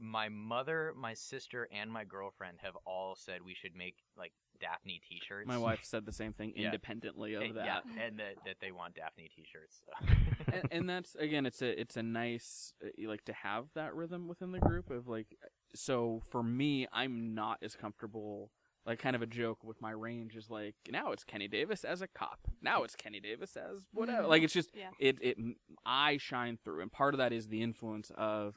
my 0.01 0.29
mother, 0.29 0.93
my 0.97 1.13
sister, 1.13 1.67
and 1.71 1.91
my 1.91 2.03
girlfriend 2.03 2.57
have 2.63 2.75
all 2.85 3.15
said 3.15 3.39
we 3.45 3.53
should 3.55 3.75
make 3.75 3.95
like 4.17 4.33
Daphne 4.59 5.01
T-shirts. 5.07 5.47
My 5.47 5.57
wife 5.57 5.79
said 5.83 6.05
the 6.05 6.11
same 6.11 6.33
thing 6.33 6.53
Yeah. 6.55 6.65
independently 6.65 7.35
of 7.35 7.43
And- 7.43 7.55
that. 7.57 7.65
yeah, 7.65 8.03
and 8.05 8.19
that, 8.19 8.35
that 8.45 8.55
they 8.61 8.71
want 8.71 8.95
Daphne 8.95 9.29
T-shirts. 9.35 9.81
So. 9.85 10.15
and, 10.53 10.67
and 10.71 10.89
that's 10.89 11.15
again 11.15 11.45
it's 11.45 11.61
a 11.61 11.79
it's 11.79 11.95
a 11.97 12.03
nice 12.03 12.73
uh, 12.83 12.89
like 13.07 13.23
to 13.25 13.33
have 13.33 13.65
that 13.75 13.95
rhythm 13.95 14.27
within 14.27 14.51
the 14.51 14.59
group 14.59 14.89
of 14.89 15.07
like 15.07 15.27
so 15.75 16.21
for 16.29 16.43
me 16.43 16.87
i'm 16.91 17.33
not 17.33 17.57
as 17.61 17.75
comfortable 17.75 18.51
like 18.85 18.99
kind 18.99 19.15
of 19.15 19.21
a 19.21 19.25
joke 19.27 19.63
with 19.63 19.79
my 19.81 19.91
range 19.91 20.35
is 20.35 20.49
like 20.49 20.75
now 20.89 21.11
it's 21.11 21.23
kenny 21.23 21.47
davis 21.47 21.83
as 21.85 22.01
a 22.01 22.07
cop 22.07 22.39
now 22.61 22.83
it's 22.83 22.95
kenny 22.95 23.19
davis 23.21 23.55
as 23.55 23.83
whatever 23.93 24.27
like 24.27 24.43
it's 24.43 24.53
just 24.53 24.71
Yeah. 24.75 24.89
it 24.99 25.17
it 25.21 25.37
i 25.85 26.17
shine 26.17 26.57
through 26.63 26.81
and 26.81 26.91
part 26.91 27.13
of 27.13 27.19
that 27.19 27.31
is 27.31 27.47
the 27.47 27.61
influence 27.61 28.11
of 28.17 28.55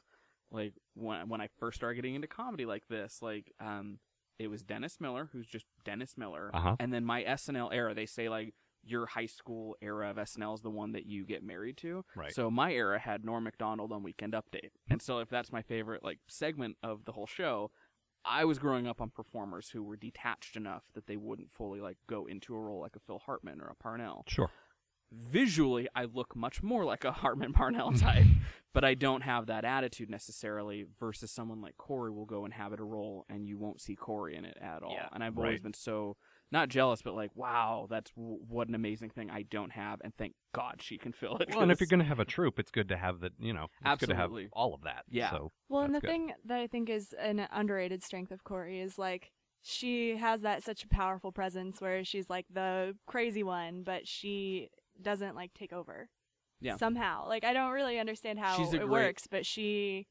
like 0.55 0.73
when 0.95 1.29
when 1.29 1.41
i 1.41 1.47
first 1.59 1.75
started 1.77 1.95
getting 1.95 2.15
into 2.15 2.27
comedy 2.27 2.65
like 2.65 2.87
this 2.87 3.21
like 3.21 3.51
um 3.59 3.99
it 4.39 4.47
was 4.47 4.63
dennis 4.63 4.97
miller 4.99 5.29
who's 5.31 5.45
just 5.47 5.65
dennis 5.83 6.15
miller 6.17 6.49
Uh-huh. 6.53 6.75
and 6.79 6.91
then 6.93 7.05
my 7.05 7.23
snl 7.23 7.69
era 7.73 7.93
they 7.93 8.05
say 8.05 8.29
like 8.29 8.53
your 8.87 9.07
high 9.07 9.25
school 9.25 9.75
era 9.81 10.11
of 10.11 10.17
SNL 10.17 10.53
is 10.53 10.61
the 10.61 10.69
one 10.69 10.91
that 10.91 11.07
you 11.07 11.25
get 11.25 11.41
married 11.41 11.75
to. 11.77 12.05
Right. 12.15 12.31
So 12.31 12.51
my 12.51 12.71
era 12.71 12.99
had 12.99 13.25
Norm 13.25 13.43
Macdonald 13.45 13.91
on 13.91 14.03
Weekend 14.03 14.33
Update, 14.33 14.73
and 14.91 15.01
so 15.01 15.17
if 15.17 15.27
that's 15.27 15.51
my 15.51 15.63
favorite 15.63 16.03
like 16.03 16.19
segment 16.27 16.77
of 16.83 17.03
the 17.05 17.11
whole 17.13 17.25
show, 17.25 17.71
I 18.23 18.45
was 18.45 18.59
growing 18.59 18.85
up 18.85 19.01
on 19.01 19.09
performers 19.09 19.69
who 19.69 19.81
were 19.81 19.95
detached 19.97 20.55
enough 20.55 20.83
that 20.93 21.07
they 21.07 21.17
wouldn't 21.17 21.49
fully 21.51 21.81
like 21.81 21.97
go 22.07 22.27
into 22.27 22.53
a 22.55 22.59
role 22.59 22.79
like 22.79 22.95
a 22.95 22.99
Phil 22.99 23.17
Hartman 23.25 23.59
or 23.59 23.65
a 23.69 23.73
Parnell. 23.75 24.23
Sure. 24.27 24.51
Visually, 25.11 25.87
I 25.95 26.05
look 26.05 26.35
much 26.35 26.61
more 26.61 26.85
like 26.85 27.03
a 27.03 27.11
Hartman 27.23 27.53
Parnell 27.53 27.91
mm-hmm. 27.91 28.05
type, 28.05 28.25
but 28.73 28.83
I 28.83 28.93
don't 28.93 29.21
have 29.21 29.47
that 29.47 29.65
attitude 29.65 30.09
necessarily. 30.09 30.85
Versus 30.99 31.31
someone 31.31 31.61
like 31.61 31.77
Corey 31.77 32.11
will 32.11 32.25
go 32.25 32.45
inhabit 32.45 32.79
a 32.79 32.83
role, 32.83 33.25
and 33.29 33.47
you 33.47 33.57
won't 33.57 33.81
see 33.81 33.95
Corey 33.95 34.35
in 34.35 34.45
it 34.45 34.57
at 34.61 34.83
all. 34.83 34.93
Yeah. 34.93 35.07
and 35.13 35.23
I've 35.23 35.37
always 35.37 35.61
been 35.61 35.73
so 35.73 36.17
not 36.51 36.69
jealous, 36.69 37.01
but 37.01 37.15
like, 37.15 37.31
wow, 37.35 37.87
that's 37.89 38.11
w- 38.11 38.39
what 38.47 38.67
an 38.67 38.75
amazing 38.75 39.09
thing 39.09 39.29
I 39.29 39.43
don't 39.43 39.71
have, 39.71 39.99
and 40.03 40.13
thank 40.15 40.35
God 40.53 40.75
she 40.79 40.97
can 40.97 41.11
fill 41.11 41.37
it. 41.37 41.49
Well, 41.49 41.61
and 41.61 41.71
if 41.71 41.79
you're 41.79 41.87
going 41.89 41.99
to 41.99 42.05
have 42.05 42.19
a 42.19 42.25
troupe, 42.25 42.59
it's 42.59 42.71
good 42.71 42.89
to 42.89 42.97
have 42.97 43.21
that. 43.21 43.33
You 43.39 43.53
know, 43.53 43.67
it's 43.85 43.99
good 43.99 44.09
to 44.09 44.15
have 44.15 44.31
all 44.53 44.73
of 44.73 44.83
that. 44.83 45.03
Yeah. 45.09 45.31
So 45.31 45.51
Well, 45.69 45.83
and 45.83 45.93
the 45.93 45.99
good. 45.99 46.09
thing 46.09 46.33
that 46.45 46.59
I 46.59 46.67
think 46.67 46.89
is 46.89 47.13
an 47.19 47.47
underrated 47.51 48.03
strength 48.03 48.31
of 48.31 48.43
Corey 48.43 48.79
is 48.79 48.97
like 48.97 49.31
she 49.61 50.15
has 50.17 50.41
that 50.41 50.63
such 50.63 50.83
a 50.83 50.87
powerful 50.87 51.31
presence 51.31 51.81
where 51.81 52.03
she's 52.03 52.29
like 52.29 52.45
the 52.53 52.95
crazy 53.07 53.43
one, 53.43 53.83
but 53.83 54.07
she 54.07 54.69
doesn't 55.01 55.35
like 55.35 55.53
take 55.53 55.73
over. 55.73 56.09
Yeah. 56.61 56.77
Somehow, 56.77 57.27
like 57.27 57.43
I 57.43 57.53
don't 57.53 57.71
really 57.71 57.99
understand 57.99 58.39
how 58.39 58.57
She's 58.57 58.73
a 58.73 58.77
it 58.77 58.79
great- 58.79 58.89
works, 58.89 59.27
but 59.29 59.45
she 59.45 60.07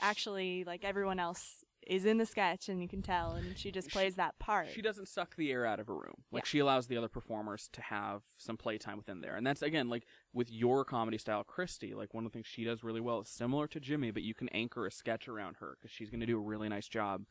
actually 0.00 0.64
like 0.64 0.84
everyone 0.84 1.18
else 1.18 1.64
is 1.86 2.04
in 2.04 2.18
the 2.18 2.26
sketch 2.26 2.68
and 2.68 2.82
you 2.82 2.88
can 2.88 3.00
tell, 3.00 3.32
and 3.32 3.56
she 3.56 3.70
just 3.70 3.88
She- 3.88 3.92
plays 3.92 4.16
that 4.16 4.36
part. 4.40 4.68
She 4.70 4.82
doesn't 4.82 5.06
suck 5.06 5.36
the 5.36 5.52
air 5.52 5.64
out 5.64 5.78
of 5.78 5.88
a 5.88 5.92
room. 5.92 6.24
Like 6.32 6.42
Yeah. 6.44 6.48
she 6.48 6.58
allows 6.58 6.88
the 6.88 6.96
other 6.96 7.08
performers 7.08 7.68
to 7.72 7.80
have 7.80 8.22
some 8.36 8.56
playtime 8.56 8.98
within 8.98 9.20
there. 9.20 9.36
And 9.36 9.46
that's 9.46 9.62
again 9.62 9.88
like 9.88 10.04
with 10.32 10.50
your 10.50 10.84
comedy 10.84 11.16
style, 11.18 11.44
Christy. 11.44 11.94
Like 11.94 12.12
one 12.12 12.26
of 12.26 12.32
the 12.32 12.36
things 12.36 12.46
she 12.48 12.64
does 12.64 12.82
really 12.82 13.00
well 13.00 13.20
is 13.20 13.28
similar 13.28 13.68
to 13.68 13.78
Jimmy, 13.78 14.10
but 14.10 14.24
you 14.24 14.34
can 14.34 14.48
anchor 14.48 14.84
a 14.86 14.90
sketch 14.90 15.28
around 15.28 15.58
her 15.60 15.76
because 15.78 15.92
she's 15.92 16.10
going 16.10 16.20
to 16.20 16.26
do 16.26 16.36
a 16.36 16.42
really 16.42 16.68
nice 16.68 16.88
job, 16.88 17.24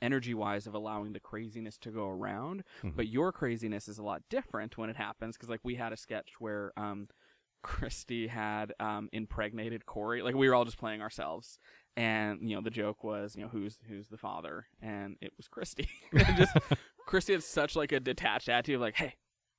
energy 0.00 0.34
wise, 0.34 0.66
of 0.66 0.74
allowing 0.74 1.12
the 1.12 1.20
craziness 1.20 1.76
to 1.78 1.90
go 1.90 2.08
around. 2.08 2.64
Mhm. 2.82 2.96
But 2.96 3.08
your 3.08 3.32
craziness 3.32 3.88
is 3.88 3.98
a 3.98 4.02
lot 4.02 4.22
different 4.30 4.78
when 4.78 4.90
it 4.90 4.96
happens 4.96 5.36
because 5.36 5.48
like 5.48 5.60
we 5.62 5.74
had 5.74 5.92
a 5.92 5.96
sketch 5.96 6.34
where 6.38 6.72
um. 6.76 7.08
Christy 7.64 8.26
had 8.26 8.74
um, 8.80 9.08
impregnated 9.12 9.86
Corey. 9.86 10.20
Like 10.20 10.34
we 10.34 10.48
were 10.48 10.54
all 10.56 10.64
just 10.64 10.78
playing 10.78 11.00
ourselves, 11.00 11.60
and 11.96 12.40
you 12.42 12.56
know 12.56 12.60
the 12.60 12.70
joke 12.70 13.04
was, 13.04 13.36
you 13.36 13.42
know, 13.42 13.48
who's 13.48 13.78
who's 13.88 14.08
the 14.08 14.16
father, 14.16 14.66
and 14.80 15.16
it 15.20 15.32
was 15.36 15.46
Christy. 15.46 15.88
Just 16.36 16.56
Christy 17.06 17.34
had 17.34 17.44
such 17.44 17.76
like 17.76 17.92
a 17.92 18.00
detached 18.00 18.48
attitude, 18.48 18.74
of 18.74 18.80
like, 18.80 18.96
hey, 18.96 19.14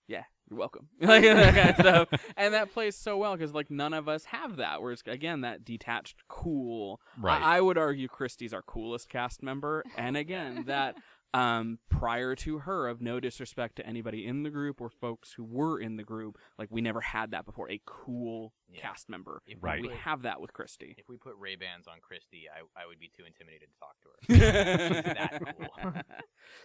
yeah, 0.09 0.23
you're 0.50 0.60
welcome, 0.60 0.88
like 1.02 1.24
that 1.24 1.54
kind 1.56 1.70
of 1.70 1.76
stuff, 2.10 2.22
and 2.38 2.54
that 2.54 2.72
plays 2.74 2.96
so 2.96 3.18
well 3.18 3.34
because 3.36 3.54
like 3.54 3.72
none 3.72 3.94
of 3.94 4.08
us 4.08 4.26
have 4.26 4.58
that. 4.58 4.82
Whereas 4.82 5.02
again, 5.08 5.41
that 5.41 5.64
detached, 5.66 6.24
cool. 6.28 7.00
Right. 7.20 7.41
I, 7.41 7.58
I 7.58 7.62
would 7.62 7.78
argue 7.78 8.08
Christy's 8.08 8.54
our 8.54 8.62
coolest 8.62 9.10
cast 9.10 9.41
member, 9.44 9.84
and 9.98 10.18
again 10.18 10.64
that. 10.68 10.96
Um, 11.36 11.80
prior 11.89 12.36
to 12.36 12.60
her, 12.60 12.88
of 12.88 13.02
no 13.02 13.20
disrespect 13.20 13.78
to 13.78 13.88
anybody 13.88 14.28
in 14.28 14.44
the 14.44 14.52
group 14.52 14.80
or 14.80 14.91
folks 14.91 15.34
who 15.34 15.44
were 15.44 15.80
in 15.80 15.96
the 15.98 16.04
group, 16.04 16.38
like 16.60 16.68
we 16.70 16.80
never 16.80 17.02
had 17.02 17.32
that 17.32 17.44
before. 17.44 17.72
A 17.72 17.82
cool 17.88 18.54
Yeah. 18.72 18.82
cast 18.82 19.10
member. 19.10 19.41
If 19.48 19.58
Right. 19.60 19.82
We 19.82 19.88
We 19.88 19.94
put, 19.96 20.02
have 20.02 20.22
that 20.22 20.39
with 20.39 20.54
Christy. 20.54 20.94
if 20.96 21.10
we 21.10 21.18
put 21.18 21.34
Ray 21.39 21.56
Bans 21.56 21.88
on 21.88 21.96
Christy, 22.04 22.44
I, 22.56 22.60
I 22.80 22.86
would 22.86 23.00
be 23.00 23.10
too 23.18 23.24
intimidated 23.26 23.70
to 23.72 23.80
talk 23.80 23.96
to 24.04 24.10
her. 24.36 25.04
that 25.16 25.58
cool. 25.58 25.94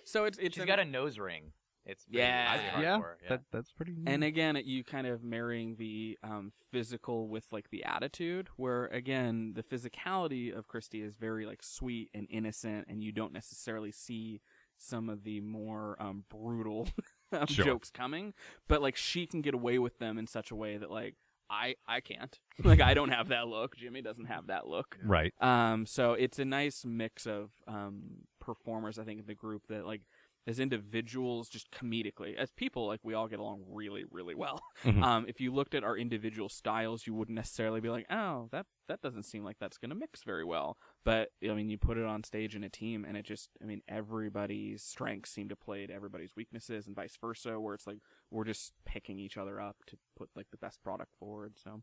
so 0.05 0.25
it's 0.27 0.37
it's 0.37 0.57
She's 0.57 0.61
an- 0.63 0.67
got 0.69 0.81
a 0.81 0.85
nose 0.85 1.19
ring 1.19 1.53
It's 1.89 2.05
pretty, 2.05 2.19
Yeah. 2.19 2.53
pretty 2.71 2.83
yeah, 2.83 2.99
hardcore, 2.99 3.15
yeah. 3.23 3.29
that 3.31 3.41
that's 3.51 3.73
pretty. 3.73 3.97
And 4.07 4.23
again, 4.23 4.61
you 4.65 4.85
kind 4.85 5.07
of 5.07 5.25
marrying 5.25 5.77
the 5.77 6.19
um, 6.23 6.53
physical 6.71 7.29
with 7.29 7.47
like 7.51 7.71
the 7.71 7.83
attitude, 7.85 8.49
where 8.57 8.87
again 8.87 9.55
the 9.55 9.63
physicality 9.65 10.57
of 10.57 10.69
Christy 10.69 11.03
is 11.03 11.15
very 11.17 11.47
like 11.47 11.63
sweet 11.63 12.11
and 12.15 12.27
innocent, 12.31 12.87
and 12.89 13.03
you 13.03 13.11
don't 13.11 13.33
necessarily 13.33 13.91
see 13.91 14.41
some 14.77 15.09
of 15.09 15.25
the 15.25 15.41
more 15.41 15.97
um, 15.99 16.25
brutal 16.31 16.89
um, 17.33 17.47
Sure. 17.47 17.65
jokes 17.65 17.91
coming. 17.91 18.35
But 18.69 18.83
like 18.83 18.95
she 18.97 19.27
can 19.27 19.41
get 19.41 19.55
away 19.55 19.79
with 19.79 19.99
them 19.99 20.19
in 20.19 20.27
such 20.27 20.51
a 20.51 20.55
way 20.55 20.77
that 20.77 20.91
like 20.91 21.15
I 21.51 21.77
I 21.87 22.01
can't. 22.01 22.39
like 22.65 22.81
I 22.83 22.93
don't 22.95 23.09
have 23.09 23.29
that 23.29 23.49
look. 23.49 23.75
Jimmy 23.77 24.03
doesn't 24.03 24.27
have 24.27 24.49
that 24.49 24.69
look. 24.69 24.99
right. 25.03 25.33
Um, 25.41 25.87
so 25.87 26.13
it's 26.13 26.39
a 26.39 26.45
nice 26.45 26.85
mix 26.85 27.27
of 27.27 27.51
um, 27.67 28.03
performers, 28.41 28.99
I 28.99 29.05
think, 29.05 29.21
in 29.21 29.27
the 29.27 29.35
group 29.35 29.63
that 29.69 29.87
like 29.87 30.03
as 30.49 30.59
individuals, 30.59 31.47
just 31.49 31.71
comedically, 31.71 32.35
as 32.35 32.51
people, 32.53 32.87
like 32.87 33.01
we 33.03 33.13
all 33.13 33.29
get 33.29 33.39
along 33.39 33.63
really, 33.69 34.05
really 34.11 34.35
well. 34.35 34.59
Mhm. 34.83 35.03
Um, 35.03 35.27
if 35.29 35.41
you 35.41 35.53
looked 35.53 35.75
at 35.75 35.85
our 35.85 35.97
individual 35.97 36.49
styles, 36.49 37.07
you 37.07 37.13
wouldn't 37.13 37.37
necessarily 37.37 37.81
be 37.81 37.91
like, 37.91 38.07
oh, 38.11 38.49
that 38.51 38.65
that 38.87 39.03
doesn't 39.03 39.25
seem 39.25 39.45
like 39.45 39.59
that's 39.61 39.77
going 39.77 39.91
to 39.91 39.95
mix 39.95 40.23
very 40.25 40.45
well. 40.45 40.79
But 41.05 41.29
I 41.45 41.53
mean, 41.53 41.69
you 41.69 41.77
put 41.77 41.99
it 41.99 42.07
on 42.07 42.25
stage 42.25 42.57
in 42.57 42.65
a 42.65 42.71
team, 42.71 43.05
and 43.05 43.15
it 43.15 43.27
just, 43.27 43.51
I 43.63 43.67
mean, 43.67 43.83
everybody's 43.87 44.83
strengths 44.83 45.31
seem 45.31 45.51
to 45.51 45.57
play 45.57 45.87
to 45.87 45.93
everybody's 45.93 46.35
weaknesses, 46.35 46.87
and 46.87 46.97
vice 46.97 47.17
versa. 47.21 47.61
Where 47.61 47.75
it's 47.75 47.87
like 47.87 47.99
we're 48.31 48.45
just 48.45 48.73
picking 48.87 49.19
each 49.19 49.37
other 49.37 49.61
up 49.61 49.77
to 49.89 49.99
put 50.17 50.31
like 50.35 50.47
the 50.51 50.57
best 50.57 50.83
product 50.83 51.13
forward. 51.19 51.55
So 51.63 51.83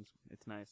it's, 0.00 0.12
it's 0.30 0.46
nice. 0.46 0.70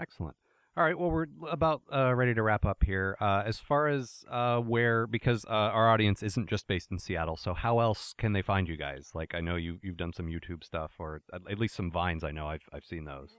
Excellent. 0.00 0.36
All 0.76 0.82
right. 0.82 0.98
Well, 0.98 1.10
we're 1.10 1.26
about 1.48 1.82
uh, 1.92 2.12
ready 2.14 2.34
to 2.34 2.42
wrap 2.42 2.64
up 2.66 2.82
here. 2.82 3.16
Uh, 3.20 3.44
as 3.46 3.58
far 3.60 3.86
as 3.86 4.24
uh, 4.28 4.58
where, 4.58 5.06
because 5.06 5.44
uh, 5.44 5.50
our 5.50 5.88
audience 5.88 6.20
isn't 6.22 6.48
just 6.48 6.66
based 6.66 6.90
in 6.90 6.98
Seattle, 6.98 7.36
so 7.36 7.54
how 7.54 7.78
else 7.78 8.12
can 8.18 8.32
they 8.32 8.42
find 8.42 8.66
you 8.68 8.76
guys? 8.76 9.10
Like, 9.14 9.34
I 9.36 9.40
know 9.40 9.54
you 9.54 9.78
you've 9.82 9.96
done 9.96 10.12
some 10.12 10.26
YouTube 10.26 10.64
stuff, 10.64 10.92
or 10.98 11.20
at, 11.32 11.42
at 11.48 11.58
least 11.60 11.76
some 11.76 11.92
vines. 11.92 12.24
I 12.24 12.32
know 12.32 12.48
I've 12.48 12.68
I've 12.72 12.84
seen 12.84 13.04
those. 13.04 13.36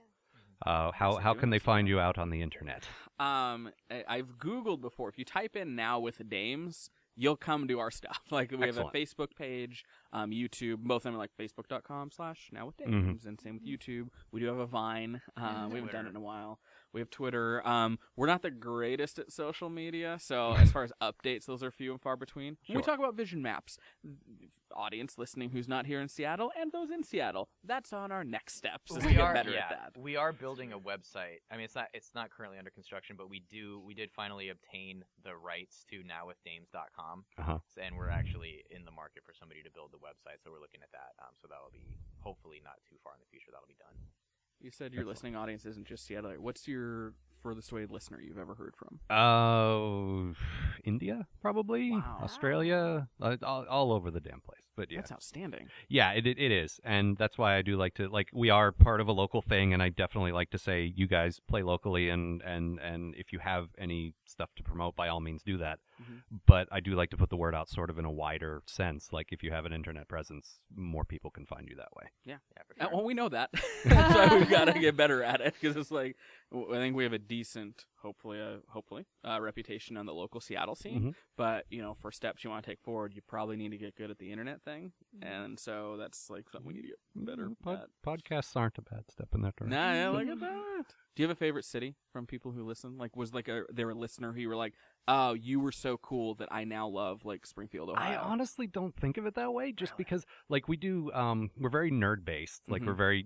Uh, 0.64 0.90
how 0.92 1.16
how 1.16 1.34
can 1.34 1.50
they 1.50 1.58
find 1.58 1.86
you 1.86 2.00
out 2.00 2.16
on 2.16 2.30
the 2.30 2.40
internet? 2.40 2.88
Um, 3.20 3.68
I- 3.90 4.04
I've 4.08 4.38
Googled 4.38 4.80
before. 4.80 5.10
If 5.10 5.18
you 5.18 5.24
type 5.26 5.54
in 5.56 5.76
now 5.76 6.00
with 6.00 6.26
Dames, 6.30 6.88
you'll 7.14 7.36
come 7.36 7.68
to 7.68 7.78
our 7.78 7.90
stuff. 7.90 8.20
Like 8.30 8.50
we 8.50 8.62
Excellent. 8.62 8.76
have 8.76 8.94
a 8.94 8.98
Facebook 8.98 9.36
page, 9.36 9.84
um, 10.14 10.30
YouTube. 10.30 10.78
Both 10.78 11.00
of 11.00 11.02
them 11.04 11.14
are 11.16 11.18
like 11.18 11.30
facebook.com 11.38 12.10
slash 12.10 12.48
now 12.52 12.64
with 12.66 12.78
Mhm. 12.78 13.26
And 13.26 13.38
same 13.38 13.54
with 13.60 13.66
YouTube. 13.66 14.08
We 14.32 14.40
do 14.40 14.46
have 14.46 14.56
a 14.58 14.66
Vine. 14.66 15.20
Uh, 15.36 15.68
we 15.70 15.76
haven't 15.76 15.92
done 15.92 16.06
it 16.06 16.10
in 16.10 16.16
a 16.16 16.20
while. 16.20 16.58
We 16.96 17.00
have 17.02 17.10
Twitter. 17.10 17.60
Um, 17.68 17.98
we're 18.16 18.26
not 18.26 18.40
the 18.40 18.50
greatest 18.50 19.18
at 19.18 19.30
social 19.30 19.68
media, 19.68 20.16
so 20.18 20.52
as 20.58 20.72
far 20.72 20.82
as 20.82 20.92
updates, 21.02 21.44
those 21.44 21.62
are 21.62 21.70
few 21.70 21.92
and 21.92 22.00
far 22.00 22.16
between. 22.16 22.56
When 22.66 22.78
we 22.78 22.82
talk 22.82 22.98
about 22.98 23.14
vision 23.14 23.42
maps, 23.42 23.76
audience 24.74 25.18
listening 25.18 25.50
who's 25.50 25.68
not 25.68 25.84
here 25.84 26.00
in 26.00 26.08
Seattle 26.08 26.50
and 26.58 26.72
those 26.72 26.90
in 26.90 27.04
Seattle, 27.04 27.50
that's 27.62 27.92
on 27.92 28.10
our 28.12 28.24
next 28.24 28.56
steps. 28.56 28.96
Is 28.96 29.04
we 29.04 29.12
get 29.12 29.20
are 29.20 29.34
better 29.34 29.50
yeah, 29.50 29.68
at 29.68 29.92
that. 29.92 30.00
we 30.00 30.16
are 30.16 30.32
building 30.32 30.72
a 30.72 30.78
website. 30.78 31.44
I 31.52 31.56
mean, 31.56 31.66
it's 31.68 31.74
not 31.74 31.88
it's 31.92 32.12
not 32.14 32.30
currently 32.30 32.56
under 32.56 32.70
construction, 32.70 33.14
but 33.18 33.28
we 33.28 33.42
do 33.50 33.82
we 33.84 33.92
did 33.92 34.10
finally 34.10 34.48
obtain 34.48 35.04
the 35.22 35.36
rights 35.36 35.84
to 35.90 35.96
nowwithdames.com, 36.00 37.26
Uh-huh. 37.36 37.58
and 37.76 37.98
we're 37.98 38.08
actually 38.08 38.64
in 38.70 38.86
the 38.86 38.90
market 38.90 39.22
for 39.22 39.34
somebody 39.38 39.62
to 39.62 39.70
build 39.70 39.92
the 39.92 39.98
website. 40.00 40.40
So 40.42 40.50
we're 40.50 40.60
looking 40.64 40.80
at 40.80 40.92
that. 40.92 41.12
Um, 41.20 41.36
so 41.42 41.46
that'll 41.46 41.68
be 41.74 41.98
hopefully 42.20 42.62
not 42.64 42.80
too 42.88 42.96
far 43.04 43.12
in 43.12 43.20
the 43.20 43.28
future. 43.28 43.50
That'll 43.52 43.68
be 43.68 43.76
done. 43.76 44.00
You 44.60 44.70
said 44.70 44.94
your 44.94 45.04
listening 45.04 45.36
audience 45.36 45.64
isn't 45.66 45.86
just 45.86 46.06
Seattle. 46.06 46.32
What's 46.38 46.66
your 46.66 47.12
furthest 47.42 47.70
away 47.72 47.86
listener 47.88 48.20
you've 48.20 48.38
ever 48.38 48.54
heard 48.54 48.74
from? 48.76 48.98
Uh, 49.14 50.32
India, 50.84 51.26
probably 51.40 51.92
Wow. 51.92 52.20
Australia, 52.22 53.08
uh, 53.20 53.36
all, 53.42 53.66
all 53.68 53.92
over 53.92 54.10
the 54.10 54.20
damn 54.20 54.40
place. 54.40 54.65
But 54.76 54.90
yeah, 54.90 54.98
That's 54.98 55.12
outstanding. 55.12 55.68
Yeah, 55.88 56.12
it, 56.12 56.26
it 56.26 56.38
it 56.38 56.52
is, 56.52 56.80
and 56.84 57.16
that's 57.16 57.38
why 57.38 57.56
I 57.56 57.62
do 57.62 57.76
like 57.76 57.94
to 57.94 58.08
like 58.08 58.28
we 58.32 58.50
are 58.50 58.72
part 58.72 59.00
of 59.00 59.08
a 59.08 59.12
local 59.12 59.40
thing, 59.42 59.72
and 59.72 59.82
I 59.82 59.88
definitely 59.88 60.32
like 60.32 60.50
to 60.50 60.58
say 60.58 60.92
you 60.94 61.06
guys 61.06 61.40
play 61.48 61.62
locally, 61.62 62.10
and 62.10 62.42
and 62.42 62.78
and 62.80 63.14
if 63.16 63.32
you 63.32 63.38
have 63.38 63.68
any 63.78 64.12
stuff 64.26 64.50
to 64.56 64.62
promote, 64.62 64.94
by 64.94 65.08
all 65.08 65.20
means 65.20 65.42
do 65.42 65.56
that. 65.58 65.78
Mhm. 66.00 66.22
But 66.46 66.68
I 66.70 66.80
do 66.80 66.94
like 66.94 67.08
to 67.10 67.16
put 67.16 67.30
the 67.30 67.36
word 67.36 67.54
out 67.54 67.68
sort 67.70 67.88
of 67.88 67.98
in 67.98 68.04
a 68.04 68.10
wider 68.10 68.62
sense, 68.66 69.12
like 69.12 69.28
if 69.32 69.42
you 69.42 69.50
have 69.50 69.64
an 69.64 69.72
internet 69.72 70.08
presence, 70.08 70.60
more 70.74 71.04
people 71.04 71.30
can 71.30 71.46
find 71.46 71.68
you 71.70 71.76
that 71.76 71.94
way. 71.96 72.08
Yeah, 72.24 72.36
for 72.66 72.74
Uh, 72.78 72.84
sure. 72.88 72.96
well, 72.96 73.04
we 73.06 73.14
know 73.14 73.30
that. 73.30 73.50
That's 73.84 74.14
why 74.14 74.36
we've 74.38 74.50
got 74.50 74.66
to 74.66 74.78
get 74.78 74.94
better 74.96 75.22
at 75.22 75.40
it 75.40 75.54
because 75.58 75.74
it's 75.76 75.90
like 75.90 76.16
w- 76.52 76.74
I 76.74 76.76
think 76.78 76.96
we 76.96 77.04
have 77.04 77.14
a 77.14 77.18
decent, 77.18 77.86
hopefully, 78.02 78.40
uh, 78.40 78.58
hopefully, 78.68 79.06
uh, 79.24 79.40
reputation 79.40 79.96
on 79.96 80.04
the 80.04 80.12
local 80.12 80.40
Seattle 80.40 80.74
scene. 80.74 81.02
Mhm. 81.02 81.14
But 81.36 81.64
you 81.70 81.80
know, 81.80 81.94
for 81.94 82.12
steps 82.12 82.44
you 82.44 82.50
want 82.50 82.64
to 82.64 82.70
take 82.70 82.80
forward, 82.82 83.14
you 83.14 83.22
probably 83.22 83.56
need 83.56 83.70
to 83.70 83.78
get 83.78 83.94
good 83.96 84.10
at 84.10 84.18
the 84.18 84.30
internet 84.32 84.60
thing, 84.66 84.92
and 85.22 85.58
so 85.58 85.96
that's 85.98 86.28
like 86.28 86.50
something 86.50 86.66
we 86.66 86.74
need 86.74 86.82
to 86.82 86.88
get 86.88 86.98
better 87.14 87.46
Mm, 87.46 87.58
pod- 87.62 87.78
at. 87.84 87.88
podcasts 88.06 88.54
aren't 88.54 88.76
a 88.76 88.82
bad 88.82 89.04
step 89.10 89.28
in 89.34 89.40
that 89.42 89.56
direction. 89.56 89.70
Nah, 89.78 89.92
yeah, 89.94 90.08
look 90.10 90.28
at 90.28 90.40
that. 90.40 90.84
Do 91.14 91.22
you 91.22 91.28
have 91.28 91.34
a 91.34 91.38
favorite 91.38 91.64
city 91.64 91.96
from 92.12 92.26
people 92.26 92.52
who 92.52 92.62
listen? 92.64 92.98
Like, 92.98 93.16
was 93.16 93.32
like 93.32 93.48
a 93.48 93.62
there 93.72 93.88
a 93.88 93.94
listener 93.94 94.32
who 94.34 94.40
you 94.40 94.48
were 94.50 94.56
like, 94.56 94.74
oh, 95.08 95.32
you 95.32 95.60
were 95.60 95.72
so 95.72 95.96
cool 95.96 96.34
that 96.34 96.48
I 96.52 96.64
now 96.64 96.88
love 96.88 97.24
like 97.24 97.46
Springfield, 97.46 97.90
I 97.96 98.16
honestly 98.16 98.66
don't 98.66 98.94
think 98.94 99.16
of 99.16 99.24
it 99.24 99.34
that 99.36 99.52
way, 99.54 99.72
just 99.72 99.92
Really? 99.92 100.04
because 100.04 100.26
like 100.50 100.68
we 100.68 100.76
do, 100.76 101.10
um, 101.14 101.50
we're 101.56 101.70
very 101.70 101.90
nerd 101.90 102.24
based, 102.26 102.60
like 102.68 102.82
Mhm. 102.82 102.86
we're 102.88 102.94
very, 102.94 103.24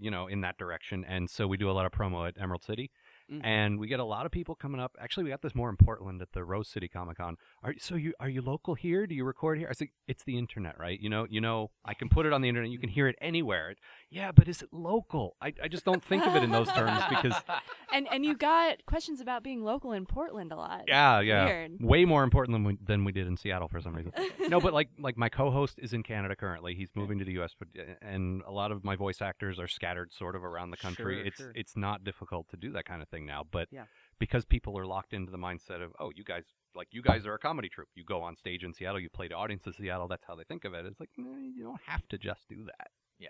you 0.00 0.10
know, 0.10 0.26
in 0.26 0.40
that 0.40 0.58
direction, 0.58 1.04
and 1.04 1.30
so 1.30 1.46
we 1.46 1.56
do 1.58 1.70
a 1.70 1.72
lot 1.72 1.86
of 1.86 1.92
promo 1.92 2.26
at 2.26 2.40
Emerald 2.40 2.64
City, 2.64 2.90
Mhm. 3.30 3.40
and 3.44 3.78
we 3.78 3.86
get 3.88 4.00
a 4.00 4.04
lot 4.04 4.26
of 4.26 4.32
people 4.32 4.54
coming 4.54 4.80
up. 4.80 4.96
Actually, 5.00 5.24
we 5.24 5.30
got 5.30 5.42
this 5.42 5.54
more 5.54 5.68
in 5.68 5.76
Portland 5.76 6.22
at 6.22 6.32
the 6.32 6.44
Rose 6.44 6.68
City 6.68 6.88
Comic 6.88 7.18
Con. 7.18 7.36
Are 7.62 7.74
so 7.78 7.94
you 7.94 8.14
are 8.20 8.28
you 8.28 8.40
local 8.42 8.74
here? 8.74 9.06
Do 9.06 9.14
you 9.14 9.24
record 9.24 9.58
here? 9.58 9.68
I 9.68 9.72
said 9.74 9.88
it's 10.06 10.24
the 10.24 10.38
internet, 10.38 10.78
right? 10.78 10.98
You 10.98 11.08
know, 11.10 11.26
you 11.28 11.40
know, 11.40 11.70
I 11.84 11.94
can 11.94 12.08
put 12.08 12.26
it 12.26 12.32
on 12.32 12.40
the 12.40 12.48
internet. 12.48 12.70
You 12.70 12.78
can 12.78 12.88
hear 12.90 13.06
it 13.08 13.16
anywhere. 13.20 13.74
Yeah, 14.10 14.32
but 14.32 14.48
is 14.48 14.62
it 14.62 14.70
local? 14.72 15.36
I, 15.42 15.52
I 15.62 15.68
just 15.68 15.84
don't 15.84 16.02
think 16.02 16.26
of 16.26 16.34
it 16.34 16.42
in 16.42 16.50
those 16.50 16.68
terms 16.72 17.02
because 17.10 17.34
And 17.92 18.08
and 18.10 18.24
you 18.24 18.36
got 18.36 18.84
questions 18.86 19.20
about 19.20 19.42
being 19.42 19.62
local 19.62 19.92
in 19.92 20.06
Portland 20.06 20.50
a 20.52 20.56
lot. 20.56 20.84
yeah, 20.86 21.20
yeah, 21.20 21.44
Weird. 21.44 21.72
way 21.80 22.04
more 22.06 22.22
important 22.22 22.54
than 22.54 22.64
we, 22.64 22.78
than 22.82 23.04
we 23.04 23.12
did 23.12 23.26
in 23.26 23.36
Seattle 23.36 23.68
for 23.68 23.80
some 23.80 23.94
reason. 23.94 24.12
no, 24.48 24.60
but 24.60 24.72
like 24.72 24.88
like 24.98 25.16
my 25.18 25.28
co-host 25.28 25.78
is 25.78 25.92
in 25.92 26.02
Canada 26.02 26.36
currently. 26.36 26.74
He's 26.74 26.88
moving 26.94 27.18
to 27.18 27.24
the 27.24 27.32
U.S. 27.32 27.54
But 27.58 27.68
eh, 27.78 27.94
and 28.00 28.42
a 28.46 28.50
lot 28.50 28.72
of 28.72 28.82
my 28.84 28.96
voice 28.96 29.20
actors 29.20 29.58
are 29.58 29.68
scattered 29.68 30.12
sort 30.12 30.36
of 30.36 30.44
around 30.44 30.70
the 30.70 30.76
country. 30.78 31.16
Sure, 31.16 31.24
it's 31.26 31.36
sure. 31.36 31.52
it's 31.54 31.76
not 31.76 32.02
difficult 32.04 32.48
to 32.50 32.56
do 32.56 32.72
that 32.72 32.86
kind 32.86 33.02
of 33.02 33.08
thing 33.08 33.26
now. 33.26 33.44
But 33.50 33.68
Yeah. 33.70 33.84
because 34.18 34.44
people 34.46 34.78
are 34.78 34.86
locked 34.86 35.12
into 35.12 35.30
the 35.30 35.38
mindset 35.38 35.82
of 35.82 35.92
oh, 36.00 36.12
you 36.14 36.24
guys 36.24 36.44
like 36.74 36.88
you 36.92 37.02
guys 37.02 37.26
are 37.26 37.34
a 37.34 37.38
comedy 37.38 37.68
troupe. 37.68 37.88
You 37.94 38.04
go 38.04 38.22
on 38.22 38.36
stage 38.36 38.64
in 38.64 38.72
Seattle. 38.72 39.00
You 39.00 39.10
play 39.10 39.28
to 39.28 39.34
audiences 39.34 39.76
in 39.78 39.84
Seattle. 39.84 40.08
That's 40.08 40.24
how 40.26 40.34
they 40.34 40.44
think 40.44 40.64
of 40.64 40.72
it. 40.72 40.86
It's 40.86 40.98
like 41.00 41.10
nah, 41.18 41.36
you 41.38 41.62
don't 41.62 41.80
have 41.86 42.06
to 42.08 42.16
just 42.18 42.48
do 42.48 42.64
that. 42.64 42.88
Yeah. 43.18 43.28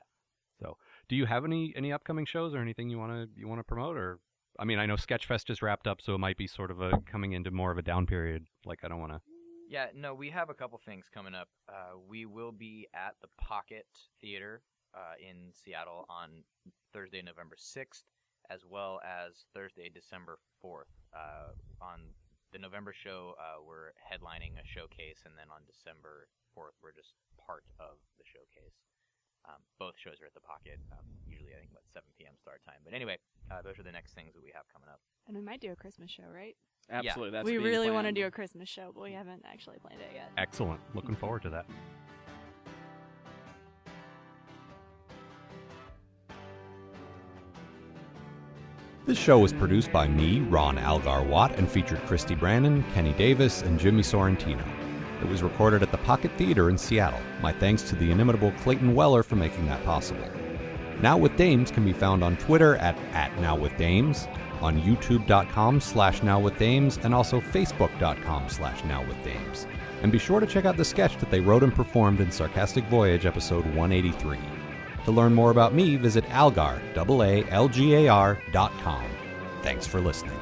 So, 0.60 0.76
do 1.08 1.16
you 1.16 1.26
have 1.26 1.44
any 1.44 1.72
any 1.76 1.92
upcoming 1.92 2.26
shows 2.26 2.54
or 2.54 2.58
anything 2.58 2.88
you 2.88 2.98
want 2.98 3.12
to 3.12 3.40
you 3.40 3.48
want 3.48 3.60
to 3.60 3.64
promote 3.64 3.96
or? 3.96 4.18
I 4.60 4.64
mean, 4.64 4.80
I 4.80 4.86
know 4.86 4.96
Sketchfest 4.96 5.44
just 5.44 5.62
wrapped 5.62 5.86
up, 5.86 6.00
so 6.00 6.14
it 6.14 6.18
might 6.18 6.36
be 6.36 6.48
sort 6.48 6.72
of 6.72 6.80
a 6.80 6.98
coming 7.06 7.32
into 7.32 7.52
more 7.52 7.70
of 7.70 7.78
a 7.78 7.82
down 7.82 8.06
period. 8.06 8.46
Like, 8.64 8.80
I 8.82 8.88
don't 8.88 8.98
want 8.98 9.12
to. 9.12 9.20
Yeah, 9.70 9.86
no, 9.94 10.14
we 10.14 10.30
have 10.30 10.50
a 10.50 10.54
couple 10.54 10.80
things 10.84 11.06
coming 11.12 11.34
up. 11.34 11.48
Uh, 11.68 12.00
we 12.08 12.26
will 12.26 12.52
be 12.52 12.88
at 12.94 13.14
the 13.20 13.28
Pocket 13.38 13.86
Theater 14.20 14.62
uh, 14.96 15.14
in 15.20 15.52
Seattle 15.52 16.06
on 16.08 16.42
Thursday, 16.92 17.20
November 17.22 17.54
6th, 17.54 18.02
as 18.50 18.64
well 18.64 18.98
as 19.04 19.44
Thursday, 19.54 19.90
December 19.92 20.38
4th. 20.64 20.90
Uh, 21.14 21.52
on 21.84 22.00
the 22.52 22.58
November 22.58 22.94
show, 22.96 23.34
uh, 23.38 23.60
we're 23.60 23.92
headlining 24.00 24.56
a 24.56 24.64
showcase, 24.64 25.20
and 25.28 25.36
then 25.36 25.52
on 25.52 25.60
December 25.68 26.26
4th, 26.56 26.74
we're 26.82 26.96
just 26.96 27.12
part 27.36 27.64
of 27.78 28.00
the 28.16 28.24
showcase. 28.24 28.87
Um, 29.48 29.64
both 29.78 29.94
shows 29.96 30.20
are 30.20 30.26
at 30.26 30.34
the 30.34 30.44
Pocket, 30.44 30.78
um, 30.92 31.04
usually, 31.26 31.56
I 31.56 31.60
think, 31.60 31.72
about 31.72 31.88
7 31.92 32.04
p.m. 32.18 32.36
start 32.40 32.60
time. 32.64 32.84
But 32.84 32.92
anyway, 32.92 33.16
uh, 33.50 33.62
those 33.62 33.78
are 33.78 33.82
the 33.82 33.92
next 33.92 34.12
things 34.12 34.34
that 34.34 34.42
we 34.42 34.52
have 34.54 34.68
coming 34.72 34.88
up. 34.88 35.00
And 35.26 35.34
we 35.34 35.42
might 35.42 35.60
do 35.60 35.72
a 35.72 35.76
Christmas 35.76 36.10
show, 36.10 36.28
right? 36.32 36.54
Absolutely, 36.90 37.32
that's 37.32 37.46
we 37.46 37.56
really 37.56 37.90
want 37.90 38.06
to 38.06 38.12
do 38.12 38.26
a 38.26 38.30
Christmas 38.30 38.68
show, 38.68 38.92
but 38.94 39.02
we 39.02 39.12
haven't 39.12 39.42
actually 39.50 39.78
planned 39.78 40.00
it 40.00 40.12
yet. 40.14 40.30
Excellent. 40.36 40.80
Looking 40.94 41.16
forward 41.16 41.42
to 41.42 41.50
that. 41.50 41.66
This 49.08 49.16
show 49.16 49.38
was 49.38 49.54
produced 49.54 49.90
by 49.90 50.06
me, 50.06 50.40
Ron 50.40 50.76
Aalgar 50.76 51.26
Watt, 51.26 51.56
and 51.56 51.66
featured 51.66 51.98
Christy 52.04 52.34
Brannon, 52.34 52.84
Kenny 52.92 53.14
Davis, 53.14 53.62
and 53.62 53.80
Jimmy 53.80 54.02
Sorrentino. 54.02 54.67
It 55.20 55.28
was 55.28 55.42
recorded 55.42 55.82
at 55.82 55.90
the 55.90 55.98
Pocket 55.98 56.30
Theater 56.36 56.70
in 56.70 56.78
Seattle. 56.78 57.20
My 57.42 57.52
thanks 57.52 57.82
to 57.82 57.96
the 57.96 58.10
inimitable 58.10 58.52
Clayton 58.62 58.94
Weller 58.94 59.22
for 59.22 59.36
making 59.36 59.66
that 59.66 59.84
possible. 59.84 60.28
Now 61.00 61.16
with 61.16 61.36
Dames 61.36 61.70
can 61.70 61.84
be 61.84 61.92
found 61.92 62.24
on 62.24 62.36
Twitter 62.36 62.76
at, 62.76 62.96
at 63.12 63.30
NowWithDames, 63.36 64.28
on 64.60 64.80
YouTube.com 64.80 65.80
slash 65.80 66.20
NowWithDames, 66.20 67.04
and 67.04 67.14
also 67.14 67.40
Facebook.com 67.40 68.48
slash 68.48 68.80
NowWithDames. 68.82 69.66
And 70.02 70.12
be 70.12 70.18
sure 70.18 70.40
to 70.40 70.46
check 70.46 70.64
out 70.64 70.76
the 70.76 70.84
sketch 70.84 71.16
that 71.18 71.30
they 71.30 71.40
wrote 71.40 71.62
and 71.62 71.74
performed 71.74 72.20
in 72.20 72.30
Sarcastic 72.30 72.84
Voyage 72.84 73.26
episode 73.26 73.64
183. 73.74 74.38
To 75.04 75.10
learn 75.10 75.34
more 75.34 75.50
about 75.50 75.74
me, 75.74 75.96
visit 75.96 76.24
aalgar, 76.26 76.80
A-A-L-G-A-R 76.96 78.38
dot 78.52 78.72
com. 78.82 79.04
Thanks 79.62 79.86
for 79.86 80.00
listening. 80.00 80.38